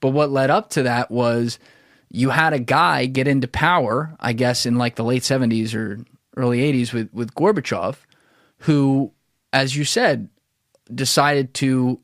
[0.00, 1.58] But what led up to that was
[2.10, 6.04] you had a guy get into power, I guess, in like the late 70s or
[6.36, 7.96] early 80s with, with Gorbachev,
[8.58, 9.12] who,
[9.52, 10.28] as you said,
[10.92, 12.00] decided to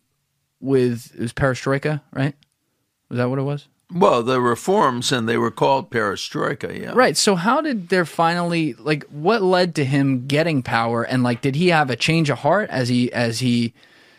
[0.60, 2.35] with it was perestroika, right?
[3.09, 3.68] Was that what it was?
[3.93, 6.93] Well, the reforms and they were called perestroika, yeah.
[6.95, 7.17] Right.
[7.17, 11.57] So how did there finally like what led to him getting power and like did
[11.57, 13.75] he have a change of heart as he as he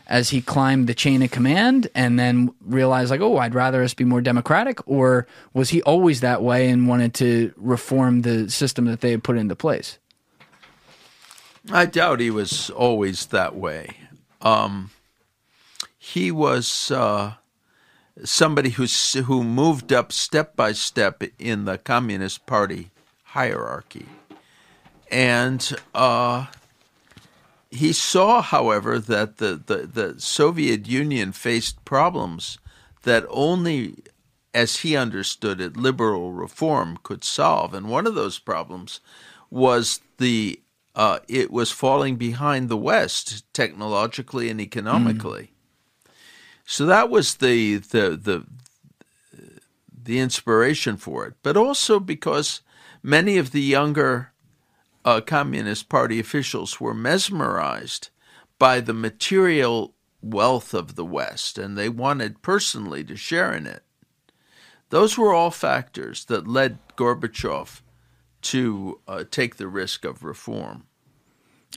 [0.07, 3.93] as he climbed the chain of command and then realized like, "Oh, I'd rather us
[3.93, 8.85] be more democratic," or was he always that way and wanted to reform the system
[8.85, 9.99] that they had put into place?
[11.71, 13.95] I doubt he was always that way.
[14.41, 14.89] Um,
[15.97, 17.35] he was uh,
[18.23, 18.85] somebody who
[19.23, 22.91] who moved up step by step in the Communist Party
[23.23, 24.05] hierarchy,
[25.09, 26.47] and uh,
[27.71, 32.57] he saw, however, that the, the, the Soviet Union faced problems
[33.03, 33.95] that only,
[34.53, 38.99] as he understood it, liberal reform could solve, and one of those problems
[39.49, 40.59] was the
[40.93, 45.50] uh, it was falling behind the West technologically and economically.
[46.71, 48.45] So that was the, the the
[50.03, 52.61] the inspiration for it, but also because
[53.03, 54.31] many of the younger
[55.03, 58.09] uh, Communist Party officials were mesmerized
[58.57, 63.83] by the material wealth of the West, and they wanted personally to share in it.
[64.91, 67.81] Those were all factors that led Gorbachev
[68.43, 70.85] to uh, take the risk of reform.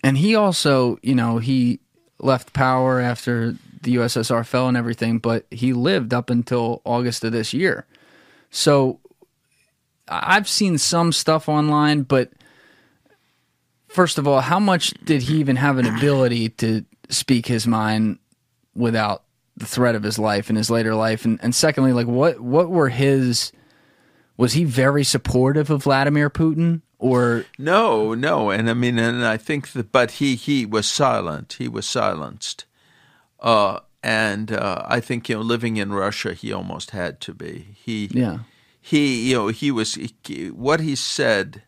[0.05, 1.81] And he also, you know, he
[2.21, 7.33] left power after the USSR fell and everything, but he lived up until August of
[7.33, 7.87] this year.
[8.51, 9.01] So
[10.09, 12.33] I've seen some stuff online, but
[13.89, 18.19] first of all, how much did he even have an ability to speak his mind
[18.75, 19.23] without
[19.57, 21.25] the threat of his life in his later life?
[21.25, 23.53] And, and secondly, like what what were his
[24.37, 29.37] was he very supportive of Vladimir Putin or no, no, and I mean, and I
[29.37, 31.57] think that, but he he was silent.
[31.59, 32.65] He was silenced,
[33.45, 37.69] uh, and uh, I think you know, living in Russia, he almost had to be.
[37.75, 38.39] He yeah.
[38.81, 41.63] He you know he was he, what he said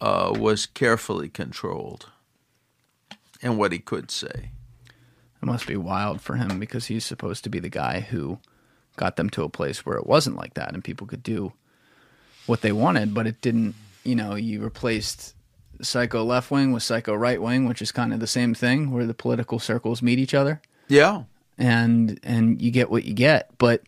[0.00, 2.10] uh, was carefully controlled,
[3.42, 4.50] and what he could say.
[5.40, 8.38] It must be wild for him because he's supposed to be the guy who
[8.96, 11.52] got them to a place where it wasn't like that and people could do
[12.46, 13.74] what they wanted, but it didn't.
[14.04, 15.34] You know, you replaced
[15.82, 19.06] psycho left wing with psycho right wing, which is kind of the same thing, where
[19.06, 20.60] the political circles meet each other.
[20.88, 21.24] Yeah,
[21.56, 23.50] and and you get what you get.
[23.58, 23.82] But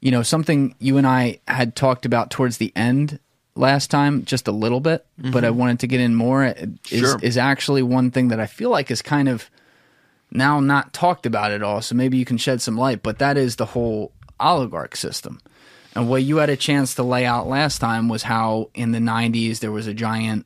[0.00, 3.18] you know, something you and I had talked about towards the end
[3.56, 5.30] last time, just a little bit, mm-hmm.
[5.30, 5.58] but I mm-hmm.
[5.58, 6.44] wanted to get in more.
[6.44, 7.18] Is sure.
[7.22, 9.50] is actually one thing that I feel like is kind of
[10.30, 11.80] now not talked about at all.
[11.80, 13.02] So maybe you can shed some light.
[13.02, 15.40] But that is the whole oligarch system.
[15.94, 18.98] And what you had a chance to lay out last time was how in the
[18.98, 20.44] 90s there was a giant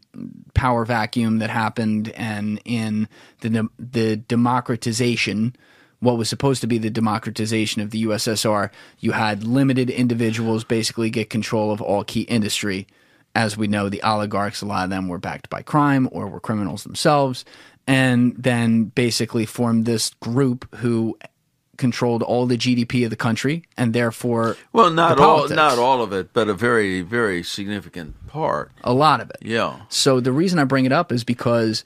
[0.52, 3.08] power vacuum that happened, and in
[3.40, 5.56] the the democratization,
[6.00, 8.70] what was supposed to be the democratization of the USSR,
[9.00, 12.86] you had limited individuals basically get control of all key industry.
[13.34, 16.40] As we know, the oligarchs, a lot of them were backed by crime or were
[16.40, 17.44] criminals themselves,
[17.86, 21.18] and then basically formed this group who
[21.78, 26.12] controlled all the GDP of the country and therefore well not all not all of
[26.12, 28.72] it but a very very significant part.
[28.82, 29.36] A lot of it.
[29.40, 29.82] Yeah.
[29.88, 31.84] So the reason I bring it up is because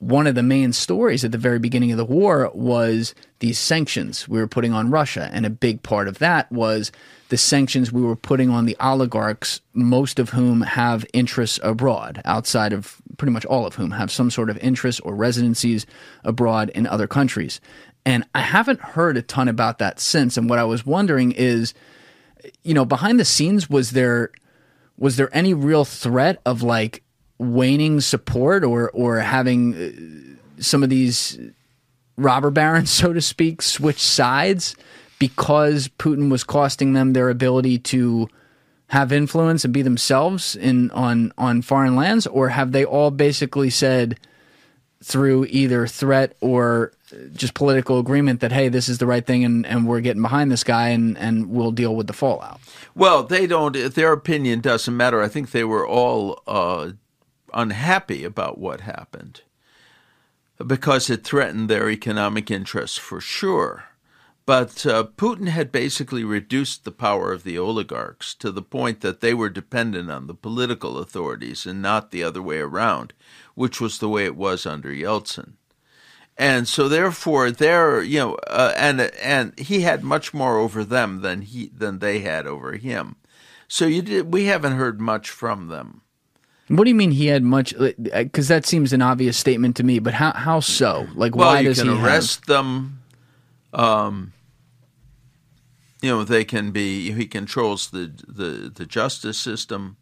[0.00, 4.28] one of the main stories at the very beginning of the war was these sanctions
[4.28, 6.92] we were putting on Russia and a big part of that was
[7.30, 12.72] the sanctions we were putting on the oligarchs most of whom have interests abroad outside
[12.72, 15.84] of pretty much all of whom have some sort of interests or residencies
[16.24, 17.60] abroad in other countries.
[18.06, 20.36] And I haven't heard a ton about that since.
[20.36, 21.74] And what I was wondering is,
[22.62, 24.30] you know, behind the scenes, was there
[24.96, 27.02] was there any real threat of like
[27.38, 31.38] waning support or or having uh, some of these
[32.16, 34.74] robber barons, so to speak, switch sides
[35.18, 38.28] because Putin was costing them their ability to
[38.88, 43.70] have influence and be themselves in on on foreign lands, or have they all basically
[43.70, 44.18] said
[45.02, 46.92] through either threat or
[47.32, 50.50] just political agreement that hey, this is the right thing and, and we're getting behind
[50.50, 52.60] this guy and, and we'll deal with the fallout?
[52.94, 53.74] Well, they don't.
[53.94, 55.22] Their opinion doesn't matter.
[55.22, 56.90] I think they were all uh,
[57.54, 59.42] unhappy about what happened
[60.66, 63.84] because it threatened their economic interests for sure.
[64.44, 69.20] But uh, Putin had basically reduced the power of the oligarchs to the point that
[69.20, 73.12] they were dependent on the political authorities and not the other way around,
[73.54, 75.52] which was the way it was under Yeltsin.
[76.38, 81.20] And so, therefore, they're you know, uh, and and he had much more over them
[81.20, 83.16] than he than they had over him.
[83.66, 86.02] So you did, we haven't heard much from them.
[86.68, 87.74] What do you mean he had much?
[87.78, 89.98] Because that seems an obvious statement to me.
[89.98, 91.06] But how how so?
[91.14, 92.46] Like, well, why you does can he arrest have?
[92.46, 93.02] them.
[93.72, 94.32] Um,
[96.02, 97.12] you know, they can be.
[97.12, 99.96] He controls the the, the justice system.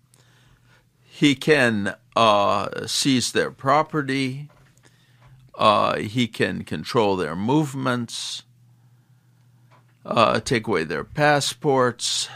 [1.04, 4.48] He can uh, seize their property.
[5.54, 8.42] Uh, he can control their movements.
[10.04, 12.28] Uh, take away their passports.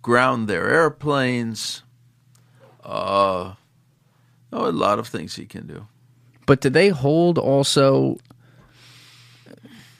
[0.00, 1.82] Ground their airplanes.
[2.86, 3.54] Uh,
[4.52, 5.86] oh, a lot of things he can do.
[6.46, 8.18] But do they hold also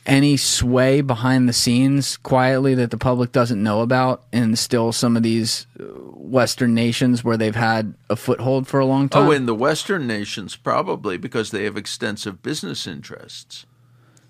[0.06, 5.16] any sway behind the scenes quietly that the public doesn't know about in still some
[5.16, 9.26] of these uh, Western nations where they've had a foothold for a long time?
[9.26, 13.66] Oh, in the Western nations, probably because they have extensive business interests.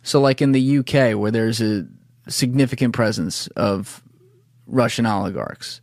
[0.02, 1.86] So, like in the UK, where there's a
[2.28, 4.02] significant presence of
[4.66, 5.80] Russian oligarchs.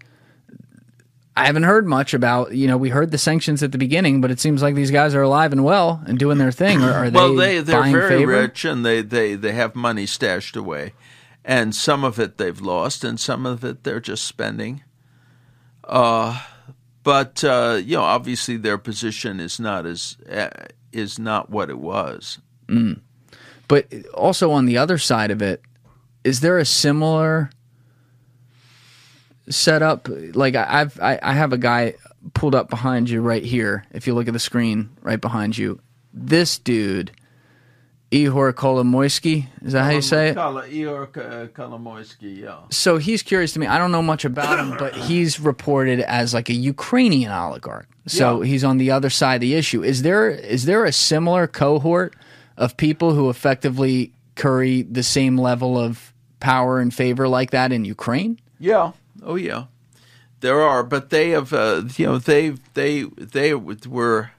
[1.35, 4.29] I haven't heard much about, you know, we heard the sanctions at the beginning, but
[4.29, 6.81] it seems like these guys are alive and well and doing their thing.
[6.83, 8.31] Or are they well, they they're very favor?
[8.31, 10.93] rich and they, they, they have money stashed away,
[11.43, 14.83] and some of it they've lost, and some of it they're just spending.
[15.83, 16.39] Uh,
[17.01, 20.49] but uh, you know, obviously their position is not as uh,
[20.91, 22.37] is not what it was.
[23.67, 25.61] But also on the other side of it,
[26.23, 27.49] is there a similar
[29.49, 30.07] setup?
[30.09, 31.95] Like I- I've I, I have a guy
[32.33, 33.85] pulled up behind you right here.
[33.91, 35.79] If you look at the screen right behind you,
[36.13, 37.11] this dude,
[38.11, 40.35] Ihor Kolomoisky, is that how you say it?
[40.37, 42.59] Ihor uh, Kolomoisky, yeah.
[42.69, 43.65] So he's curious to me.
[43.65, 47.87] I don't know much about him, but he's reported as like a Ukrainian oligarch.
[48.05, 48.47] So Yeah.
[48.49, 49.83] he's on the other side of the issue.
[49.83, 52.15] Is there is there a similar cohort
[52.55, 57.83] of people who effectively curry the same level of power and favor like that in
[57.83, 58.39] Ukraine?
[58.59, 58.91] Yeah.
[59.23, 59.65] Oh yeah.
[60.41, 64.31] There are, but they have, uh, you know, they they they were.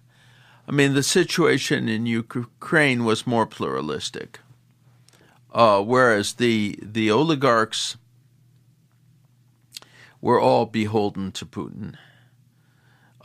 [0.66, 4.40] I mean, the situation in Ukraine was more pluralistic,
[5.52, 7.96] uh, whereas the the oligarchs
[10.20, 11.96] were all beholden to Putin.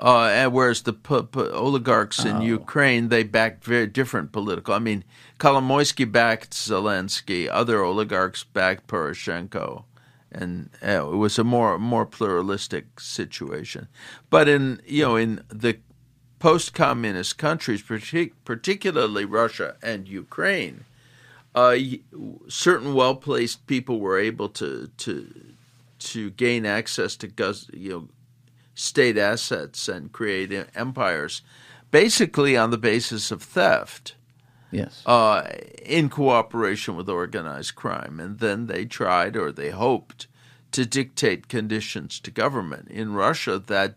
[0.01, 4.73] Uh, and whereas the p- p- oligarchs in Ukraine, they backed very different political.
[4.73, 5.03] I mean,
[5.39, 7.49] Kolomoisky backed Zelensky.
[7.51, 9.83] Other oligarchs backed Poroshenko,
[10.31, 13.87] and uh, it was a more more pluralistic situation.
[14.29, 15.79] But in you know in the
[16.39, 20.85] post-communist countries, partic- particularly Russia and Ukraine,
[21.53, 21.75] uh,
[22.47, 25.53] certain well-placed people were able to to
[25.99, 27.27] to gain access to
[27.73, 28.07] you know
[28.75, 31.41] state assets and create empires,
[31.91, 34.15] basically on the basis of theft
[34.71, 35.03] Yes.
[35.05, 35.49] uh,
[35.83, 38.19] in cooperation with organized crime.
[38.19, 40.27] And then they tried or they hoped
[40.71, 42.89] to dictate conditions to government.
[42.89, 43.95] In Russia, that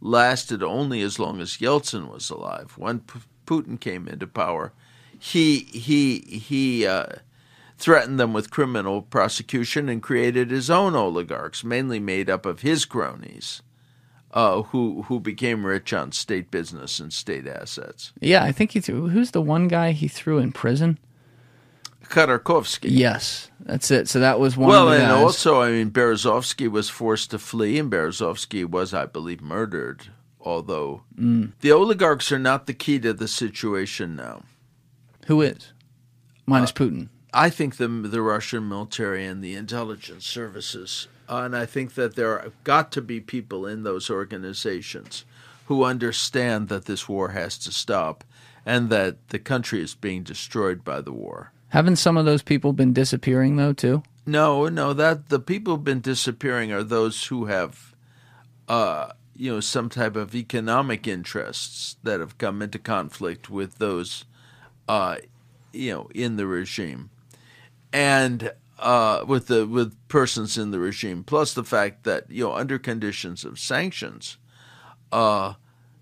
[0.00, 2.74] lasted only as long as Yeltsin was alive.
[2.76, 4.72] When P- Putin came into power,
[5.18, 7.06] he he he uh,
[7.76, 12.84] threatened them with criminal prosecution and created his own oligarchs, mainly made up of his
[12.84, 13.62] cronies,
[14.32, 18.12] uh, who who became rich on state business and state assets.
[18.20, 19.08] yeah, I think he threw.
[19.08, 20.98] Who's the one guy he threw in prison?
[22.04, 22.88] Khodorkovsky.
[22.90, 24.08] Yes, that's it.
[24.08, 24.68] So that was one.
[24.68, 25.22] Well, of the and guys.
[25.22, 30.08] also, I mean, Berezovsky was forced to flee, and Berezovsky was, I believe, murdered.
[30.40, 31.52] Although Mm.
[31.60, 34.42] the oligarchs are not the key to the situation now.
[35.26, 37.08] who is Uh, minus Putin.
[37.34, 42.16] I think the the Russian military and the intelligence services, uh, and I think that
[42.16, 45.24] there have got to be people in those organizations
[45.66, 48.24] who understand that this war has to stop
[48.64, 51.52] and that the country is being destroyed by the war.
[51.68, 54.02] Haven't some of those people been disappearing though too?
[54.26, 54.92] No, no.
[54.92, 57.94] That the people who've been disappearing are those who have,
[58.68, 64.24] uh, you know, some type of economic interests that have come into conflict with those,
[64.86, 65.16] uh,
[65.72, 67.10] you know, in the regime,
[67.92, 71.24] and uh, with the with persons in the regime.
[71.24, 74.36] Plus the fact that you know, under conditions of sanctions,
[75.12, 75.54] uh,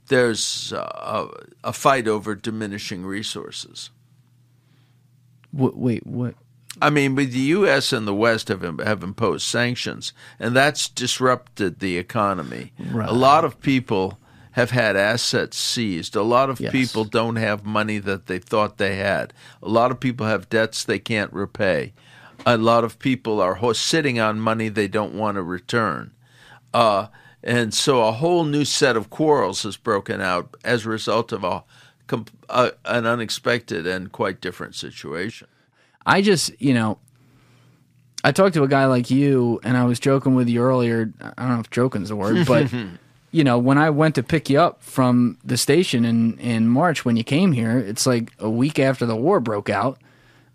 [0.09, 1.29] there's a,
[1.65, 3.91] a fight over diminishing resources.
[5.53, 6.35] What, wait, what?
[6.83, 7.93] I mean, but the U.S.
[7.93, 12.73] and the West have have imposed sanctions, and that's disrupted the economy.
[12.79, 13.09] Right.
[13.09, 14.19] A lot of people
[14.53, 16.17] have had assets seized.
[16.17, 16.73] A lot of Yes.
[16.73, 19.33] people don't have money that they thought they had.
[19.63, 21.93] A lot of people have debts they can't repay.
[22.45, 26.13] A lot of people are sitting on money they don't want to return.
[26.75, 27.09] Uh,
[27.43, 31.45] and so a whole new set of quarrels has broken out as a result of
[31.45, 31.65] a,
[32.49, 35.47] a an unexpected and quite different situation.
[36.05, 36.99] I just, you know,
[38.25, 41.13] I talked to a guy like you, and I was joking with you earlier.
[41.21, 42.73] I don't know if joking's the word, but
[43.31, 47.05] you know, when I went to pick you up from the station in in March
[47.05, 50.01] when you came here, it's like a week after the war broke out,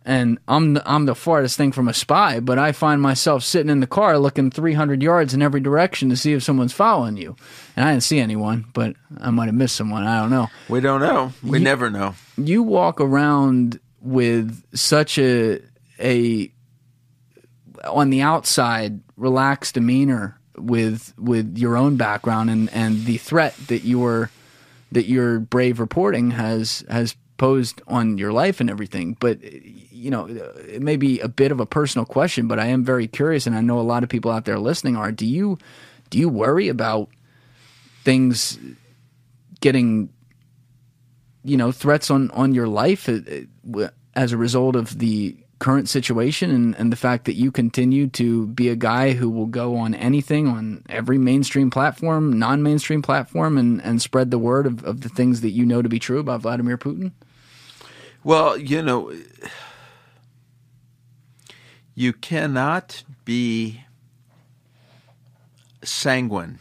[0.06, 3.70] and I'm the, I'm the farthest thing from a spy, but I find myself sitting
[3.70, 7.36] in the car looking 300 yards in every direction to see if someone's following you,
[7.76, 10.04] and I didn't see anyone, but I might have missed someone.
[10.06, 11.34] I don't know We don't know.
[11.44, 12.16] We never know.
[12.38, 15.60] you walk around with such a
[16.00, 16.52] a
[17.86, 23.84] on the outside relaxed demeanor with with your own background and and the threat that
[23.84, 24.30] your
[24.92, 29.40] that your brave reporting has has posed on your life and everything but
[30.02, 33.08] you know it may be a bit of a personal question but I am very
[33.08, 35.60] curious and I know a lot of people out there listening are do you
[36.10, 37.10] do you worry about
[38.04, 38.58] things
[39.60, 40.10] getting
[41.44, 46.50] you know threats on on your life uh, as a result of the current situation
[46.50, 49.94] and, and the fact that you continue to be a guy who will go on
[49.94, 55.10] anything on every mainstream platform non-mainstream platform and, and spread the word of, of the
[55.10, 57.12] things that you know to be true about Vladimir Putin?
[58.24, 59.14] Well, you know,
[62.02, 63.84] you cannot be
[65.84, 66.58] sanguine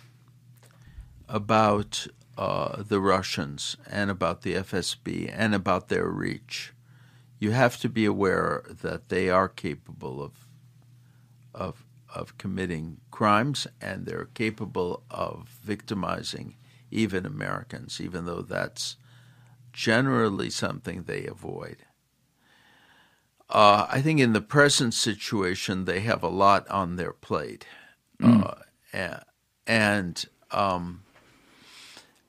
[1.30, 2.06] about
[2.36, 6.74] uh, the Russians and about the FSB and about their reach.
[7.38, 10.32] You have to be aware that they are capable of
[11.54, 16.56] of of committing crimes and they're capable of victimizing
[16.90, 18.96] even Americans, even though that's
[19.72, 21.78] generally something they avoid.
[23.50, 27.66] Uh, I think in the present situation, they have a lot on their plate.
[28.22, 29.20] Uh,
[29.66, 31.02] and, um,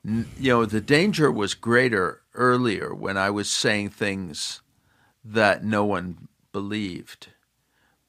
[0.06, 4.61] n- you know, the danger was greater earlier when I was saying things
[5.23, 7.27] that no one believed.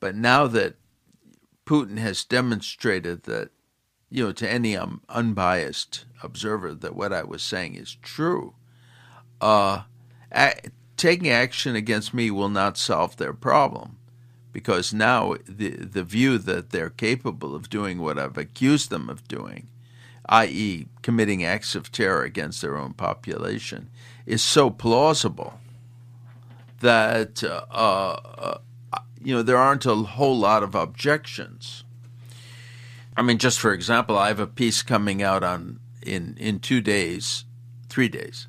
[0.01, 0.77] But now that
[1.67, 3.51] Putin has demonstrated that,
[4.09, 8.55] you know, to any um, unbiased observer, that what I was saying is true,
[9.41, 9.83] uh,
[10.31, 10.71] a-
[11.03, 13.99] taking action against me will not solve their problem
[14.53, 19.27] because now the the view that they're capable of doing what I've accused them of
[19.27, 19.67] doing,
[20.27, 23.91] i.e., committing acts of terror against their own population,
[24.27, 25.59] is so plausible
[26.79, 28.59] that uh, uh,
[29.21, 31.83] you know there aren't a whole lot of objections.
[33.17, 36.81] I mean, just for example, I have a piece coming out on in in two
[36.81, 37.45] days,
[37.89, 38.47] three days,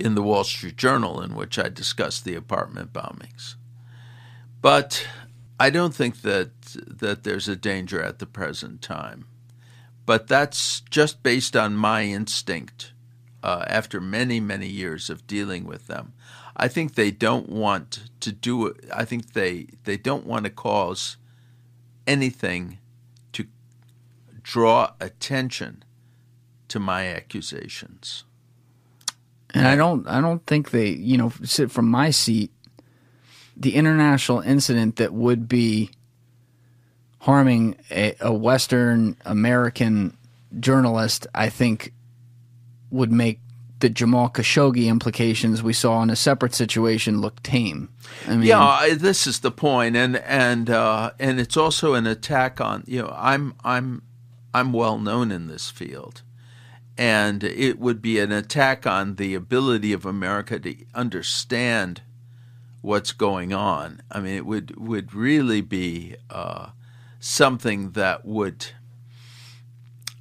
[0.00, 3.54] in the Wall Street Journal in which I discuss the apartment bombings.
[4.60, 5.06] But
[5.60, 6.50] I don't think that
[6.86, 9.26] that there's a danger at the present time.
[10.06, 12.92] But that's just based on my instinct
[13.42, 16.14] uh, after many, many years of dealing with them.
[16.56, 18.84] I think they don't want to do it.
[18.92, 21.18] I think they, they don't want to cause
[22.06, 22.78] anything
[23.32, 23.46] to
[24.42, 25.84] draw attention
[26.68, 28.24] to my accusations.
[29.54, 32.50] And I don't I don't think they you know sit from my seat
[33.56, 35.90] the international incident that would be
[37.20, 40.16] harming a, a Western American
[40.60, 41.92] journalist, I think,
[42.90, 43.40] would make
[43.80, 47.88] the Jamal Khashoggi implications we saw in a separate situation look tame.
[48.26, 52.60] I mean, Yeah, this is the point, and and uh, and it's also an attack
[52.60, 54.02] on you know I'm I'm
[54.54, 56.22] I'm well known in this field,
[56.98, 62.02] and it would be an attack on the ability of America to understand
[62.82, 64.02] what's going on.
[64.10, 66.70] I mean, it would would really be uh,
[67.20, 68.66] something that would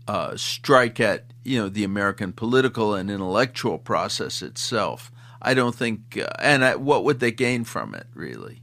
[0.07, 5.11] uh, strike at you know the American political and intellectual process itself.
[5.41, 8.05] I don't think, uh, and I, what would they gain from it?
[8.13, 8.61] Really,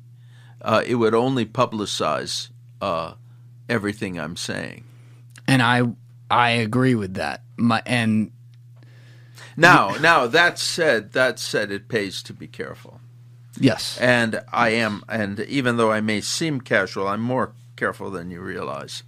[0.63, 2.51] uh, it would only publicize
[2.81, 3.15] uh,
[3.69, 4.85] everything I'm saying.
[5.49, 5.83] And I
[6.35, 7.43] I agree with that.
[7.57, 8.33] My and
[9.57, 13.01] now now that said, that said, it pays to be careful.
[13.59, 18.31] yes, And I am, and even though I may seem casual, I'm more careful than
[18.31, 19.03] you realize.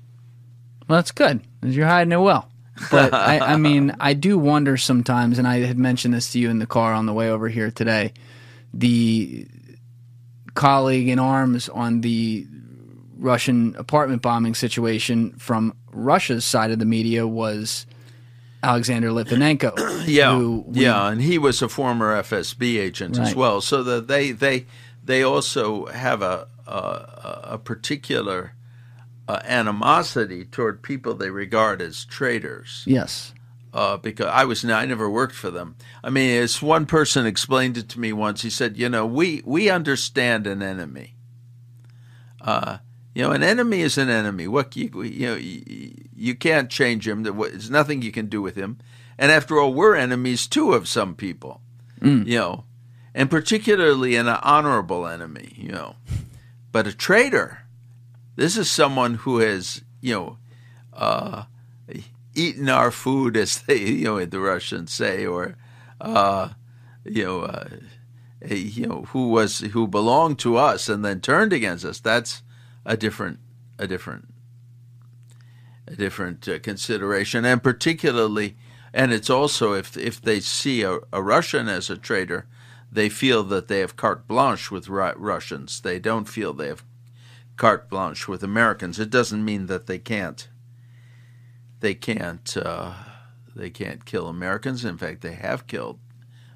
[0.89, 1.41] Well, that's good.
[1.63, 2.49] You're hiding it well.
[2.91, 6.49] But I, I mean, I do wonder sometimes, and I had mentioned this to you
[6.51, 8.13] in the car on the way over here today.
[8.73, 9.49] The
[10.55, 12.47] colleague in arms on the
[13.19, 17.87] Russian apartment bombing situation from Russia's side of the media was
[18.63, 20.07] Alexander Litvinenko.
[20.07, 23.61] Yeah, we- yeah, and he was a former FSB agent as well.
[23.61, 24.67] So that they they
[25.05, 28.53] they also have a a, a particular
[29.29, 32.83] uh, animosity toward people they regard as traitors.
[32.87, 33.33] Yes.
[33.75, 35.77] uh, because I was I never worked for them.
[36.05, 38.43] I mean, as one person explained it to me once.
[38.43, 41.15] He said, "You know, we we understand an enemy.
[42.41, 42.79] Uh,
[43.17, 44.47] you know, an enemy is an enemy.
[44.47, 47.23] What you you know, you, you can't change him.
[47.23, 48.77] There's nothing you can do with him.
[49.17, 51.63] And after all, we're enemies too of some people.
[52.27, 52.65] You know,
[53.15, 55.55] and particularly an honorable enemy.
[55.57, 55.97] You know,
[56.73, 57.63] but a traitor.
[58.35, 60.39] This is someone who has you know."
[60.93, 61.45] Uh,
[62.35, 65.57] eaten our food, as they, you know, the Russians say, or,
[66.01, 66.51] uh,
[67.05, 67.69] you know, uh,
[68.49, 72.01] you know, who was who belonged to us and then turned against us.
[72.01, 72.43] That's
[72.87, 73.41] a different,
[73.79, 74.33] a different,
[75.87, 78.57] a different uh, consideration, and particularly,
[78.95, 82.47] and it's also if if they see a, a Russian as a traitor,
[82.91, 85.81] they feel that they have carte blanche with Ru- Russians.
[85.81, 86.85] They don't feel they have
[87.57, 88.99] carte blanche with Americans.
[88.99, 90.49] It doesn't mean that they can't
[91.81, 92.95] they can't uh,
[93.55, 94.85] they can't kill Americans.
[94.85, 95.99] In fact, they have killed.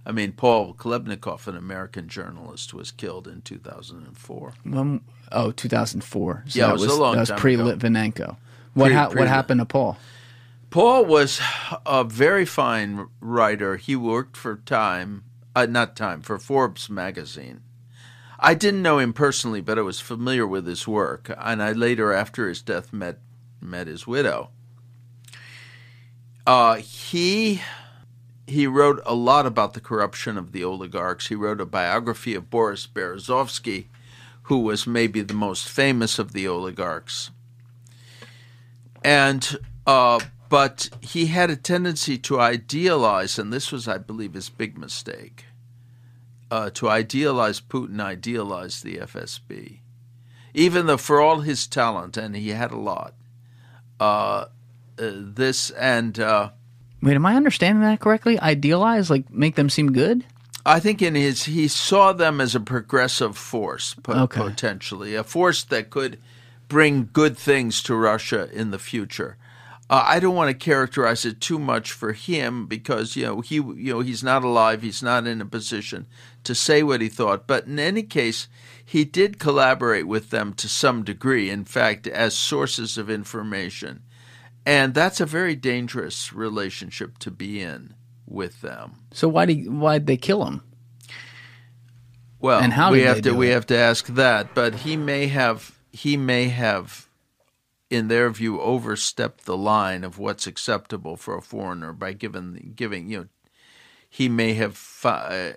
[0.06, 4.54] I mean, Paul Klebnikov, an American journalist, was killed in 2004.
[4.64, 5.02] When,
[5.32, 6.44] oh, 2004.
[6.46, 7.64] So Yeah, it that was a long that was time pre ago.
[7.64, 8.36] Litvinenko.
[8.74, 9.98] What Pre- ha- pre- what happened to Paul?
[10.70, 11.40] Paul was
[11.84, 13.76] a very fine writer.
[13.76, 15.24] He worked for Time,
[15.56, 17.62] uh, not Time, for Forbes magazine.
[18.38, 22.12] I didn't know him personally, but I was familiar with his work, and I later,
[22.12, 23.18] after his death, met
[23.60, 24.50] met his widow.
[26.46, 27.60] Uh, he
[28.46, 31.28] he wrote a lot about the corruption of the oligarchs.
[31.28, 33.86] He wrote a biography of Boris Berezovsky,
[34.50, 37.30] who was maybe the most famous of the oligarchs.
[39.04, 39.56] And
[39.86, 40.18] uh,
[40.48, 45.44] but he had a tendency to idealize, and this was, I believe, his big mistake.
[46.50, 49.78] Uh, to idealize Putin, idealize the FSB,
[50.52, 53.14] even though for all his talent, and he had a lot.
[54.00, 54.46] Uh,
[54.98, 56.50] uh, this and uh,
[57.00, 58.40] Wait, am I understanding that correctly?
[58.40, 60.24] Idealize, like make them seem good?
[60.66, 64.40] I think in his he saw them as a progressive force po- Okay.
[64.42, 66.18] potentially, a force that could
[66.68, 69.36] bring good things to Russia in the future.
[69.88, 73.56] Uh, I don't want to characterize it too much for him because you know he
[73.56, 76.06] you know he's not alive, he's not in a position
[76.44, 77.46] to say what he thought.
[77.48, 78.46] But in any case,
[78.84, 81.50] he did collaborate with them to some degree.
[81.50, 84.02] In fact, as sources of information,
[84.64, 87.94] and that's a very dangerous relationship to be in
[88.30, 88.92] with them.
[89.12, 90.62] So why did why'd they kill him?
[92.40, 93.52] Well, And how we have to we it?
[93.52, 97.08] have to ask that, but he may have he may have,
[97.90, 103.10] in their view, overstepped the line of what's acceptable for a foreigner by giving giving
[103.10, 103.26] you know,
[104.08, 105.50] he may have uh,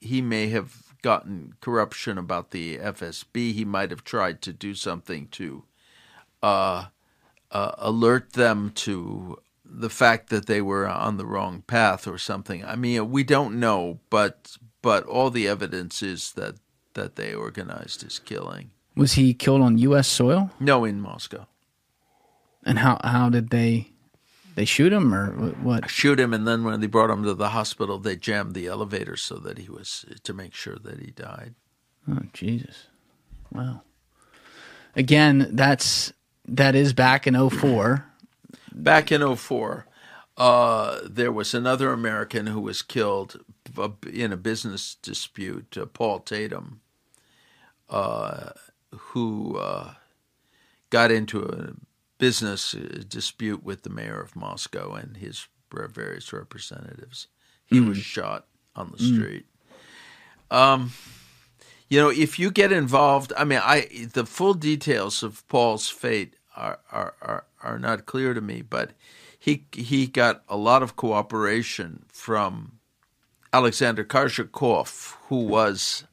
[0.00, 3.52] he may have gotten corruption about the FSB.
[3.52, 5.64] He might have tried to do something to
[6.42, 6.86] uh,
[7.50, 9.38] uh, alert them to
[9.72, 12.64] the fact that they were on the wrong path or something.
[12.64, 16.56] I mean, we don't know, but but all the evidence is that
[16.94, 18.70] that they organized his killing.
[18.96, 20.08] Was he killed on U.S.
[20.08, 20.50] soil?
[20.58, 21.46] No, in Moscow.
[22.64, 23.90] And how how did they
[24.56, 25.30] they shoot him or
[25.62, 25.88] what?
[25.88, 29.16] Shoot him, and then when they brought him to the hospital, they jammed the elevator
[29.16, 31.54] so that he was to make sure that he died.
[32.10, 32.88] Oh Jesus!
[33.52, 33.82] Wow.
[34.96, 36.12] Again, that's
[36.46, 38.09] that is back in 04.
[38.72, 39.86] Back in 04,
[40.36, 43.40] uh, there was another American who was killed
[43.76, 46.80] uh, in a business dispute, uh, Paul Tatum,
[47.88, 48.50] uh,
[48.90, 49.94] who uh,
[50.90, 51.74] got into a
[52.18, 57.28] business uh, dispute with the mayor of Moscow and his various representatives.
[57.66, 59.46] He was shot on the street.
[60.50, 60.92] Um,
[61.88, 66.34] you know, if you get involved, I mean, I the full details of Paul's fate
[66.56, 68.92] are are are, not clear to me, but
[69.38, 72.78] he he got a lot of cooperation from
[73.52, 76.04] Alexander Korzhakov, who was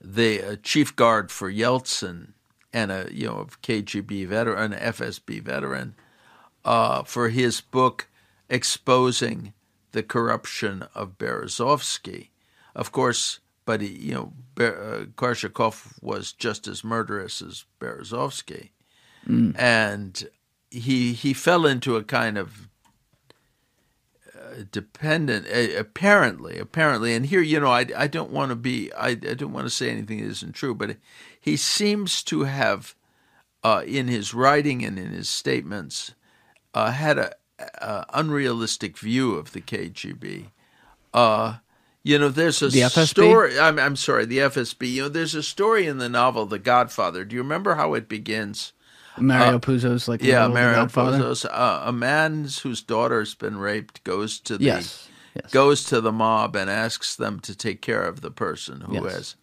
[0.00, 2.32] the uh, chief guard for Yeltsin
[2.72, 5.94] and a you know KGB veteran, an FSB veteran,
[6.64, 8.08] uh, for his book
[8.48, 9.52] exposing
[9.92, 12.28] the corruption of Berezovsky.
[12.74, 18.70] Of course, but he, you know, Ber- uh, was just as murderous as Berezovsky,
[19.26, 19.54] mm.
[19.58, 20.28] and
[20.70, 22.68] he he fell into a kind of
[24.36, 28.92] uh, dependent uh, apparently apparently and here you know I, I don't want to be
[28.92, 30.96] I, I don't want to say anything that isn't true but
[31.40, 32.94] he seems to have
[33.62, 36.14] uh, in his writing and in his statements
[36.74, 40.46] uh, had a, a, unrealistic view of the KGB
[41.14, 41.56] uh,
[42.04, 43.58] you know, there's a the story.
[43.58, 44.92] I'm, I'm sorry, the FSB.
[44.92, 47.24] You know, there's a story in the novel The Godfather.
[47.24, 48.74] Do you remember how it begins?
[49.16, 54.38] Mario uh, Puzo's like yeah, Mario Puzo's uh, a man whose daughter's been raped goes
[54.40, 55.50] to the yes, yes.
[55.50, 59.12] goes to the mob and asks them to take care of the person who yes.
[59.12, 59.36] has,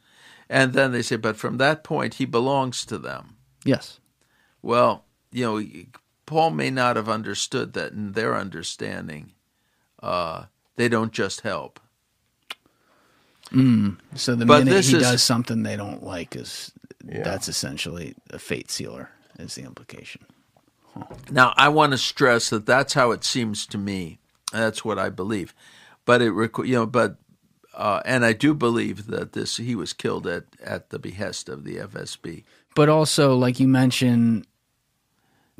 [0.49, 3.37] and then they say, but from that point he belongs to them.
[3.63, 3.99] Yes.
[4.61, 5.65] Well, you know,
[6.25, 9.31] Paul may not have understood that in their understanding,
[10.03, 11.79] uh, they don't just help.
[13.51, 13.97] Mm.
[14.15, 16.71] So the but minute he is, does something they don't like is
[17.05, 17.23] yeah.
[17.23, 19.09] that's essentially a fate sealer.
[19.39, 20.25] Is the implication?
[20.93, 21.05] Huh.
[21.29, 24.19] Now I want to stress that that's how it seems to me.
[24.51, 25.53] That's what I believe.
[26.05, 27.17] But it, you know, but
[27.73, 31.63] uh, and I do believe that this he was killed at at the behest of
[31.63, 32.43] the FSB.
[32.75, 34.45] But also, like you mentioned,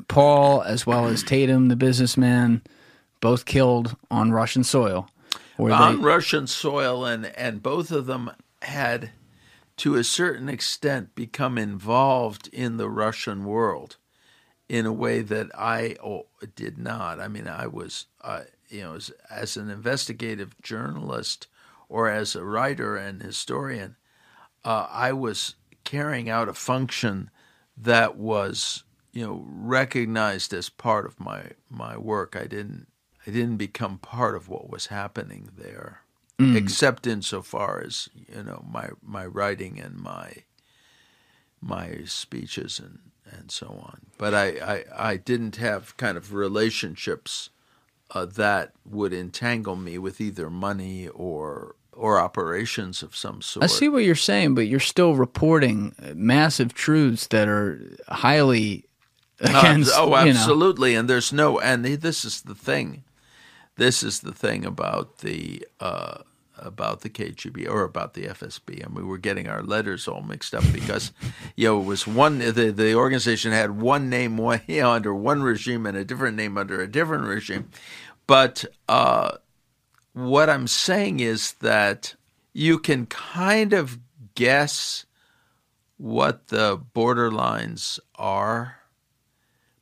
[0.08, 2.62] Paul as well as Tatum, the businessman,
[3.20, 5.08] both killed on Russian soil
[5.70, 6.02] on they...
[6.02, 8.30] Russian soil, and and both of them
[8.62, 9.10] had,
[9.78, 13.96] to a certain extent, become involved in the Russian world,
[14.68, 16.26] in a way that I oh,
[16.56, 17.20] did not.
[17.20, 21.46] I mean, I was, uh, you know, as, as an investigative journalist
[21.88, 23.96] or as a writer and historian,
[24.64, 27.30] uh, I was carrying out a function
[27.76, 32.36] that was you know recognized as part of my my work.
[32.36, 32.86] I didn't
[33.26, 36.02] I didn't become part of what was happening there,
[36.38, 36.56] mm.
[36.56, 40.44] except insofar as you know my my writing and my
[41.60, 44.00] my speeches and and so on.
[44.18, 47.50] But I I, I didn't have kind of relationships
[48.10, 53.64] uh, that would entangle me with either money or or operations of some sort.
[53.64, 58.86] I see what you're saying, but you're still reporting massive truths that are highly
[59.40, 59.92] against.
[59.92, 60.90] Uh, oh, absolutely.
[60.90, 61.00] You know.
[61.00, 63.04] And there's no, and this is the thing
[63.82, 66.18] this is the thing about the uh,
[66.56, 68.86] about the KGB or about the FSB.
[68.86, 71.10] I mean, we're getting our letters all mixed up because
[71.56, 75.42] you know it was one the the organization had one name you know, under one
[75.42, 77.70] regime and a different name under a different regime.
[78.28, 79.38] But uh,
[80.12, 82.14] what I'm saying is that
[82.52, 83.98] you can kind of
[84.36, 85.06] guess
[85.96, 88.76] what the borderlines are,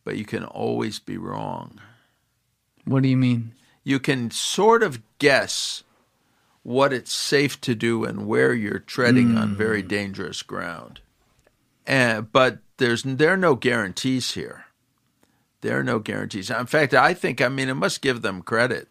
[0.04, 1.82] but you can always be wrong.
[2.86, 3.52] What do you mean?
[3.84, 5.82] You can sort of guess
[6.62, 9.40] what it's safe to do and where you're treading mm.
[9.40, 11.00] on very dangerous ground.
[11.86, 14.66] And, but there's there are no guarantees here.
[15.62, 16.50] There are no guarantees.
[16.50, 18.88] In fact, I think I mean I must give them credit.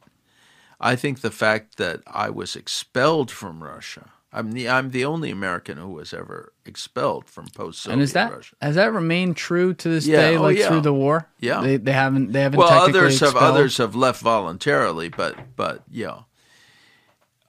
[0.79, 5.31] I think the fact that I was expelled from Russia I'm the I'm the only
[5.31, 8.55] American who was ever expelled from post-Soviet and is that, Russia.
[8.61, 10.67] Has that remained true to this yeah, day, oh, like yeah.
[10.67, 11.27] through the war?
[11.39, 12.59] Yeah, they, they haven't they haven't.
[12.59, 13.33] Well, others expelled?
[13.33, 16.21] have others have left voluntarily, but but yeah,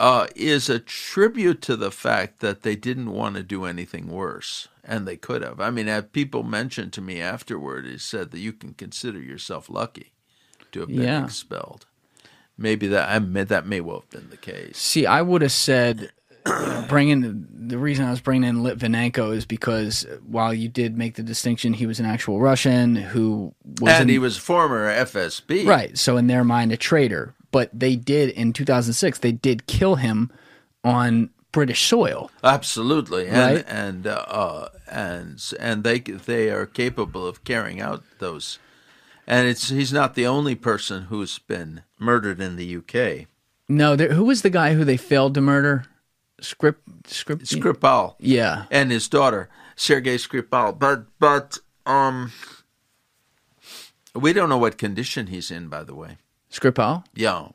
[0.01, 4.69] uh, is a tribute to the fact that they didn't want to do anything worse,
[4.83, 5.61] and they could have.
[5.61, 10.13] I mean, people mentioned to me afterward, he said that you can consider yourself lucky
[10.73, 11.25] to have been yeah.
[11.25, 11.85] expelled.
[12.57, 14.79] Maybe that I mean, that may well have been the case.
[14.79, 16.13] See, I would have said
[16.89, 21.23] bringing the reason I was bringing in Litvinenko is because while you did make the
[21.23, 25.97] distinction, he was an actual Russian who was and in, he was former FSB, right?
[25.97, 27.35] So in their mind, a traitor.
[27.53, 29.19] But they did in 2006.
[29.19, 30.31] They did kill him
[30.85, 32.31] on British soil.
[32.45, 33.65] Absolutely, and right?
[33.69, 38.59] and uh, and and they they are capable of carrying out those.
[39.27, 43.27] And it's he's not the only person who's been murdered in the UK.
[43.69, 45.85] No, there, who was the guy who they failed to murder?
[46.41, 48.15] Script Script Skripal.
[48.19, 50.79] Yeah, and his daughter Sergei Skripal.
[50.79, 52.33] But but um,
[54.15, 55.69] we don't know what condition he's in.
[55.69, 56.19] By the way,
[56.53, 57.05] Skripal.
[57.15, 57.49] Yeah,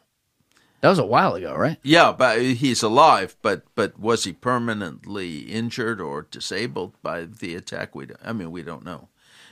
[0.81, 1.77] that was a while ago, right?
[1.83, 3.35] Yeah, but he's alive.
[3.41, 7.95] But but was he permanently injured or disabled by the attack?
[7.95, 9.09] We I mean we don't know.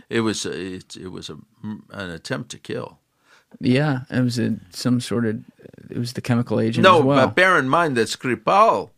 [0.10, 3.00] It was a, it, it was a, an attempt to kill.
[3.60, 5.44] Yeah, it was a, some sort of
[5.90, 7.28] it was the chemical agent No, as well.
[7.28, 8.90] but bear in mind that Skripal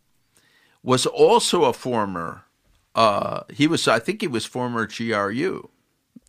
[0.86, 2.44] was also a former.
[2.94, 5.68] Uh, he was, I think, he was former GRU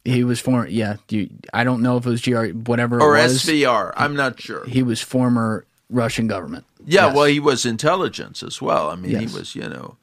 [0.08, 0.68] he was former.
[0.68, 3.44] Yeah, you, I don't know if it was GR whatever it or was.
[3.44, 3.94] SVR.
[3.96, 4.66] I'm not sure.
[4.66, 6.66] He was former Russian government.
[6.86, 7.16] Yeah, Yes.
[7.16, 8.90] well, he was intelligence as well.
[8.90, 9.20] I mean, Yes.
[9.32, 9.98] he was, you know,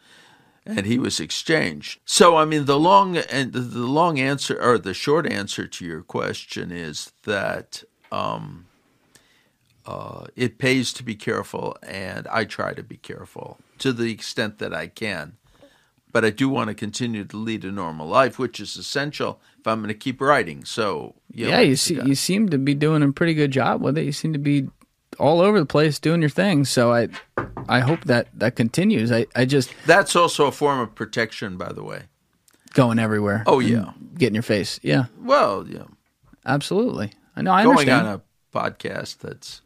[0.66, 2.00] and he was exchanged.
[2.04, 5.84] So, I mean, the long and the, the long answer or the short answer to
[5.86, 7.82] your question is that
[8.12, 8.66] um,
[9.86, 14.58] uh, it pays to be careful, and I try to be careful to the extent
[14.58, 15.36] that I can.
[16.12, 19.66] But I do want to continue to lead a normal life, which is essential if
[19.66, 20.64] I'm going to keep writing.
[20.64, 23.82] So, you know, yeah, you see, you seem to be doing a pretty good job
[23.82, 24.04] with it.
[24.04, 24.68] You seem to be
[25.18, 26.64] all over the place doing your thing.
[26.64, 27.08] So I,
[27.68, 29.10] I hope that that continues.
[29.10, 32.02] I, I just that's also a form of protection, by the way.
[32.74, 33.42] going everywhere.
[33.46, 33.92] Oh, yeah.
[34.16, 34.78] get in your face.
[34.82, 35.84] Yeah, Well, yeah,
[36.46, 37.12] absolutely.
[37.34, 37.52] I know.
[37.52, 38.06] I going understand.
[38.06, 38.22] on a
[38.56, 39.62] podcast that's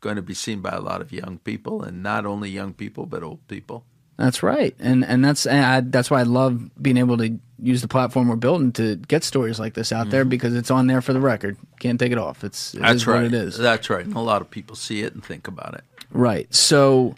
[0.00, 3.06] going to be seen by a lot of young people, and not only young people
[3.06, 3.84] but old people.
[4.16, 7.80] That's right, and and that's and I, that's why I love being able to use
[7.80, 11.00] the platform we're building to get stories like this out there because it's on there
[11.00, 11.56] for the record.
[11.78, 12.44] Can't take it off.
[12.44, 12.84] It's it Mm-hmm.
[12.86, 13.16] That's is right.
[13.16, 13.56] what it is.
[13.58, 14.04] That's right.
[14.04, 15.84] And a lot of people see it and think about it.
[16.10, 16.52] Right.
[16.54, 17.14] So,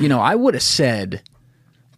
[0.00, 1.22] you know, I would have said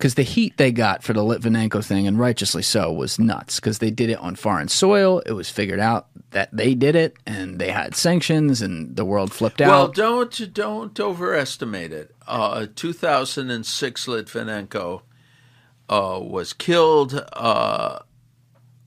[0.02, 3.78] because the heat they got for the Litvinenko thing, and righteously so, was nuts because
[3.78, 5.20] they did it on foreign soil.
[5.26, 9.32] It was figured out that they did it, and they had sanctions, and the world
[9.32, 9.70] flipped out.
[9.70, 12.16] Well, don't don't overestimate it.
[12.26, 15.02] Uh, 2006, Litvinenko
[15.88, 17.24] uh, was killed.
[17.32, 18.00] Uh,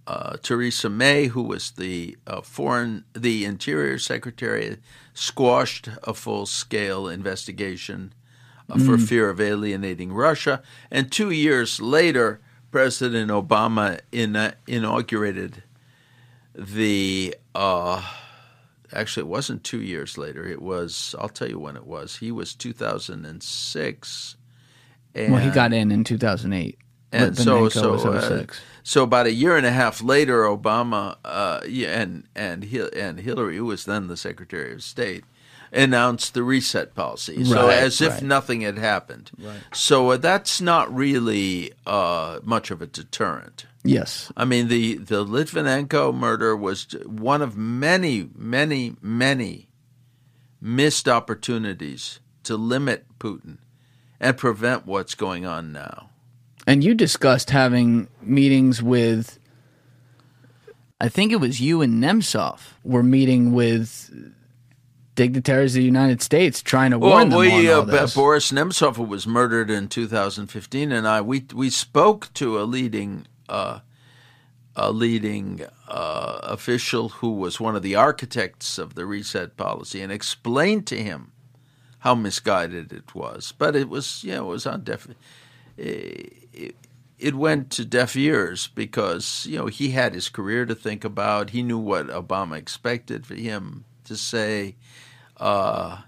[0.08, 4.80] uh, Theresa May, who was the uh, foreign, the Interior Secretary,
[5.14, 8.14] squashed a full-scale investigation
[8.70, 10.62] uh, for fear of alienating Russia.
[10.90, 15.64] And two years later, President Obama in, inaugurated
[16.54, 17.36] the.
[17.54, 18.02] Uh,
[18.94, 20.46] actually, it wasn't two years later.
[20.48, 21.16] It was.
[21.20, 22.18] I'll tell you when it was.
[22.18, 24.36] He was 2006.
[25.14, 26.78] And, well, he got in in 2008.
[27.14, 28.60] and so so uh, 06.
[28.84, 33.56] so about a year and a half later, Obama uh, and and Hil- and Hillary,
[33.58, 35.24] who was then the Secretary of State,
[35.76, 37.44] announced the reset policy.
[37.44, 38.22] So Right, as if right.
[38.24, 39.32] nothing had happened.
[39.74, 43.66] So uh, that's not really uh, much of a deterrent.
[43.84, 44.32] yes.
[44.36, 49.70] I mean, the the Litvinenko murder was one of many, many, many
[50.62, 53.58] missed opportunities to limit Putin
[54.20, 56.10] and prevent what's going on now.
[56.66, 59.38] And you discussed having meetings with,
[61.00, 64.34] I think it was you and Nemtsov were meeting with
[65.16, 68.14] dignitaries of the United States trying to warn them we, on uh, all this.
[68.14, 73.26] Boris Nemtsov, who was murdered in 2015, and I we we spoke to a leading
[73.50, 73.80] uh,
[74.76, 80.12] a leading uh, official who was one of the architects of the reset policy, and
[80.12, 81.32] explained to him
[82.00, 83.54] how misguided it was.
[83.58, 85.08] But it was you know it was on deaf.
[85.78, 86.76] It,
[87.18, 91.52] it went to deaf ears because you know he had his career to think about.
[91.52, 94.76] He knew what Obama expected for him to say
[95.38, 96.02] uh,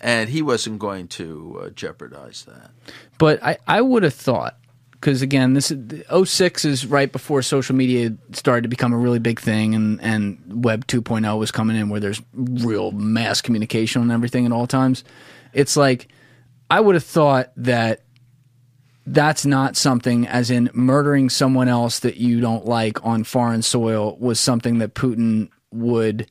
[0.00, 2.70] and he wasn't going to uh, jeopardize that.
[3.18, 4.56] But I, I would have thought,
[4.92, 9.18] because again, this is, 06 is right before social media started to become a really
[9.18, 14.12] big thing, and, and Web 2.0 was coming in where there's real mass communication and
[14.12, 15.04] everything at all times.
[15.52, 16.08] It's like,
[16.70, 18.02] I would have thought that
[19.06, 24.16] that's not something, as in murdering someone else that you don't like on foreign soil,
[24.20, 26.30] was something that Putin would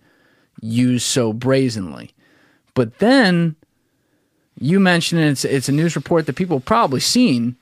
[0.61, 2.13] use so brazenly.
[2.79, 3.57] But then
[4.57, 7.57] you mentioned it's it's a news report that people have probably seen.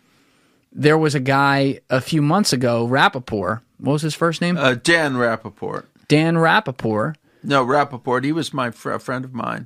[0.72, 3.62] There was a guy a few months ago, Rapoport.
[3.80, 4.58] What was his first name?
[4.58, 5.90] Uh, Dan Rapoport.
[6.08, 7.18] Dan Rapoport.
[7.42, 8.26] No, Rapoport.
[8.26, 9.66] He was my fr- a friend of mine.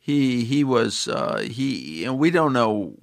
[0.00, 2.02] He he was uh, he.
[2.02, 2.94] And we don't know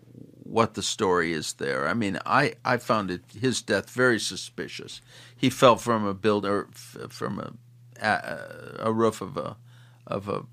[0.43, 1.87] what the story is there.
[1.87, 4.99] I mean, I I found it his death very suspicious.
[5.33, 6.67] He fell from a builder
[7.07, 7.53] from a
[8.05, 9.55] a, a roof of a
[10.05, 10.43] of a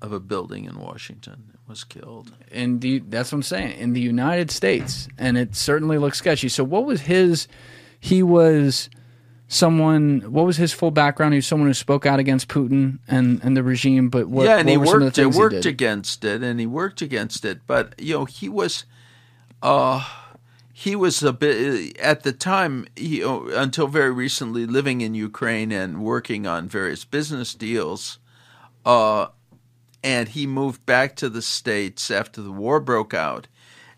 [0.00, 1.52] of a building in Washington.
[1.66, 2.32] Was killed.
[2.50, 2.80] And
[3.10, 6.48] that's what I'm saying in the United States, and it certainly looks sketchy.
[6.48, 7.46] So, what was his?
[8.00, 8.88] He was
[9.48, 10.20] someone.
[10.32, 11.34] What was his full background?
[11.34, 14.08] He was someone who spoke out against Putin and, and the regime.
[14.08, 14.46] But what?
[14.46, 15.66] yeah, and what he worked he worked did?
[15.66, 17.60] against it, and he worked against it.
[17.66, 18.86] But you know, he was,
[19.62, 20.08] uh,
[20.72, 22.86] he was a bit at the time.
[22.96, 28.18] You know, until very recently, living in Ukraine and working on various business deals.
[28.86, 29.26] Uh,
[30.08, 33.48] and he moved back to the states after the war broke out.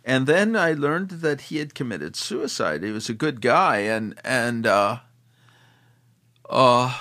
[0.05, 2.83] And then I learned that he had committed suicide.
[2.83, 4.99] He was a good guy, and and uh,
[6.51, 6.99] Uh,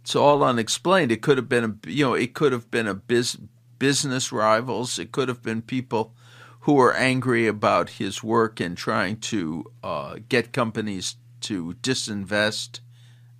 [0.00, 1.12] it's all unexplained.
[1.12, 3.36] It could have been a you know it could have been a biz,
[3.78, 4.98] business rivals.
[4.98, 6.14] It could have been people
[6.60, 12.80] who were angry about his work and trying to uh, get companies to disinvest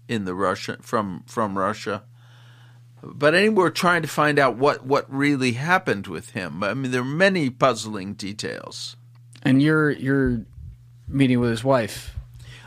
[0.06, 2.02] in the Russia from from Russia.
[3.02, 6.62] But anyway, we're trying to find out what, what really happened with him.
[6.64, 8.96] I mean, there are many puzzling details.
[9.42, 10.44] And you're you're
[11.06, 12.16] meeting with his wife.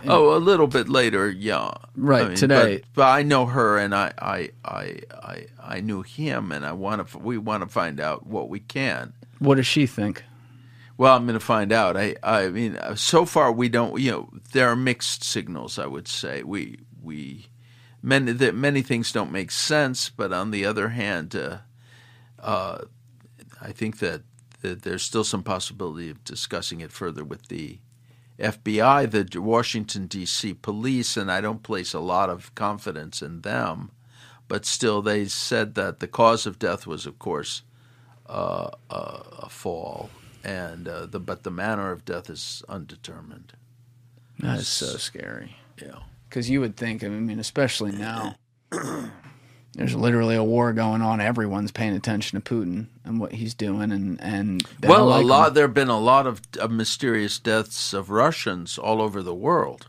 [0.07, 1.72] Oh, a little bit later, yeah.
[1.95, 2.77] Right I mean, today.
[2.77, 6.72] but, but I know her, and I, I, I, I, I knew him, and I
[6.72, 7.18] want to.
[7.18, 9.14] We want to find out what we can.
[9.39, 10.23] What does she think?
[10.97, 11.97] Well, I'm going to find out.
[11.97, 13.99] I, I mean, uh, so far we don't.
[13.99, 15.77] You know, there are mixed signals.
[15.80, 17.47] I would say we, we,
[18.02, 20.10] many that many things don't make sense.
[20.10, 21.58] But on the other hand, uh,
[22.42, 22.86] uh,
[23.62, 24.22] I think that,
[24.62, 27.80] that there's still some possibility of discussing it further with the
[28.40, 30.54] FBI, the Washington D.C.
[30.54, 33.92] police, and I don't place a lot of confidence in them.
[34.48, 37.64] But still, they said that the cause of death was, of course,
[38.28, 40.10] uh, uh, a fall,
[40.44, 43.54] and uh, the but the manner of death is undetermined.
[44.40, 45.58] That is so scary.
[45.82, 46.00] Yeah.
[46.30, 48.35] Because you would think, I mean, especially now,
[49.73, 51.19] there's literally a war going on.
[51.19, 55.27] Everyone's paying attention to Putin and what he's doing, and and Well, like a him.
[55.27, 55.53] lot.
[55.56, 59.88] There have been a lot of, of mysterious deaths of Russians all over the world.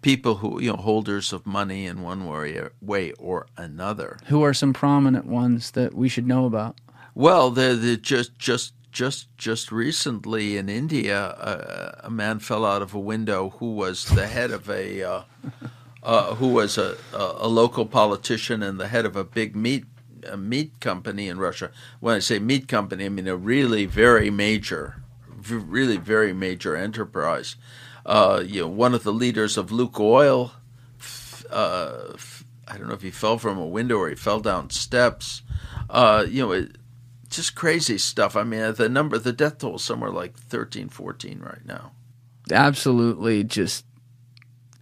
[0.00, 4.18] People who you know holders of money in one way, way or another.
[4.26, 6.76] Who are some prominent ones that we should know about?
[7.14, 12.94] Well, they're, they're just just just just recently in India, a man fell out of
[12.94, 15.22] a window who was the head of a uh,
[16.02, 19.84] uh, who was a, a local politician and the head of a big meat
[20.28, 21.70] a meat company in Russia.
[22.00, 25.02] When I say meat company, I mean a really very major,
[25.48, 27.56] really very major enterprise.
[28.04, 30.52] Uh, you know, one of the leaders of Lukoil.
[31.50, 32.16] Uh,
[32.68, 35.42] I don't know if he fell from a window or he fell down steps.
[35.90, 36.76] Uh, you know, it,
[37.36, 38.36] just crazy stuff.
[38.36, 41.92] I mean, the number, the death toll is somewhere like 13, 14 right now.
[42.50, 43.84] Absolutely, just.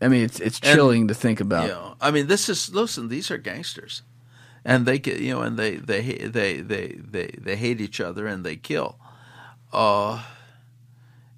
[0.03, 1.65] I mean, it's it's And- chilling to think about.
[1.67, 3.09] You know, I mean, this is listen.
[3.09, 4.03] These are gangsters,
[4.65, 8.27] and they get you know, and they they they they they they hate each other
[8.27, 8.99] and they kill,
[9.75, 10.23] uh,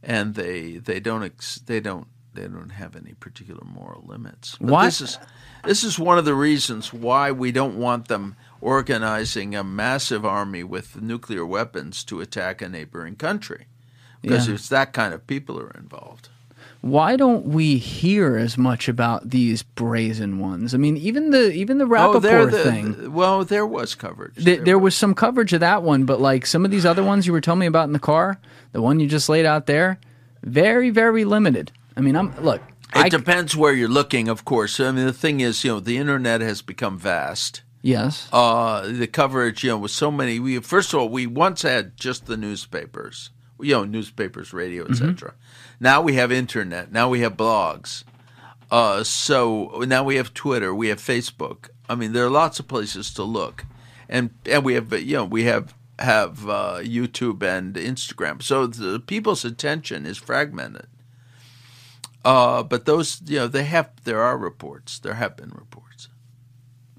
[0.02, 4.56] and they they don't ex, they don't they don't have any particular moral limits.
[4.60, 5.18] But Why- This is
[5.64, 10.62] this is one of the reasons why we don't want them organizing a massive army
[10.64, 13.66] with nuclear weapons to attack a neighboring country,
[14.22, 14.54] because Yeah.
[14.54, 16.28] it's that kind of people are involved.
[16.80, 20.74] Why don't we hear as much about these brazen ones?
[20.74, 23.12] I mean, even the even the oh, Rapoport Oh, the, thing.
[23.12, 24.34] well, there was coverage.
[24.44, 27.24] Th- there was some coverage of that one, but like some of these other ones
[27.26, 28.40] you were telling me about in the car,
[28.72, 29.98] the one you just laid out there,
[30.42, 31.70] very very limited.
[31.96, 32.60] I mean, I'm look.
[32.94, 34.78] It I depends where you're looking, of course.
[34.80, 37.62] I mean, the thing is, you know, the internet has become vast.
[37.82, 40.38] Yes, Uh, the coverage, you know, with so many.
[40.38, 43.30] We first of all, we once had just the newspapers,
[43.60, 45.34] you know, newspapers, radio, etc.
[45.80, 46.92] Now we have internet.
[46.92, 48.04] Now we have blogs.
[48.70, 50.74] Uh, so now we have Twitter.
[50.74, 51.68] We have Facebook.
[51.88, 53.66] I mean, there are lots of places to look,
[54.08, 58.42] and and we have you know we have have uh, YouTube and Instagram.
[58.42, 60.86] So the people's attention is fragmented.
[62.24, 64.98] Uh, but those, you know, they have there are reports.
[64.98, 65.81] There have been reports.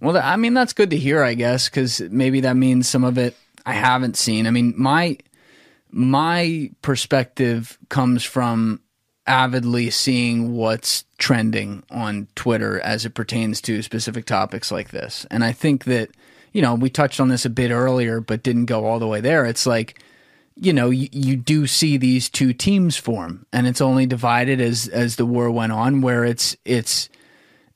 [0.03, 3.17] Well, I mean that's good to hear, I guess, because maybe that means some of
[3.17, 4.45] it I haven't seen.
[4.47, 5.17] I mean, my
[5.91, 8.81] my perspective comes from
[9.25, 15.41] avidly seeing what's trending on Twitter as it pertains to specific topics like this, and
[15.41, 16.09] I think that
[16.51, 19.21] you know we touched on this a bit earlier, but didn't go all the way
[19.21, 19.45] there.
[19.45, 20.03] It's like
[20.57, 24.89] you know you, you do see these two teams form, and it's only divided as
[24.89, 27.07] as the war went on, where it's it's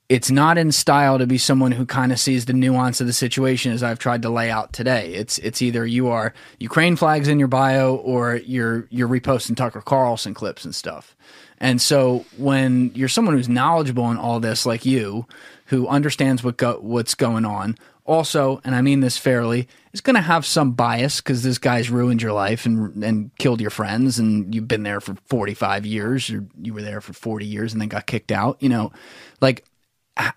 [0.10, 3.14] it's not in style to be someone who kind of sees the nuance of the
[3.14, 5.14] situation as I've tried to lay out today.
[5.14, 9.82] It's it's either you are Ukraine flags in your bio or you're you're reposting Tucker
[9.82, 11.16] Carlson clips and stuff.
[11.60, 15.26] And so when you're someone who's knowledgeable in all this like you,
[15.66, 20.16] who understands what go, what's going on, also, and I mean this fairly, is going
[20.16, 24.20] to have some bias because this guy's ruined your life and and killed your friends,
[24.20, 27.82] and you've been there for 45 years, or you were there for 40 years and
[27.82, 28.62] then got kicked out.
[28.62, 28.94] You know,
[29.42, 29.66] like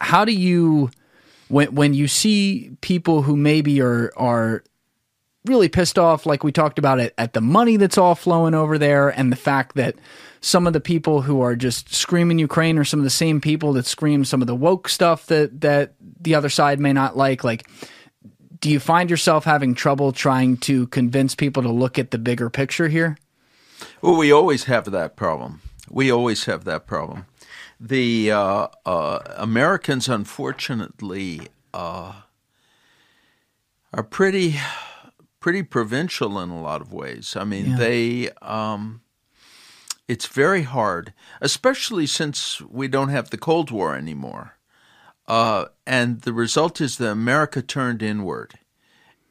[0.00, 0.90] how do you
[1.48, 4.64] when when you see people who maybe are are
[5.44, 8.76] really pissed off like we talked about it at the money that's all flowing over
[8.76, 9.94] there and the fact that
[10.42, 13.72] some of the people who are just screaming Ukraine are some of the same people
[13.74, 17.42] that scream some of the woke stuff that that the other side may not like
[17.42, 17.66] like
[18.60, 22.50] do you find yourself having trouble trying to convince people to look at the bigger
[22.50, 23.16] picture here
[24.02, 25.62] Well, we always have that problem.
[25.88, 27.26] We always have that problem.
[27.80, 32.12] The uh, uh, Americans, unfortunately, uh,
[33.92, 34.56] are pretty
[35.40, 37.34] pretty provincial in a lot of ways.
[37.34, 37.76] I mean, Yeah.
[37.78, 39.00] they um,
[40.06, 44.58] it's very hard, especially since we don't have the Cold War anymore.
[45.26, 48.58] Uh, and the result is that America turned inward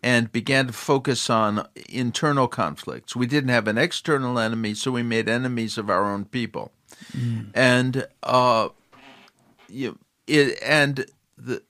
[0.02, 3.16] and began to focus on internal conflicts.
[3.16, 6.72] We didn't have an external enemy, so we made enemies of our own people.
[7.54, 8.70] And uh,
[9.68, 9.98] you,
[10.28, 11.06] it, and
[11.38, 11.64] the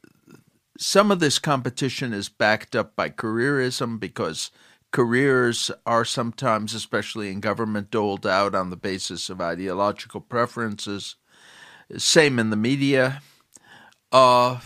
[0.78, 4.50] some of this competition is backed up by careerism because
[4.92, 11.16] careers are sometimes, especially in government, doled out on the basis of ideological preferences.
[11.98, 13.22] Same in the media.
[14.12, 14.60] Uh,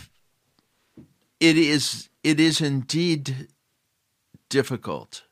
[1.40, 3.48] it is it is indeed
[4.48, 5.23] difficult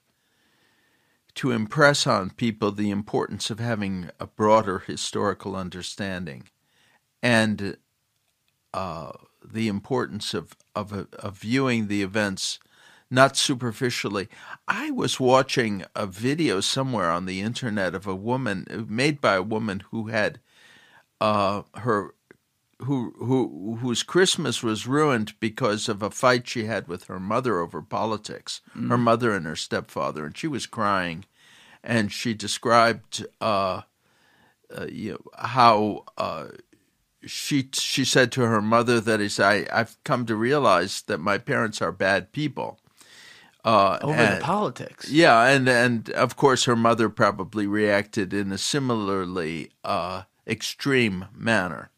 [1.35, 6.49] to impress on people the importance of having a broader historical understanding
[7.23, 7.77] and
[8.75, 9.13] uh,
[9.45, 12.59] the importance of, of, of viewing the events
[13.11, 14.29] not superficially.
[14.67, 19.43] I was watching a video somewhere on the internet of a woman made by a
[19.43, 20.41] woman who had
[21.21, 22.15] uh, her
[22.85, 27.61] who who whose Christmas was ruined because of a fight she had with her mother
[27.61, 28.61] over politics.
[28.89, 31.25] Her mother and her stepfather, and she was crying,
[31.85, 33.83] and she described uh,
[34.77, 36.47] uh, you know, how uh,
[37.27, 41.39] she she said to her mother that is I I've come to realize that my
[41.39, 42.79] parents are bad people.
[43.65, 45.09] Uh, Over and- the politics.
[45.09, 51.91] yeah, and and of course her mother probably reacted in a similarly uh, extreme manner.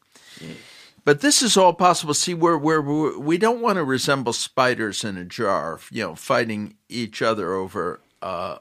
[1.05, 2.15] But this is all possible.
[2.15, 6.75] See, we're, we're, we don't want to resemble spiders in a jar, you know, fighting
[6.89, 8.57] each other over uh,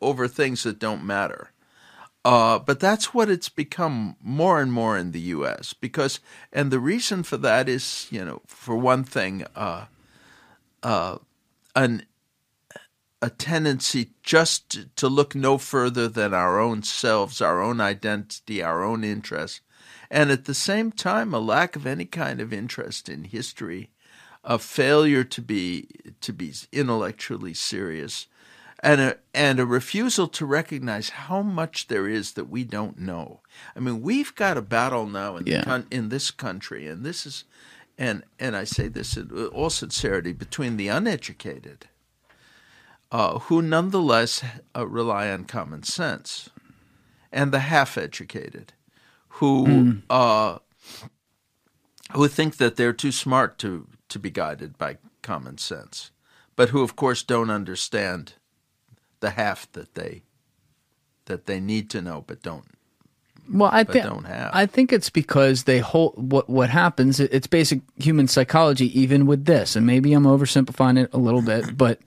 [0.00, 1.52] over things that don't matter.
[2.24, 5.72] Uh, but that's what it's become more and more in the U.S.
[5.72, 6.20] because,
[6.52, 9.86] and the reason for that is, you know, for one thing, uh,
[10.82, 11.18] uh,
[11.74, 12.04] an
[13.20, 18.82] a tendency just to look no further than our own selves, our own identity, our
[18.82, 19.60] own interests,
[20.12, 23.88] and at the same time, a lack of any kind of interest in history,
[24.44, 25.88] a failure to be
[26.20, 28.26] to be intellectually serious,
[28.80, 33.40] and a and a refusal to recognize how much there is that we don't know.
[33.74, 35.64] I mean, we've got a battle now in Yeah.
[35.64, 37.44] the in this country, and this is,
[37.96, 41.88] and and I say this in all sincerity, between the uneducated
[43.10, 44.44] uh, who nonetheless
[44.76, 46.50] uh, rely on common sense,
[47.32, 48.72] and the half-educated,
[49.36, 50.58] who uh,
[52.12, 56.10] who think that they're too smart to to be guided by common sense,
[56.56, 58.34] but who, of course, don't understand
[59.20, 60.22] the half that they
[61.26, 62.66] that they need to know but don't.
[63.50, 64.50] Well, I think don't have.
[64.54, 67.18] I think it's because they hold what what happens.
[67.18, 71.76] It's basic human psychology, even with this, and maybe I'm oversimplifying it a little bit,
[71.76, 71.98] but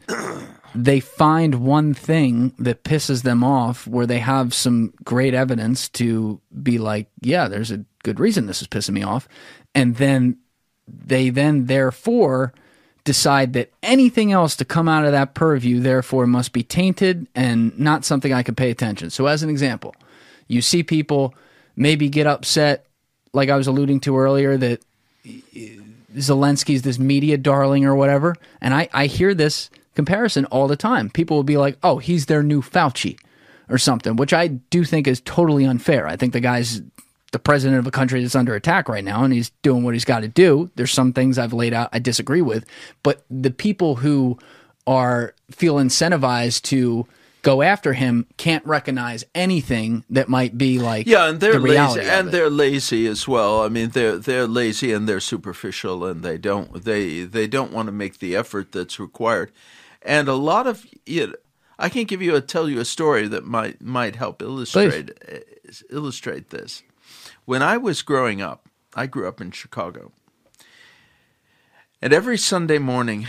[0.76, 6.42] they find one thing that pisses them off, where they have some great evidence to
[6.62, 9.28] be like, yeah, there's a good reason this is pissing me off,
[9.74, 10.38] and then
[10.88, 12.54] they then therefore
[13.06, 17.78] decide that anything else to come out of that purview therefore must be tainted and
[17.80, 19.10] not something I can pay attention.
[19.12, 19.96] So as an example,
[20.48, 21.34] you see people
[21.76, 22.86] maybe get upset
[23.34, 24.82] like I was alluding to earlier that
[26.16, 31.10] Zelensky's this media darling or whatever, and I I hear this comparison all the time.
[31.10, 33.18] People will be like, "Oh, he's their new Fauci."
[33.68, 36.08] Or something, which I do think is totally unfair.
[36.08, 36.84] I think the guy's
[37.32, 40.06] the president of a country that's under attack right now and he's doing what he's
[40.06, 40.70] got to do.
[40.76, 42.64] There's some things I've laid out I disagree with,
[43.04, 44.38] but the people who
[44.88, 47.08] are feel incentivized to
[47.42, 52.02] go after him can't recognize anything that might be like Yeah, and they're the lazy,
[52.02, 53.62] and they're lazy as well.
[53.62, 57.88] I mean, they're they're lazy and they're superficial, and they don't they they don't want
[57.88, 59.52] to make the effort that's required.
[60.06, 61.36] And a lot of you know,
[61.80, 65.40] I can give you a tell you a story that might might help illustrate uh,
[65.90, 66.84] illustrate this.
[67.46, 70.12] When I was growing up, I grew up in Chicago,
[72.02, 73.28] and every Sunday morning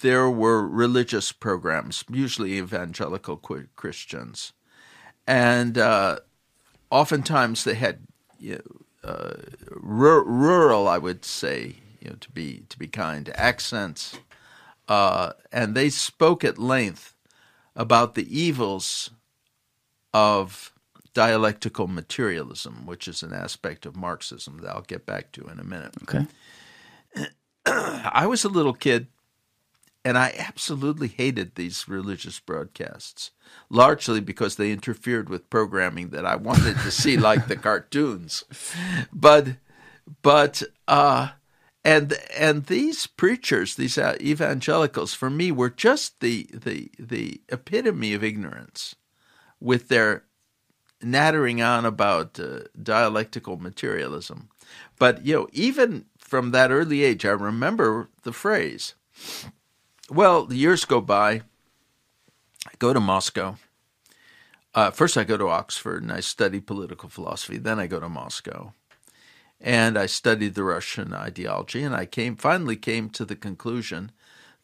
[0.00, 3.36] there were religious programs, usually evangelical
[3.76, 4.52] Christians,
[5.26, 6.20] and uh,
[6.90, 7.98] oftentimes they had
[8.38, 9.34] you know, uh,
[9.70, 14.18] rur- rural, I would say, you know, to be to be kind, accents,
[14.88, 17.14] uh, and they spoke at length
[17.74, 19.10] about the evils
[20.14, 20.72] of
[21.12, 25.64] dialectical materialism, which is an aspect of Marxism that I'll get back to in a
[25.64, 25.94] minute.
[26.02, 26.26] okay.
[27.66, 29.08] I was a little kid,
[30.04, 33.32] and I absolutely hated these religious broadcasts,
[33.68, 38.44] largely because they interfered with programming that I wanted to see, like the cartoons.
[39.12, 39.56] But,
[40.22, 41.30] but, uh,
[41.86, 48.12] and and these preachers, these uh, evangelicals, for me, were just the the the epitome
[48.12, 48.96] of ignorance,
[49.60, 50.24] with their
[51.00, 54.48] nattering on about uh, dialectical materialism.
[54.98, 58.94] But you know, even from that early age, I remember the phrase.
[60.10, 61.42] Well, the years go by.
[62.66, 63.58] I go to Moscow.
[64.74, 67.58] Uh, first, I go to Oxford and I study political philosophy.
[67.58, 68.72] Then I go to Moscow,
[69.60, 71.82] and I studied the Russian ideology.
[71.82, 74.12] And I came finally came to the conclusion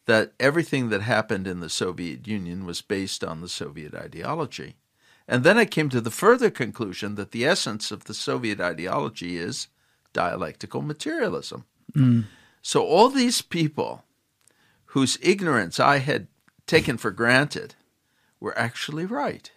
[0.05, 4.75] that everything that happened in the Soviet Union was based on the Soviet ideology.
[5.27, 9.37] And then I came to the further conclusion that the essence of the Soviet ideology
[9.37, 9.67] is
[10.11, 11.65] dialectical materialism.
[11.95, 12.25] Mm.
[12.61, 14.03] So all these people
[14.87, 16.27] whose ignorance I had
[16.67, 17.75] taken for granted
[18.39, 19.49] were actually right.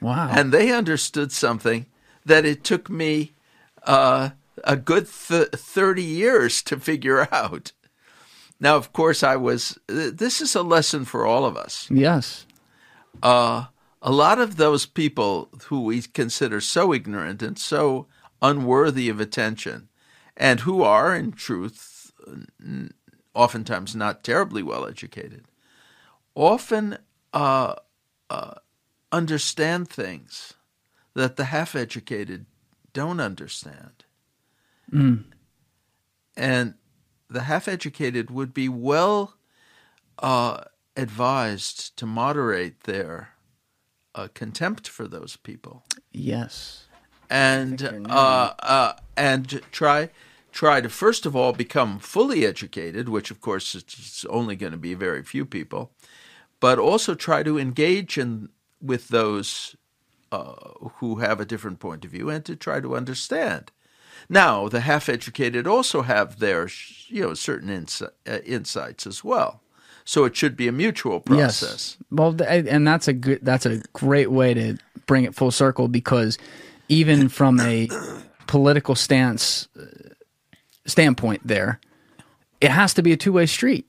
[0.00, 0.30] Wow.
[0.30, 1.86] And they understood something
[2.24, 3.32] that it took me
[3.88, 4.30] uh,
[4.64, 7.72] a good th- 30 years to figure out.
[8.60, 11.88] Now, of course, I was, this is a lesson for all of us.
[11.90, 12.44] Yes.
[13.22, 13.66] Uh,
[14.02, 18.06] a lot of those people who we consider so ignorant and so
[18.42, 19.88] unworthy of attention,
[20.36, 22.12] and who are, in truth,
[23.34, 25.44] oftentimes not terribly well educated,
[26.36, 26.98] often
[27.32, 27.74] uh,
[28.30, 28.54] uh,
[29.10, 30.54] understand things
[31.14, 32.46] that the half educated
[32.92, 34.04] don't understand.
[34.92, 35.24] Mm.
[36.36, 36.74] And
[37.28, 39.34] the half educated would be well
[40.18, 40.62] uh,
[40.96, 43.30] advised to moderate their
[44.14, 45.84] uh, contempt for those people.
[46.12, 46.86] Yes.
[47.30, 50.10] And uh, uh, and try
[50.50, 54.78] try to first of all become fully educated, which of course it's only going to
[54.78, 55.92] be very few people,
[56.58, 58.48] but also try to engage in
[58.80, 59.76] with those
[60.32, 60.54] uh,
[60.96, 63.70] who have a different point of view and to try to understand.
[64.28, 66.68] Now, the half-educated also have their
[67.06, 69.62] you know certain insi- uh, insights as well.
[70.04, 71.96] So it should be a mutual process.
[71.98, 72.06] Yes.
[72.10, 76.38] Well, and that's a good that's a great way to bring it full circle because
[76.88, 77.88] even from a
[78.46, 79.84] political stance uh,
[80.86, 81.80] standpoint there,
[82.60, 83.86] it has to be a two-way street.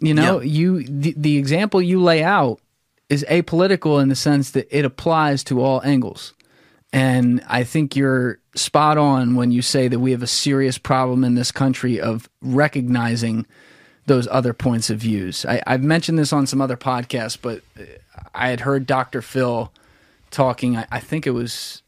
[0.00, 0.50] You know, yeah.
[0.50, 2.60] you the, the example you lay out
[3.08, 6.34] is apolitical in the sense that it applies to all angles.
[6.92, 11.24] And I think you're spot on when you say that we have a serious problem
[11.24, 13.46] in this country of recognizing
[14.06, 15.44] those other points of views.
[15.44, 17.84] I, have mentioned this on some other podcasts, but uh,
[18.34, 19.22] I had heard Dr.
[19.22, 19.72] Phil
[20.30, 20.76] talking.
[20.76, 21.82] I, I, think it was,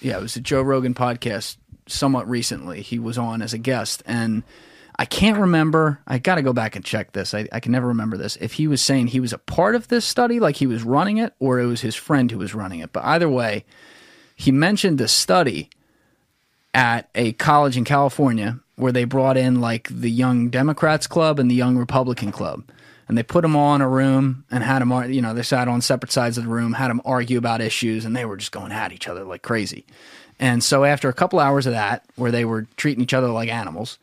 [0.00, 2.82] yeah, it was a Joe Rogan podcast somewhat recently.
[2.82, 4.42] He was on as a guest, and
[4.96, 6.00] I can't remember.
[6.06, 7.34] I got to go back and check this.
[7.34, 8.36] I, I can never remember this.
[8.36, 11.16] If he was saying he was a part of this study, like he was running
[11.16, 12.92] it, or it was his friend who was running it.
[12.92, 13.64] But either way,
[14.36, 15.70] he mentioned the study
[16.74, 21.50] at a college in California where they brought in like the young Democrats club and
[21.50, 22.64] the young Republican club.
[23.08, 25.68] And they put them all in a room and had them, you know, they sat
[25.68, 28.52] on separate sides of the room, had them argue about issues, and they were just
[28.52, 29.84] going at each other like crazy.
[30.38, 33.48] And so after a couple hours of that, where they were treating each other like
[33.50, 33.98] animals,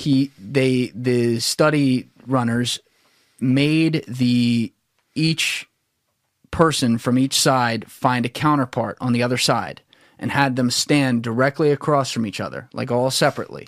[0.00, 2.80] he they the study runners
[3.38, 4.72] made the
[5.14, 5.68] each
[6.50, 9.82] person from each side find a counterpart on the other side
[10.18, 13.66] and had them stand directly across from each other, like all separately.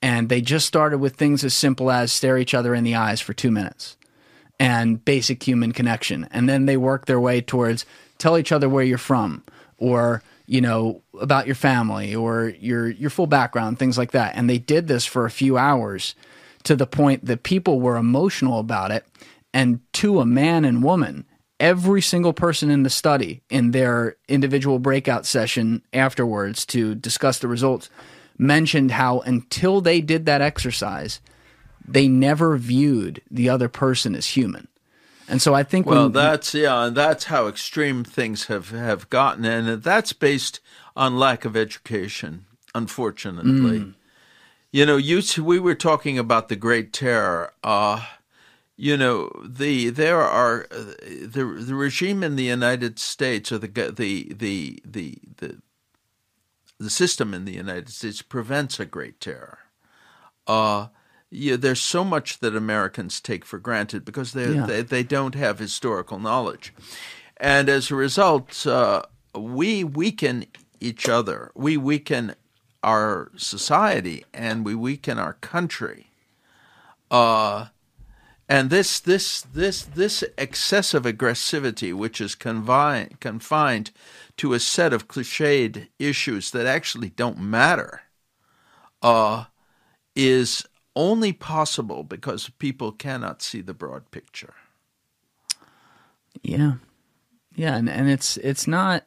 [0.00, 3.20] And they just started with things as simple as stare each other in the eyes
[3.20, 3.96] for two minutes
[4.58, 6.26] and basic human connection.
[6.30, 7.86] And then they worked their way towards
[8.18, 9.44] tell each other where you're from
[9.78, 10.22] or,
[10.52, 14.36] you know, about your family or your your full background, things like that.
[14.36, 16.14] And they did this for a few hours
[16.64, 19.06] to the point that people were emotional about it.
[19.54, 21.24] And to a man and woman,
[21.58, 27.48] every single person in the study in their individual breakout session afterwards to discuss the
[27.48, 27.88] results
[28.36, 31.20] mentioned how until they did that exercise,
[31.82, 34.68] they never viewed the other person as human.
[35.32, 39.08] And so I think well, when, that's yeah, and that's how extreme things have have
[39.08, 40.60] gotten, and that's based
[40.94, 42.44] on lack of education,
[42.74, 43.78] unfortunately.
[43.78, 43.94] Mm.
[44.72, 47.54] You know, you we were talking about the Great Terror.
[47.64, 48.04] Uh,
[48.76, 54.34] you know the there are the the regime in the United States or the the
[54.34, 55.62] the the the,
[56.78, 59.60] the system in the United States prevents a great terror.
[60.46, 60.88] Uh,
[61.32, 64.66] yeah, there's so much that Americans take for granted because they yeah.
[64.66, 66.72] they, they don't have historical knowledge,
[67.36, 69.02] and as a result, uh,
[69.34, 70.44] we weaken
[70.80, 71.50] each other.
[71.54, 72.34] We weaken
[72.82, 76.10] our society and we weaken our country.
[77.10, 77.66] Uh,
[78.48, 83.92] And this this this this excessive aggressivity, which is confined confined
[84.36, 88.02] to a set of cliched issues that actually don't matter,
[89.00, 89.44] uh,
[90.14, 94.54] is only possible because people cannot see the broad picture.
[96.42, 96.74] Yeah.
[97.54, 99.04] Yeah, and, and it's it's not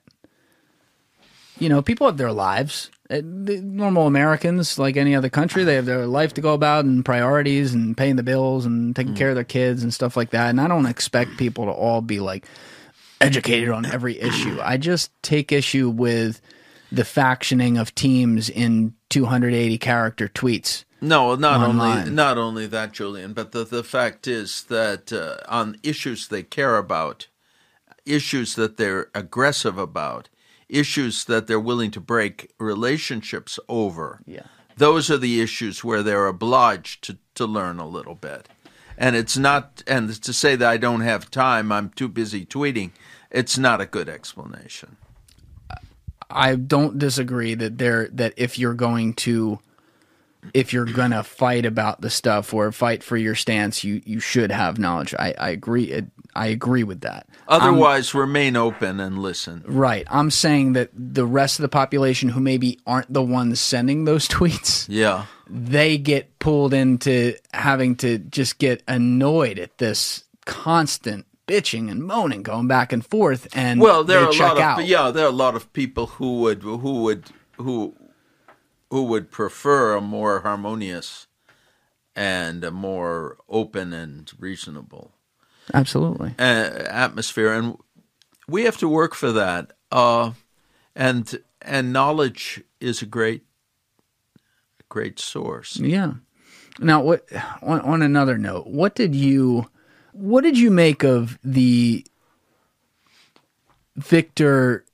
[1.58, 2.92] you know, people have their lives.
[3.10, 7.06] Uh, normal Americans, like any other country, they have their life to go about and
[7.06, 10.50] priorities and paying the bills and taking care of their kids and stuff like that.
[10.50, 12.46] And I don't expect people to all be like
[13.22, 14.60] educated on every issue.
[14.62, 16.42] I just take issue with
[16.92, 20.84] the factioning of teams in 280 character tweets.
[21.06, 25.78] No, not only not only that, Julian, but the the fact is that uh, on
[25.84, 27.28] issues they care about,
[28.06, 30.30] issues that they're aggressive about,
[30.70, 34.22] issues that they're willing to break relationships over.
[34.26, 34.44] Yeah.
[34.78, 38.50] Those are the issues where they're obliged to, to learn a little bit.
[38.98, 42.92] And it's not and to say that I don't have time, I'm too busy tweeting,
[43.30, 44.98] it's not a good explanation.
[46.30, 49.60] I don't disagree that there that if you're going to
[50.54, 54.52] if you're gonna fight about the stuff or fight for your stance, you you should
[54.52, 55.14] have knowledge.
[55.18, 56.02] I, I agree.
[56.36, 57.28] I agree with that.
[57.48, 59.64] Otherwise, remain open and listen.
[59.66, 60.06] Right.
[60.10, 64.28] I'm saying that the rest of the population who maybe aren't the ones sending those
[64.38, 65.26] tweets, Yeah.
[65.50, 72.42] they get pulled into having to just get annoyed at this constant bitching and moaning
[72.44, 74.86] going back and forth and Well, there are a lot of out.
[74.88, 77.26] yeah, there are a lot of people who would who would
[77.58, 77.94] who
[78.90, 81.28] who would prefer a more harmonious
[82.16, 85.12] and a more open and reasonable
[85.74, 86.36] Absolutely.
[86.40, 87.78] uh, atmosphere, and
[88.48, 89.74] we have to work for that.
[89.92, 90.32] Uh,
[90.96, 93.44] and and knowledge is a great
[94.90, 95.78] great source.
[95.78, 96.14] Yeah.
[96.80, 97.26] Now, what
[97.62, 99.70] on, on another note, what did you
[100.12, 102.06] what did you make of the
[103.96, 104.86] Victor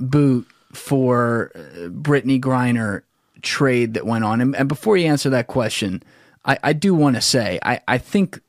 [0.00, 3.02] Bout for uh, Brittney Griner
[3.44, 4.40] trade that went on?
[4.40, 6.02] And, and before you answer that question,
[6.44, 8.40] I, I do want to say I, I think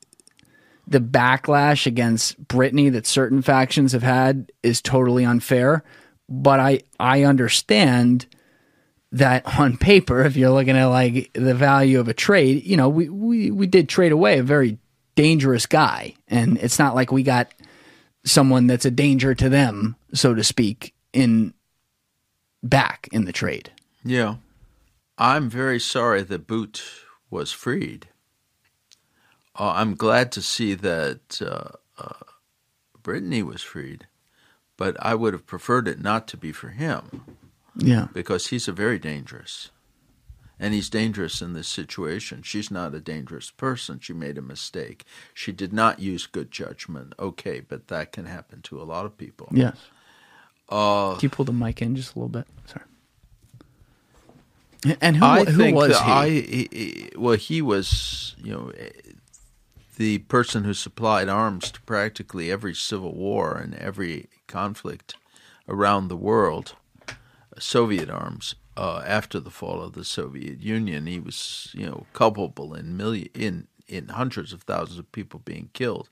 [0.88, 5.84] the backlash against Brittney that certain factions have had is totally unfair.
[6.28, 8.26] But I I understand
[9.12, 12.90] that on paper, if you're looking at like the value of a trade, you know,
[12.90, 14.78] we, we, we did trade away a very
[15.16, 16.14] dangerous guy.
[16.28, 17.54] And it's not like we got
[18.26, 21.54] someone that's a danger to them, so to speak, in
[22.62, 23.72] back in the trade.
[24.04, 24.36] Yeah,
[25.18, 26.84] I'm very sorry that Bout
[27.30, 28.08] was freed.
[29.58, 32.24] Uh, I'm glad to see that uh, uh,
[33.02, 34.08] Brittney was freed,
[34.76, 37.24] but I would have preferred it not to be for him
[37.78, 38.08] Yeah.
[38.14, 39.70] because he's a very dangerous.
[40.60, 42.42] And he's dangerous in this situation.
[42.42, 44.00] She's not a dangerous person.
[44.00, 45.04] She made a mistake.
[45.34, 47.14] She did not use good judgment.
[47.20, 49.50] Okay, but that can happen to a lot of people.
[49.52, 49.76] Yes.
[50.70, 52.48] Uh, Can you pull the mic in just a little bit?
[52.68, 52.86] Sorry.
[55.02, 56.12] And who, I who think was that he?
[56.12, 58.90] I he- well, he was you know eh,
[59.98, 65.16] the person who supplied arms to practically every civil war and every conflict
[65.68, 66.76] around the world,
[67.58, 68.56] Soviet arms.
[68.78, 73.30] Uh, after the fall of the Soviet Union, he was you know culpable in million
[73.34, 76.10] in in hundreds of thousands of people being killed.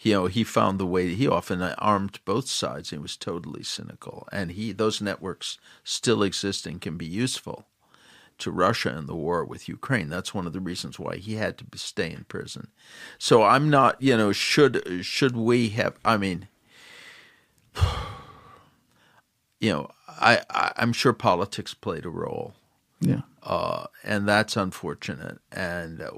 [0.00, 1.14] You know, he found the way.
[1.14, 2.90] He often armed both sides.
[2.90, 7.66] He was totally cynical, and he those networks still exist and can be useful
[8.42, 10.08] to Russia in the war with Ukraine.
[10.08, 12.68] That's one of the reasons why he had to stay in prison.
[13.18, 15.96] So I'm not, you know, should should we have?
[16.04, 16.48] I mean,
[19.60, 22.54] you know, I, I I'm sure politics played a role,
[23.00, 23.22] yeah.
[23.42, 25.38] uh, and that's unfortunate.
[25.50, 26.10] And uh,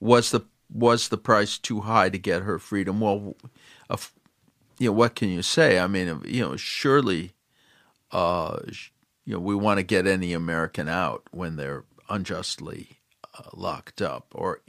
[0.00, 3.00] was the was the price too high to get her freedom?
[3.00, 3.36] Well,
[3.90, 3.96] uh,
[4.78, 5.78] you know, what can you say?
[5.78, 7.32] I mean, you know, surely,
[8.12, 8.60] uh,
[9.28, 12.98] you know, we want to get any American out when they're unjustly
[13.38, 14.60] uh, locked up or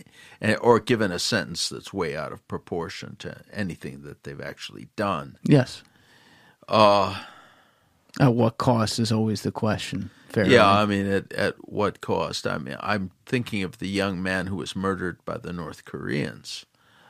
[0.60, 5.38] or given a sentence that's way out of proportion to anything that they've actually done.
[5.44, 5.82] Yes.
[6.68, 7.24] Uh,
[8.20, 10.10] At what cost is always the question.
[10.28, 10.46] Fair.
[10.46, 12.46] yeah, I mean, at at what cost?
[12.46, 16.66] I mean, I'm thinking of the young man who was murdered by the North Koreans.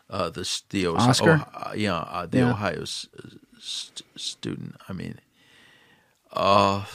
[0.10, 1.46] Uh, the the Os- Oscar?
[1.66, 2.52] Oh, yeah, uh, the Yeah.
[2.52, 4.76] Ohio st- student.
[4.88, 5.20] I mean,
[6.32, 6.86] uh,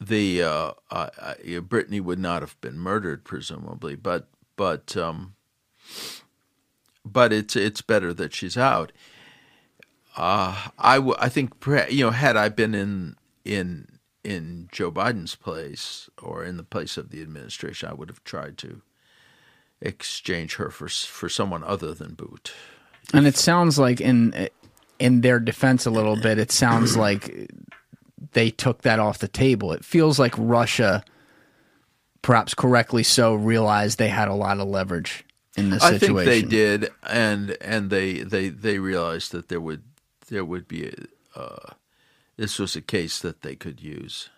[0.00, 1.10] the uh, uh,
[1.44, 5.34] Brittney would not have been murdered, presumably, but but um,
[7.04, 8.92] but it's it's better that she's out.
[10.16, 11.52] Uh, I, w- I think
[11.90, 16.96] you know had I been in in in Joe Biden's place or in the place
[16.96, 18.82] of the administration, I would have tried to
[19.80, 22.52] exchange her for for someone other than Bout.
[23.14, 24.48] And it sounds like in
[24.98, 27.50] in their defense a little bit, it sounds like
[28.32, 29.72] they took that off the table.
[29.72, 31.04] It feels like Russia,
[32.22, 35.24] perhaps correctly so, realized they had a lot of leverage
[35.56, 36.30] in this I situation.
[36.32, 39.82] think they did, and and they they they realized that there would
[40.28, 40.88] there would be
[41.34, 41.72] a, uh,
[42.36, 44.28] this was a case that they could use,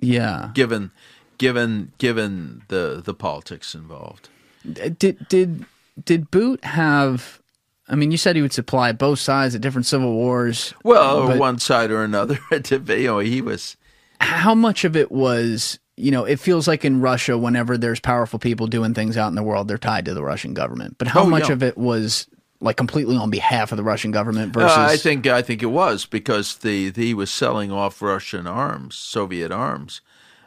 [0.00, 0.50] Yeah.
[0.54, 0.90] given
[1.38, 4.28] given given the the politics involved.
[4.70, 5.66] Did did
[6.04, 7.40] did Bout have?
[7.88, 10.74] I mean, you said he would supply both sides at different civil wars.
[10.84, 12.38] Well, one side or another.
[12.70, 13.76] you know, he was.
[14.20, 15.78] how much of it was?
[15.96, 19.34] You know, it feels like in Russia, whenever there's powerful people doing things out in
[19.34, 20.96] the world, they're tied to the Russian government.
[20.98, 22.28] But how Oh, much of it was
[22.60, 24.76] like completely on behalf of the Russian government versus?
[24.76, 28.46] Uh, I think I think it was because the, the he was selling off Russian
[28.46, 30.00] arms, Soviet arms,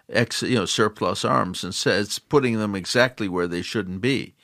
[0.09, 4.35] ex you know surplus arms, and says putting them exactly where they shouldn't be,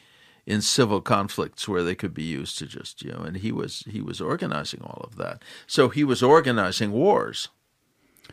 [0.48, 3.20] in civil conflicts where they could be used to just you know.
[3.20, 5.44] And he was he was organizing all of that.
[5.68, 7.50] So he was organizing wars,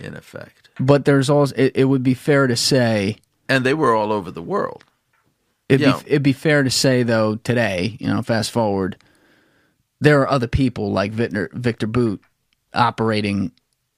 [0.01, 3.19] in effect, but there's also it, it would be fair to say
[3.49, 4.85] and they were all over the world.
[5.69, 6.01] It'd Yeah.
[6.03, 8.97] be it'd be fair to say though today, you know, fast forward,
[10.01, 12.21] there are other people like Victor Victor Bout
[12.73, 13.51] operating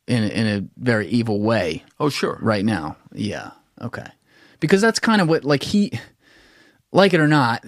[0.06, 2.96] in in a very evil way Oh sure, right now.
[3.12, 3.50] Yeah,
[3.82, 4.06] okay,
[4.60, 5.98] because that's kind of what like he,
[6.92, 7.64] like it or not,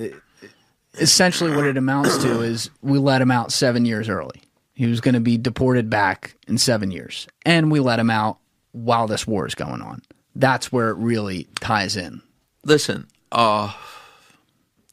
[0.94, 4.42] essentially what it amounts to is we let him out seven years early.
[4.74, 8.38] He was going to be deported back in seven years, and we let him out
[8.72, 10.02] while this war is going on.
[10.36, 12.22] That's where it really ties in.
[12.64, 13.72] listen, uh,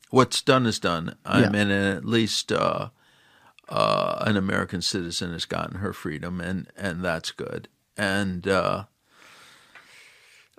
[0.10, 1.16] what's done is done.
[1.26, 1.50] I Yeah.
[1.50, 2.90] mean, at least uh,
[3.70, 7.68] uh, an American citizen has gotten her freedom, and, and that's good.
[7.98, 8.86] And uh,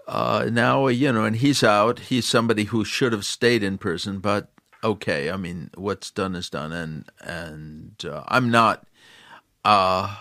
[0.06, 1.98] uh, now, you know, and he's out.
[1.98, 4.50] He's somebody who should have stayed in prison, but
[4.90, 5.30] okay.
[5.30, 8.86] I mean, what's done is done, and and uh, I'm not.
[9.64, 10.16] Uh,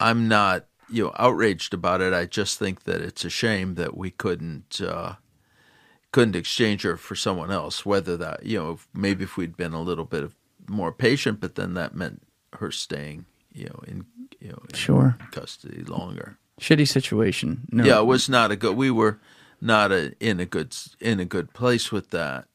[0.00, 2.12] I'm not, you know, outraged about it.
[2.12, 5.14] I just think that it's a shame that we couldn't uh,
[6.12, 7.84] couldn't exchange her for someone else.
[7.86, 10.34] Whether that, you know, maybe if we'd been a little bit of
[10.68, 12.22] more patient, but then that meant
[12.54, 14.06] her staying, you know, in
[14.40, 15.16] you know, in Sure.
[15.32, 16.38] custody longer.
[16.60, 17.68] Shitty situation.
[17.70, 17.84] No.
[17.84, 18.76] Yeah, it was not a good.
[18.76, 19.18] We were
[19.60, 22.46] not a, in a good in a good place with that,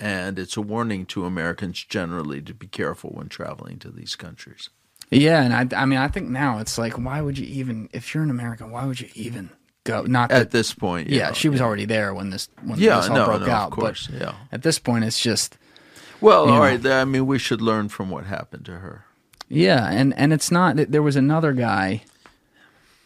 [0.00, 4.70] and it's a warning to Americans generally to be careful when traveling to these countries.
[5.10, 8.12] Yeah, and I, I mean, I think now it's like, why would you even, if
[8.14, 9.48] you're an American, why would you even
[9.84, 10.02] go?
[10.02, 12.96] Not that, At this point, yeah, know, she was already there when this when Yeah,
[13.00, 13.66] this all no, broke no, out.
[13.68, 14.34] of course, but yeah.
[14.52, 15.56] at this point, it's just
[16.20, 16.60] Well, all know.
[16.60, 16.84] right.
[16.84, 19.04] I mean, we should learn from what happened to her.
[19.48, 20.76] yeah, and and it's not.
[20.76, 22.02] There was another guy.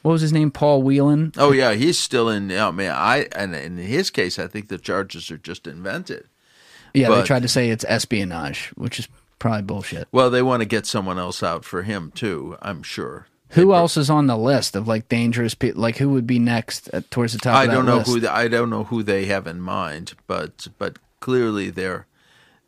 [0.03, 0.51] What was his name?
[0.51, 1.31] Paul Whelan.
[1.39, 2.51] Oh yeah, he's still in.
[2.51, 6.27] Oh, I mean, I and in his case, I think the charges are just invented.
[6.95, 10.09] Yeah, they tried to say it's espionage, which is probably bullshit.
[10.12, 12.57] Well, they want to get someone else out for him too.
[12.62, 13.27] I'm sure.
[13.51, 15.83] Who else is on the list of like dangerous people?
[15.83, 17.55] Like who would be next at, towards the top?
[17.55, 18.11] I of that don't know list?
[18.11, 22.07] who the, I don't know who they have in mind, but but clearly they're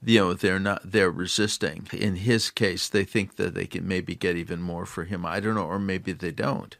[0.04, 1.88] you know they're not they're resisting.
[1.92, 5.24] In his case, they think that they can maybe get even more for him.
[5.24, 6.76] I don't know, or maybe they don't.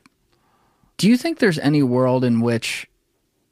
[0.98, 2.86] Do you think there's any world in which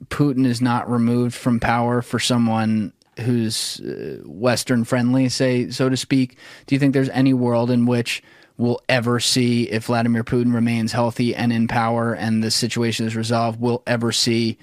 [0.08, 5.96] Putin is not removed from power for someone who's uh, Western friendly, say so to
[5.96, 6.36] speak?
[6.66, 8.22] Do you think there's any world in which
[8.56, 13.16] we'll ever see if Vladimir Putin remains healthy and in power and the situation is
[13.16, 13.60] resolved?
[13.60, 14.58] We'll ever see,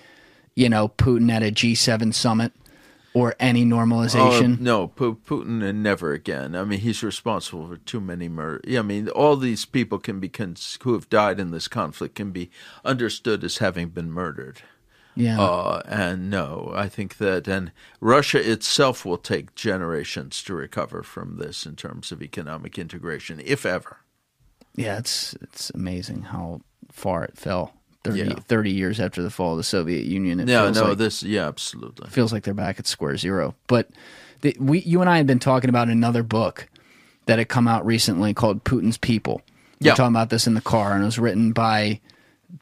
[0.56, 2.54] you know, Putin at a G7 summit
[3.14, 4.58] or any normalization?
[4.60, 6.56] Oh, no, Pu- Putin and never again.
[6.56, 8.78] I mean, he's responsible for too many murders.
[8.78, 12.32] I mean, all these people can be cons- who have died in this conflict can
[12.32, 12.50] be
[12.86, 14.62] understood as having been murdered.
[15.20, 15.40] Yeah.
[15.40, 21.38] Uh, and no, I think that, and Russia itself will take generations to recover from
[21.38, 23.98] this in terms of economic integration, if ever.
[24.76, 27.74] Yeah, it's it's amazing how far it fell.
[28.06, 28.34] 30, Yeah.
[28.48, 30.40] 30 years after the fall of the Soviet Union.
[30.40, 32.10] It No, no, like, this, yeah, absolutely.
[32.10, 33.56] feels like they're back at square zero.
[33.68, 33.90] But
[34.42, 36.70] the, we, you and I had been talking about another book
[37.26, 39.42] that had come out recently called Putin's People.
[39.82, 39.92] We Yeah.
[39.92, 42.00] were talking about this in the car, and it was written by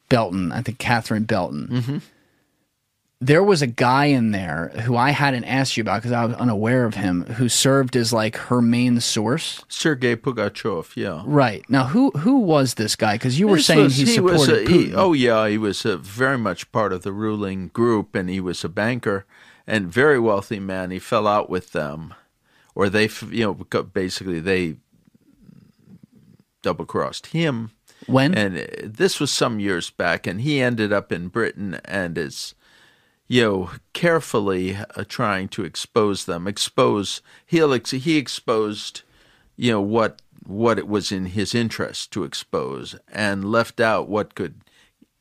[0.10, 1.68] Belton, I think Catherine Belton.
[1.72, 1.98] Mm-hmm.
[3.20, 6.36] There was a guy in there who I hadn't asked you about because I was
[6.36, 9.64] unaware of him, who served as like her main source.
[9.68, 11.24] Sergei Pugachev, yeah.
[11.26, 13.16] Right now, who who was this guy?
[13.16, 14.94] Because you were This saying was- he was supported a- he- Putin.
[14.96, 18.64] oh yeah, he was a very much part of the ruling group, and he was
[18.64, 19.26] a banker
[19.66, 20.92] and very wealthy man.
[20.92, 22.14] He fell out with them,
[22.76, 24.76] or they, you know, basically they
[26.62, 27.72] double crossed him.
[28.06, 28.36] when?
[28.36, 32.54] And uh, this was some years back, and he ended up in Britain and is,
[33.28, 36.48] you know, carefully uh, trying to expose them.
[36.48, 39.02] Expose he'll ex- he exposed,
[39.56, 44.34] you know, what what it was in his interest to expose, and left out what
[44.36, 44.62] could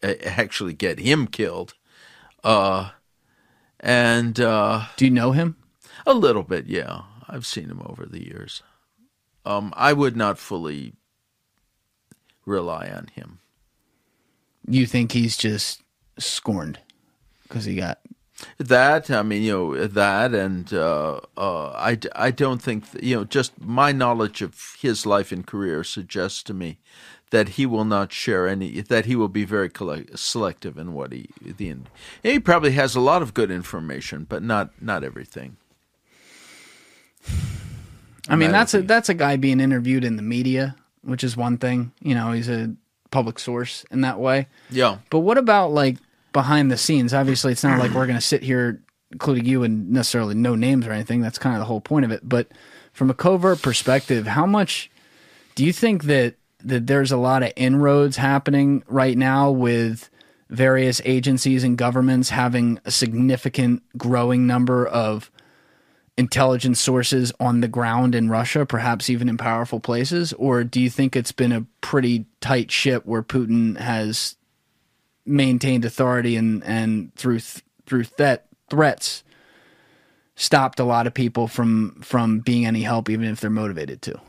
[0.02, 1.74] uh, actually get him killed.
[2.44, 2.90] Uh,
[3.80, 5.56] and uh, Do you know him?
[6.06, 8.62] a little bit, yeah, I've seen him over the years.
[9.44, 10.94] Um, I would not fully
[12.44, 13.40] rely on him.
[14.68, 15.82] You think he's just
[16.18, 16.78] scorned
[17.48, 17.98] because he got
[18.58, 23.16] That I mean, you know, that and uh, uh, I, I don't think th- you
[23.16, 23.24] know.
[23.24, 26.78] Just my knowledge of his life and career suggests to me
[27.30, 28.82] that he will not share any.
[28.82, 31.76] That he will be very collect- selective in what he the.
[32.22, 35.56] He probably has a lot of good information, but not not everything.
[38.28, 41.58] I mean, that's a that's a guy being interviewed in the media, which is one
[41.58, 41.92] thing.
[42.00, 42.74] You know, he's a
[43.10, 44.48] public source in that way.
[44.70, 45.96] Yeah, But what about like
[46.36, 47.14] behind the scenes?
[47.14, 50.86] Obviously, it's not like we're going to sit here, including you, and necessarily no names
[50.86, 51.22] or anything.
[51.22, 52.28] That's kind of the whole point of it.
[52.28, 52.48] But
[52.92, 54.90] from a covert perspective, how much
[55.54, 60.10] do you think that that there's a lot of inroads happening right now with
[60.50, 65.30] various agencies and governments having a significant growing number of
[66.18, 70.34] intelligence sources on the ground in Russia, perhaps even in powerful places?
[70.34, 74.36] Or do you think it's been a pretty tight ship where Putin has
[75.26, 79.22] maintained authority and, and through th- through that threats
[80.34, 84.20] stopped a lot of people from from being any help, even if they're motivated to?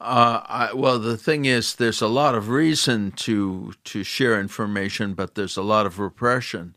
[0.00, 5.14] Uh, I, well, the thing is, there's a lot of reason to to share information,
[5.14, 6.76] but there's a lot of repression.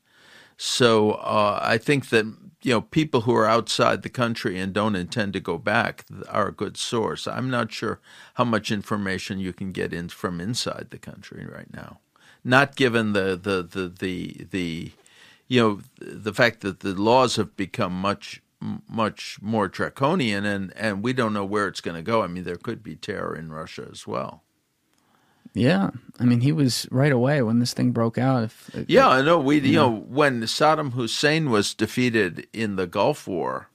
[0.56, 2.26] So uh, I think that
[2.62, 6.48] you know people who are outside the country and don't intend to go back are
[6.48, 7.28] a good source.
[7.28, 8.00] I'm not sure
[8.36, 12.00] how much information you can get in from inside the country right now,
[12.48, 14.92] not given the the the the, the
[15.48, 18.42] you know the fact that the laws have become much
[18.90, 22.24] much more draconian and and we don't know where it's going to go.
[22.24, 24.44] I mean there could be terror in russia as well.
[25.54, 28.44] Yeah, I mean, he was right away when this thing broke out.
[28.44, 29.40] If, yeah i know.
[29.40, 33.70] We you know when saddam hussein was defeated in the gulf war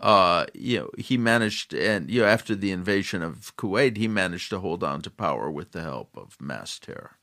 [0.00, 4.50] uh you know he managed and you know after the invasion of kuwait he managed
[4.50, 7.18] to hold on to power with the help of mass terror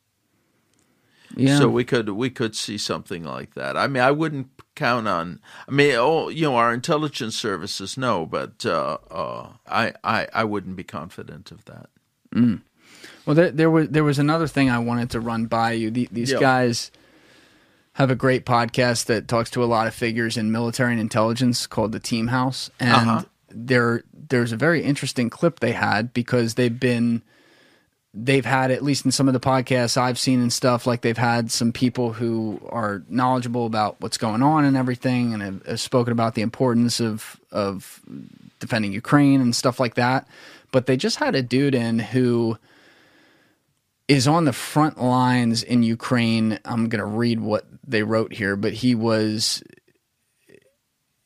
[1.36, 1.58] yeah.
[1.60, 3.78] So we could we could see something like that.
[3.78, 5.40] I mean, I wouldn't count on.
[5.68, 10.44] I mean, oh, you know, our intelligence services know, but uh, uh, I, I I
[10.44, 11.90] wouldn't be confident of that.
[13.26, 15.92] Well, there, there was there was another thing I wanted to run by you.
[15.92, 16.40] The, these Yeah.
[16.40, 16.92] guys
[17.94, 21.68] have a great podcast that talks to a lot of figures in military and intelligence
[21.68, 23.24] called the Team House, and Uh-huh.
[23.50, 27.22] there there's a very interesting clip they had because they've been
[28.14, 31.18] they've had at least in some of the podcasts I've seen and stuff like they've
[31.18, 35.80] had some people who are knowledgeable about what's going on and everything, and have, have
[35.80, 38.02] spoken about the importance of of
[38.60, 40.28] defending Ukraine and stuff like that.
[40.72, 42.58] But they just had a dude in who
[44.08, 46.60] is on the front lines in Ukraine.
[46.66, 49.64] I'm going to read what they wrote here, but he was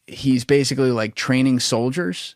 [0.06, 2.36] he's basically like training soldiers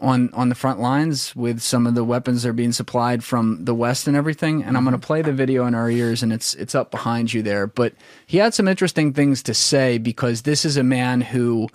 [0.00, 3.64] on on the front lines with some of the weapons that are being supplied from
[3.64, 6.32] the west and everything and I'm going to play the video in our ears and
[6.32, 7.66] it's it's up behind you there.
[7.66, 7.94] But
[8.26, 11.68] he had some interesting things to say because this is a man who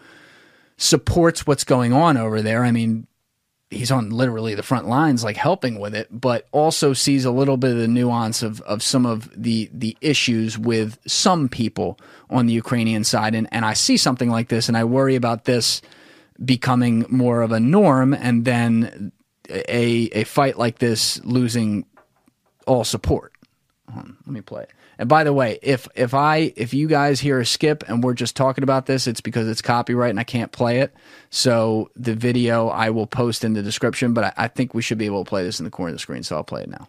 [0.78, 2.64] supports what's going on over there.
[2.64, 3.08] I mean
[3.70, 7.58] he's on literally the front lines like helping with it but also sees a little
[7.58, 12.46] bit of the nuance of of some of the the issues with some people on
[12.46, 13.36] the Ukrainian side.
[13.36, 15.82] And and I see something like this and I worry about this
[16.44, 19.12] becoming more of a norm and then
[19.50, 21.86] a a fight like this losing
[22.66, 23.34] all support
[23.94, 24.66] on, let me play.
[24.98, 28.14] And by the way, if if I if you guys hear a skip and we're
[28.14, 30.94] just talking about this, it's because it's copyright and I can't play it.
[31.30, 34.98] So the video I will post in the description, but I, I think we should
[35.00, 36.70] be able to play this in the corner of the screen, so I'll play it
[36.70, 36.88] now.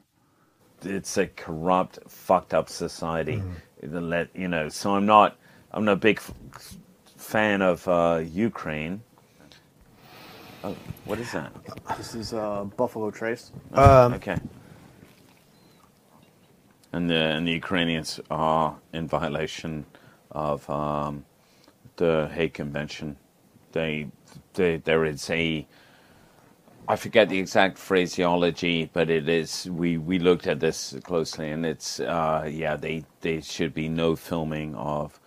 [0.85, 3.43] it's a corrupt, fucked up society.
[3.83, 4.69] The Let you know.
[4.69, 5.37] So I'm not.
[5.73, 6.33] I'm not a big f-
[7.17, 9.03] fan of uh, Ukraine.
[10.65, 11.53] Oh, what is that?
[11.99, 13.53] This is uh, Buffalo Trace.
[14.15, 14.39] okay.
[16.91, 19.85] And the and the Ukrainians are in violation
[20.31, 21.27] of um,
[21.97, 23.17] the Hague Convention.
[23.73, 24.09] They,
[24.55, 25.67] they there is a
[26.89, 29.69] I forget the exact phraseology, but it is.
[29.71, 32.77] We, we looked at this closely, and it's uh, yeah.
[32.77, 35.21] They they should be no filming of.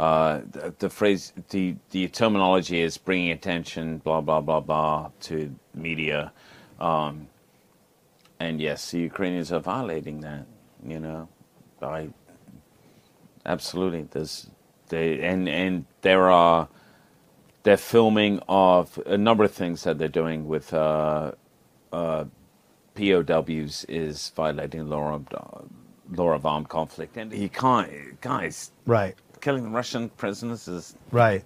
[0.00, 5.54] Uh, the, the phrase the the terminology is bringing attention blah blah blah blah to
[5.74, 6.32] media,
[6.80, 7.28] um,
[8.38, 10.46] and yes, the Ukrainians are violating that.
[10.82, 11.28] You know,
[11.82, 12.08] I
[13.44, 14.48] absolutely there's
[14.88, 16.68] They and and there are
[17.62, 21.32] they're filming of a number of things that they're doing with uh,
[21.92, 22.24] uh,
[22.94, 25.26] POWs is violating law of,
[26.10, 28.72] law of armed conflict, and he can't, guys.
[28.86, 29.14] Right.
[29.40, 31.44] Killing the Russian prisoners is Right.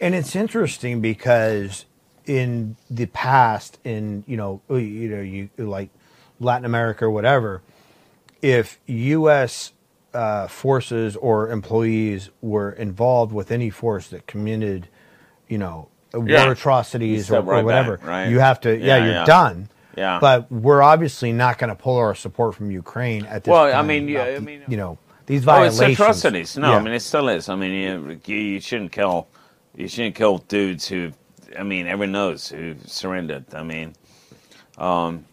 [0.00, 1.84] And it's interesting because
[2.24, 5.90] in the past, in you know, you know, you like
[6.40, 7.62] Latin America or whatever,
[8.42, 9.72] if U.S.
[10.14, 14.88] Uh, forces or employees were involved with any force that committed,
[15.48, 16.44] you know, Yeah.
[16.44, 18.28] war atrocities or, step or whatever, back, right?
[18.30, 19.24] you have to, yeah, Yeah, you're yeah.
[19.26, 19.68] done.
[19.96, 20.18] Yeah.
[20.20, 23.82] But we're obviously not going to pull our support from Ukraine at this Well, I
[23.82, 26.00] mean, yeah, I mean- you know, these Oh, it's violations.
[26.00, 26.56] atrocities.
[26.56, 26.76] No, Yeah.
[26.78, 27.48] I mean it still is.
[27.48, 29.28] I mean you, you you shouldn't kill
[29.74, 31.12] you shouldn't kill dudes who
[31.58, 33.44] I mean everyone knows who surrendered.
[33.54, 33.94] I mean,
[34.78, 35.24] um,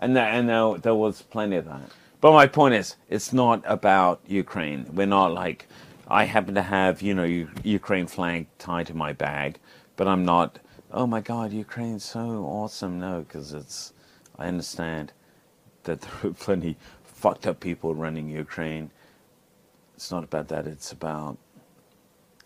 [0.00, 1.90] and that, and there, there was plenty of that.
[2.20, 4.86] But my point is, it's not about Ukraine.
[4.92, 5.68] We're not like
[6.08, 9.58] I happen to have you know U- Ukraine flag tied to my bag,
[9.96, 10.58] but I'm not.
[10.92, 12.98] Oh my God, Ukraine's so awesome.
[12.98, 13.92] No, because it's.
[14.38, 15.12] I understand
[15.84, 18.90] that there are plenty fucked up people running Ukraine.
[20.00, 20.66] It's not about that.
[20.66, 21.36] It's about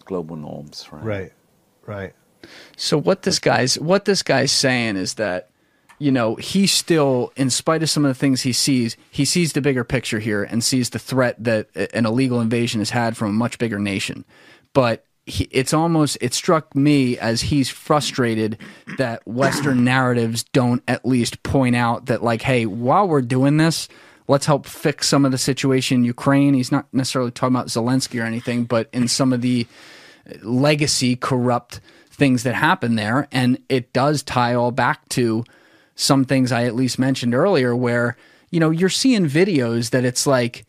[0.04, 1.04] global norms, right?
[1.04, 1.32] Right.
[1.86, 2.12] Right.
[2.76, 5.50] So what this guy's what this guy's saying is that
[6.00, 9.52] you know he still, in spite of some of the things he sees, he sees
[9.52, 13.28] the bigger picture here and sees the threat that an illegal invasion has had from
[13.28, 14.24] a much bigger nation.
[14.72, 18.58] But he, it's almost it struck me as he's frustrated
[18.98, 23.88] that Western narratives don't at least point out that like, hey, while we're doing this.
[24.26, 26.54] Let's help fix some of the situation in Ukraine.
[26.54, 29.66] He's not necessarily talking about Zelensky or anything, but in some of the
[30.42, 31.80] legacy corrupt
[32.10, 33.28] things that happen there.
[33.30, 35.44] And it does tie all back to
[35.94, 38.16] some things I at least mentioned earlier where,
[38.50, 40.66] you know, you're seeing videos that it's like,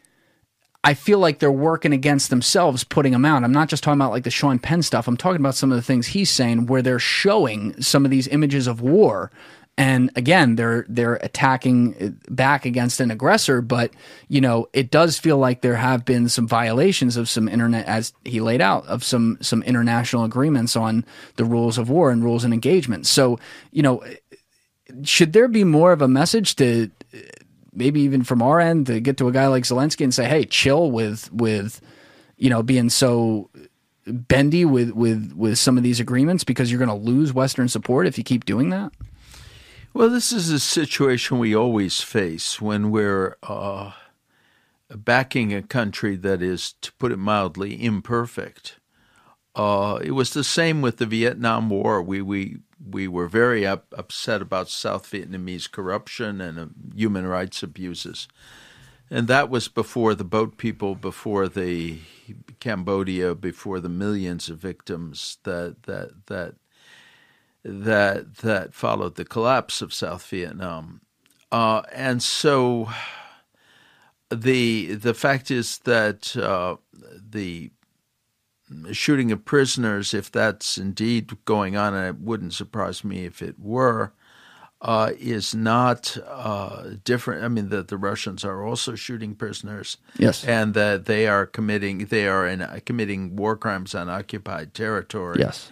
[0.83, 3.43] I feel like they're working against themselves putting them out.
[3.43, 5.07] I'm not just talking about like the Sean Penn stuff.
[5.07, 8.27] I'm talking about some of the things he's saying where they're showing some of these
[8.27, 9.31] images of war.
[9.77, 13.91] And again, they're they're attacking uh, back against an aggressor, but
[14.29, 18.13] you know, it does feel like there have been some violations of some internet as
[18.23, 21.03] he laid out of some some international agreements on
[21.35, 23.05] the rules of war and rules and engagement.
[23.05, 23.37] So,
[23.71, 24.01] you know,
[25.03, 26.89] should there be more of a message to
[27.73, 30.45] maybe even from our end to get to a guy like Zelensky and say, "Hey,
[30.45, 31.81] chill with with
[32.37, 33.49] you know being so
[34.05, 38.07] bendy with with with some of these agreements because you're going to lose Western support
[38.07, 38.93] if you keep doing that."
[39.95, 43.93] Well, this is a situation we always face when we're uh,
[44.93, 48.77] backing a country that is, to put it mildly, imperfect.
[49.55, 52.01] Uh, it was the same with the Vietnam War.
[52.01, 57.63] We we we were very up, upset about South Vietnamese corruption and uh, human rights
[57.63, 58.27] abuses,
[59.09, 61.99] and that was before the boat people, before the
[62.59, 66.55] Cambodia, before the millions of victims that that that
[67.67, 71.01] that that followed the collapse of South Vietnam,
[71.51, 72.89] uh, and so
[74.29, 76.75] the the fact is that uh,
[77.29, 77.71] the
[78.91, 83.59] shooting of prisoners, if that's indeed going on, and it wouldn't surprise me if it
[83.59, 84.11] were,
[84.81, 87.43] uh, is not uh, different.
[87.43, 90.43] I mean, that the Russians are also shooting prisoners, Yes.
[90.43, 95.37] and that they are committing they are in, committing war crimes on occupied territory.
[95.39, 95.71] Yes.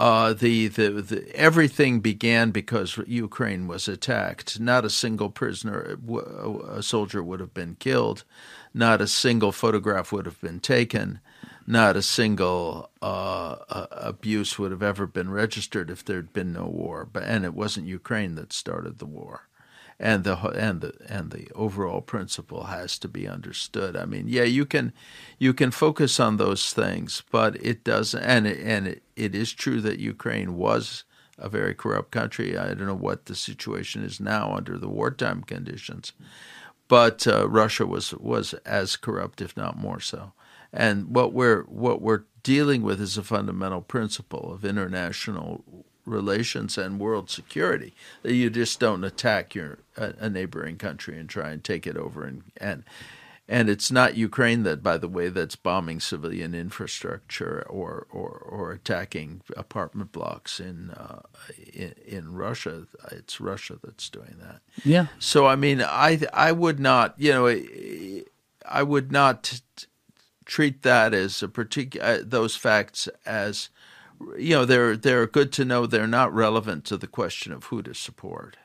[0.00, 4.58] Uh, the, the the everything began because Ukraine was attacked.
[4.58, 5.98] Not a single prisoner,
[6.70, 8.24] a soldier would have been killed.
[8.72, 11.20] Not a single photograph would have been taken.
[11.66, 16.64] Not a single uh, uh, abuse would have ever been registered if there'd been no
[16.64, 17.06] war.
[17.12, 19.49] But and it wasn't Ukraine that started the war
[20.00, 23.94] and the and the and the overall principle has to be understood.
[23.94, 24.94] I mean, yeah, you can
[25.38, 28.22] you can focus on those things, but it doesn't.
[28.22, 31.04] And it, and it, it is true that Ukraine was
[31.36, 32.56] a very corrupt country.
[32.56, 36.14] I don't know what the situation is now under the wartime conditions,
[36.88, 40.32] but uh, Russia was was as corrupt, if not more so.
[40.72, 47.00] And what we're what we're dealing with is a fundamental principle of international relations and
[47.00, 51.64] world security that you just don't attack your a, a neighboring country and try and
[51.64, 52.84] take it over and and
[53.50, 58.70] and it's not Ukraine that, by the way, that's bombing civilian infrastructure or or, or
[58.70, 61.22] attacking apartment blocks in, uh,
[61.72, 62.86] in in Russia.
[63.10, 64.60] It's Russia that's doing that.
[64.84, 65.08] Yeah.
[65.18, 68.22] So I mean, I I would not, you know,
[68.68, 69.60] I would not
[70.44, 73.68] treat that as a particular those facts as
[74.38, 77.82] you know they're they're good to know they're not relevant to the question of who
[77.82, 78.56] to support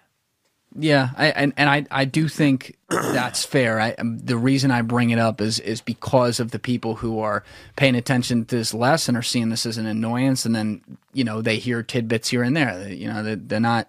[0.78, 3.80] Yeah, I, and and I I do think that's fair.
[3.80, 7.20] I um, the reason I bring it up is is because of the people who
[7.20, 7.44] are
[7.78, 10.82] paying attention to this less and are seeing this as an annoyance, and then
[11.14, 12.90] you know they hear tidbits here and there.
[12.90, 13.88] You know they, they're not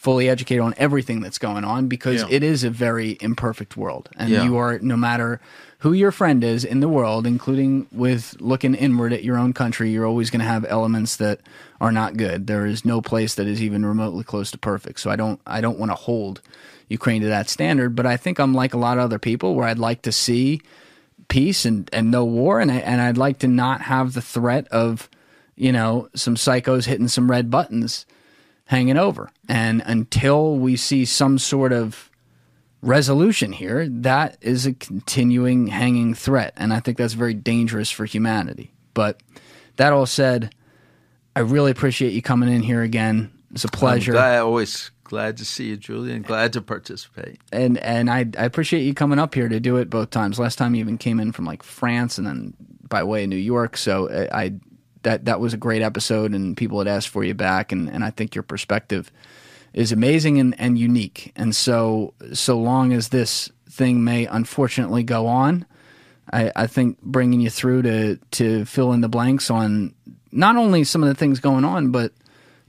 [0.00, 2.28] fully educated on everything that's going on because Yeah.
[2.30, 4.44] it is a very imperfect world, and Yeah.
[4.44, 5.42] you are no matter
[5.80, 9.90] who your friend is in the world, including with looking inward at your own country,
[9.90, 11.40] you're always going to have elements that
[11.82, 12.46] are not good.
[12.46, 15.00] There is no place that is even remotely close to perfect.
[15.00, 16.40] So I don't I don't want to hold
[16.88, 19.66] Ukraine to that standard, but I think I'm like a lot of other people where
[19.68, 20.62] I'd like to see
[21.28, 24.66] peace and, and no war and I, and I'd like to not have the threat
[24.68, 25.10] of
[25.56, 28.06] you know some psychos hitting some red buttons
[28.70, 29.28] hanging over.
[29.48, 32.08] And until we see some sort of
[32.82, 36.54] resolution here, that is a continuing hanging threat.
[36.56, 38.72] And I think that's very dangerous for humanity.
[38.94, 39.24] But
[39.74, 40.54] that all said,
[41.34, 43.32] I really appreciate you coming in here again.
[43.50, 44.12] It's a pleasure.
[44.12, 46.22] I'm glad, always glad to see you, Julian.
[46.22, 47.40] Glad to participate.
[47.50, 50.38] and and I, I appreciate you coming up here to do it both times.
[50.38, 52.54] Last time you even came in from like France and then
[52.88, 53.76] by way of New York.
[53.76, 54.52] So uh, I, I
[55.02, 58.04] that that was a great episode, and people had asked for you back, and, and
[58.04, 59.10] I think your perspective
[59.72, 61.32] is amazing and, and unique.
[61.36, 65.66] And so so long as this thing may unfortunately go on,
[66.32, 69.94] I, I think bringing you through to to fill in the blanks on
[70.32, 72.12] not only some of the things going on, but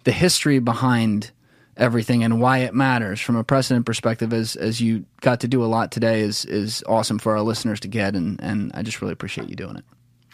[0.03, 1.31] the history behind
[1.77, 5.63] everything and why it matters from a precedent perspective as as you got to do
[5.63, 9.01] a lot today is is awesome for our listeners to get and and I just
[9.01, 9.85] really appreciate you doing it.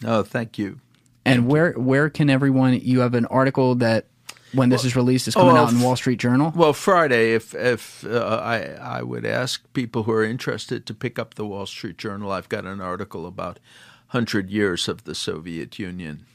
[0.05, 0.79] Oh, thank you.
[1.27, 4.07] And where where can everyone you have an article that
[4.53, 6.53] when this is released is coming oh, out in Wall Street Journal?
[6.55, 11.19] Well, Friday, if if uh, I I would ask people who are interested to pick
[11.19, 13.59] up the Wall Street Journal, I've got an article about
[14.07, 16.25] hundred years of the Soviet Union.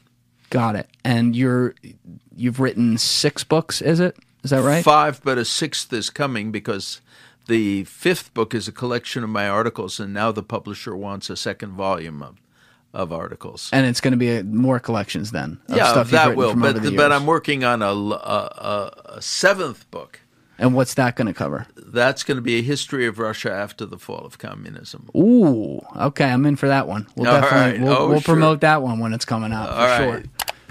[0.50, 0.90] Got it.
[1.02, 1.74] And you're
[2.36, 4.18] you've written 6 books, is it?
[4.44, 4.84] Is that right?
[4.84, 7.00] Five, but a sixth is coming because
[7.46, 11.36] the fifth book is a collection of my articles, and now the publisher wants a
[11.36, 12.41] second volume of
[12.94, 13.70] of articles.
[13.72, 15.58] and it's going to be a, more collections then.
[15.68, 16.50] Of yeah, that will.
[16.50, 17.00] from But but years.
[17.12, 20.20] I'm working on a seventh book.
[20.58, 21.66] And what's that going to cover?
[21.76, 25.08] That's going to be a history of Russia after the fall of communism.
[25.16, 27.08] Ooh, okay, I'm in for that one.
[27.16, 27.80] We'll All definitely right.
[27.88, 28.34] we'll, Oh, we'll sure.
[28.34, 30.10] promote that one when it's coming out for All sure.
[30.16, 30.26] right.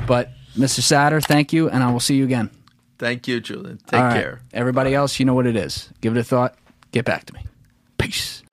[0.08, 0.80] But Mr.
[0.82, 2.50] Satter, thank you, and I will see you again.
[3.00, 3.80] Thank you, Julian.
[3.88, 4.14] Take right.
[4.14, 4.42] care.
[4.54, 5.90] Everybody else, you know what it is.
[6.02, 6.56] Give it a thought.
[6.92, 7.42] Get back to me.
[7.98, 8.44] Peace.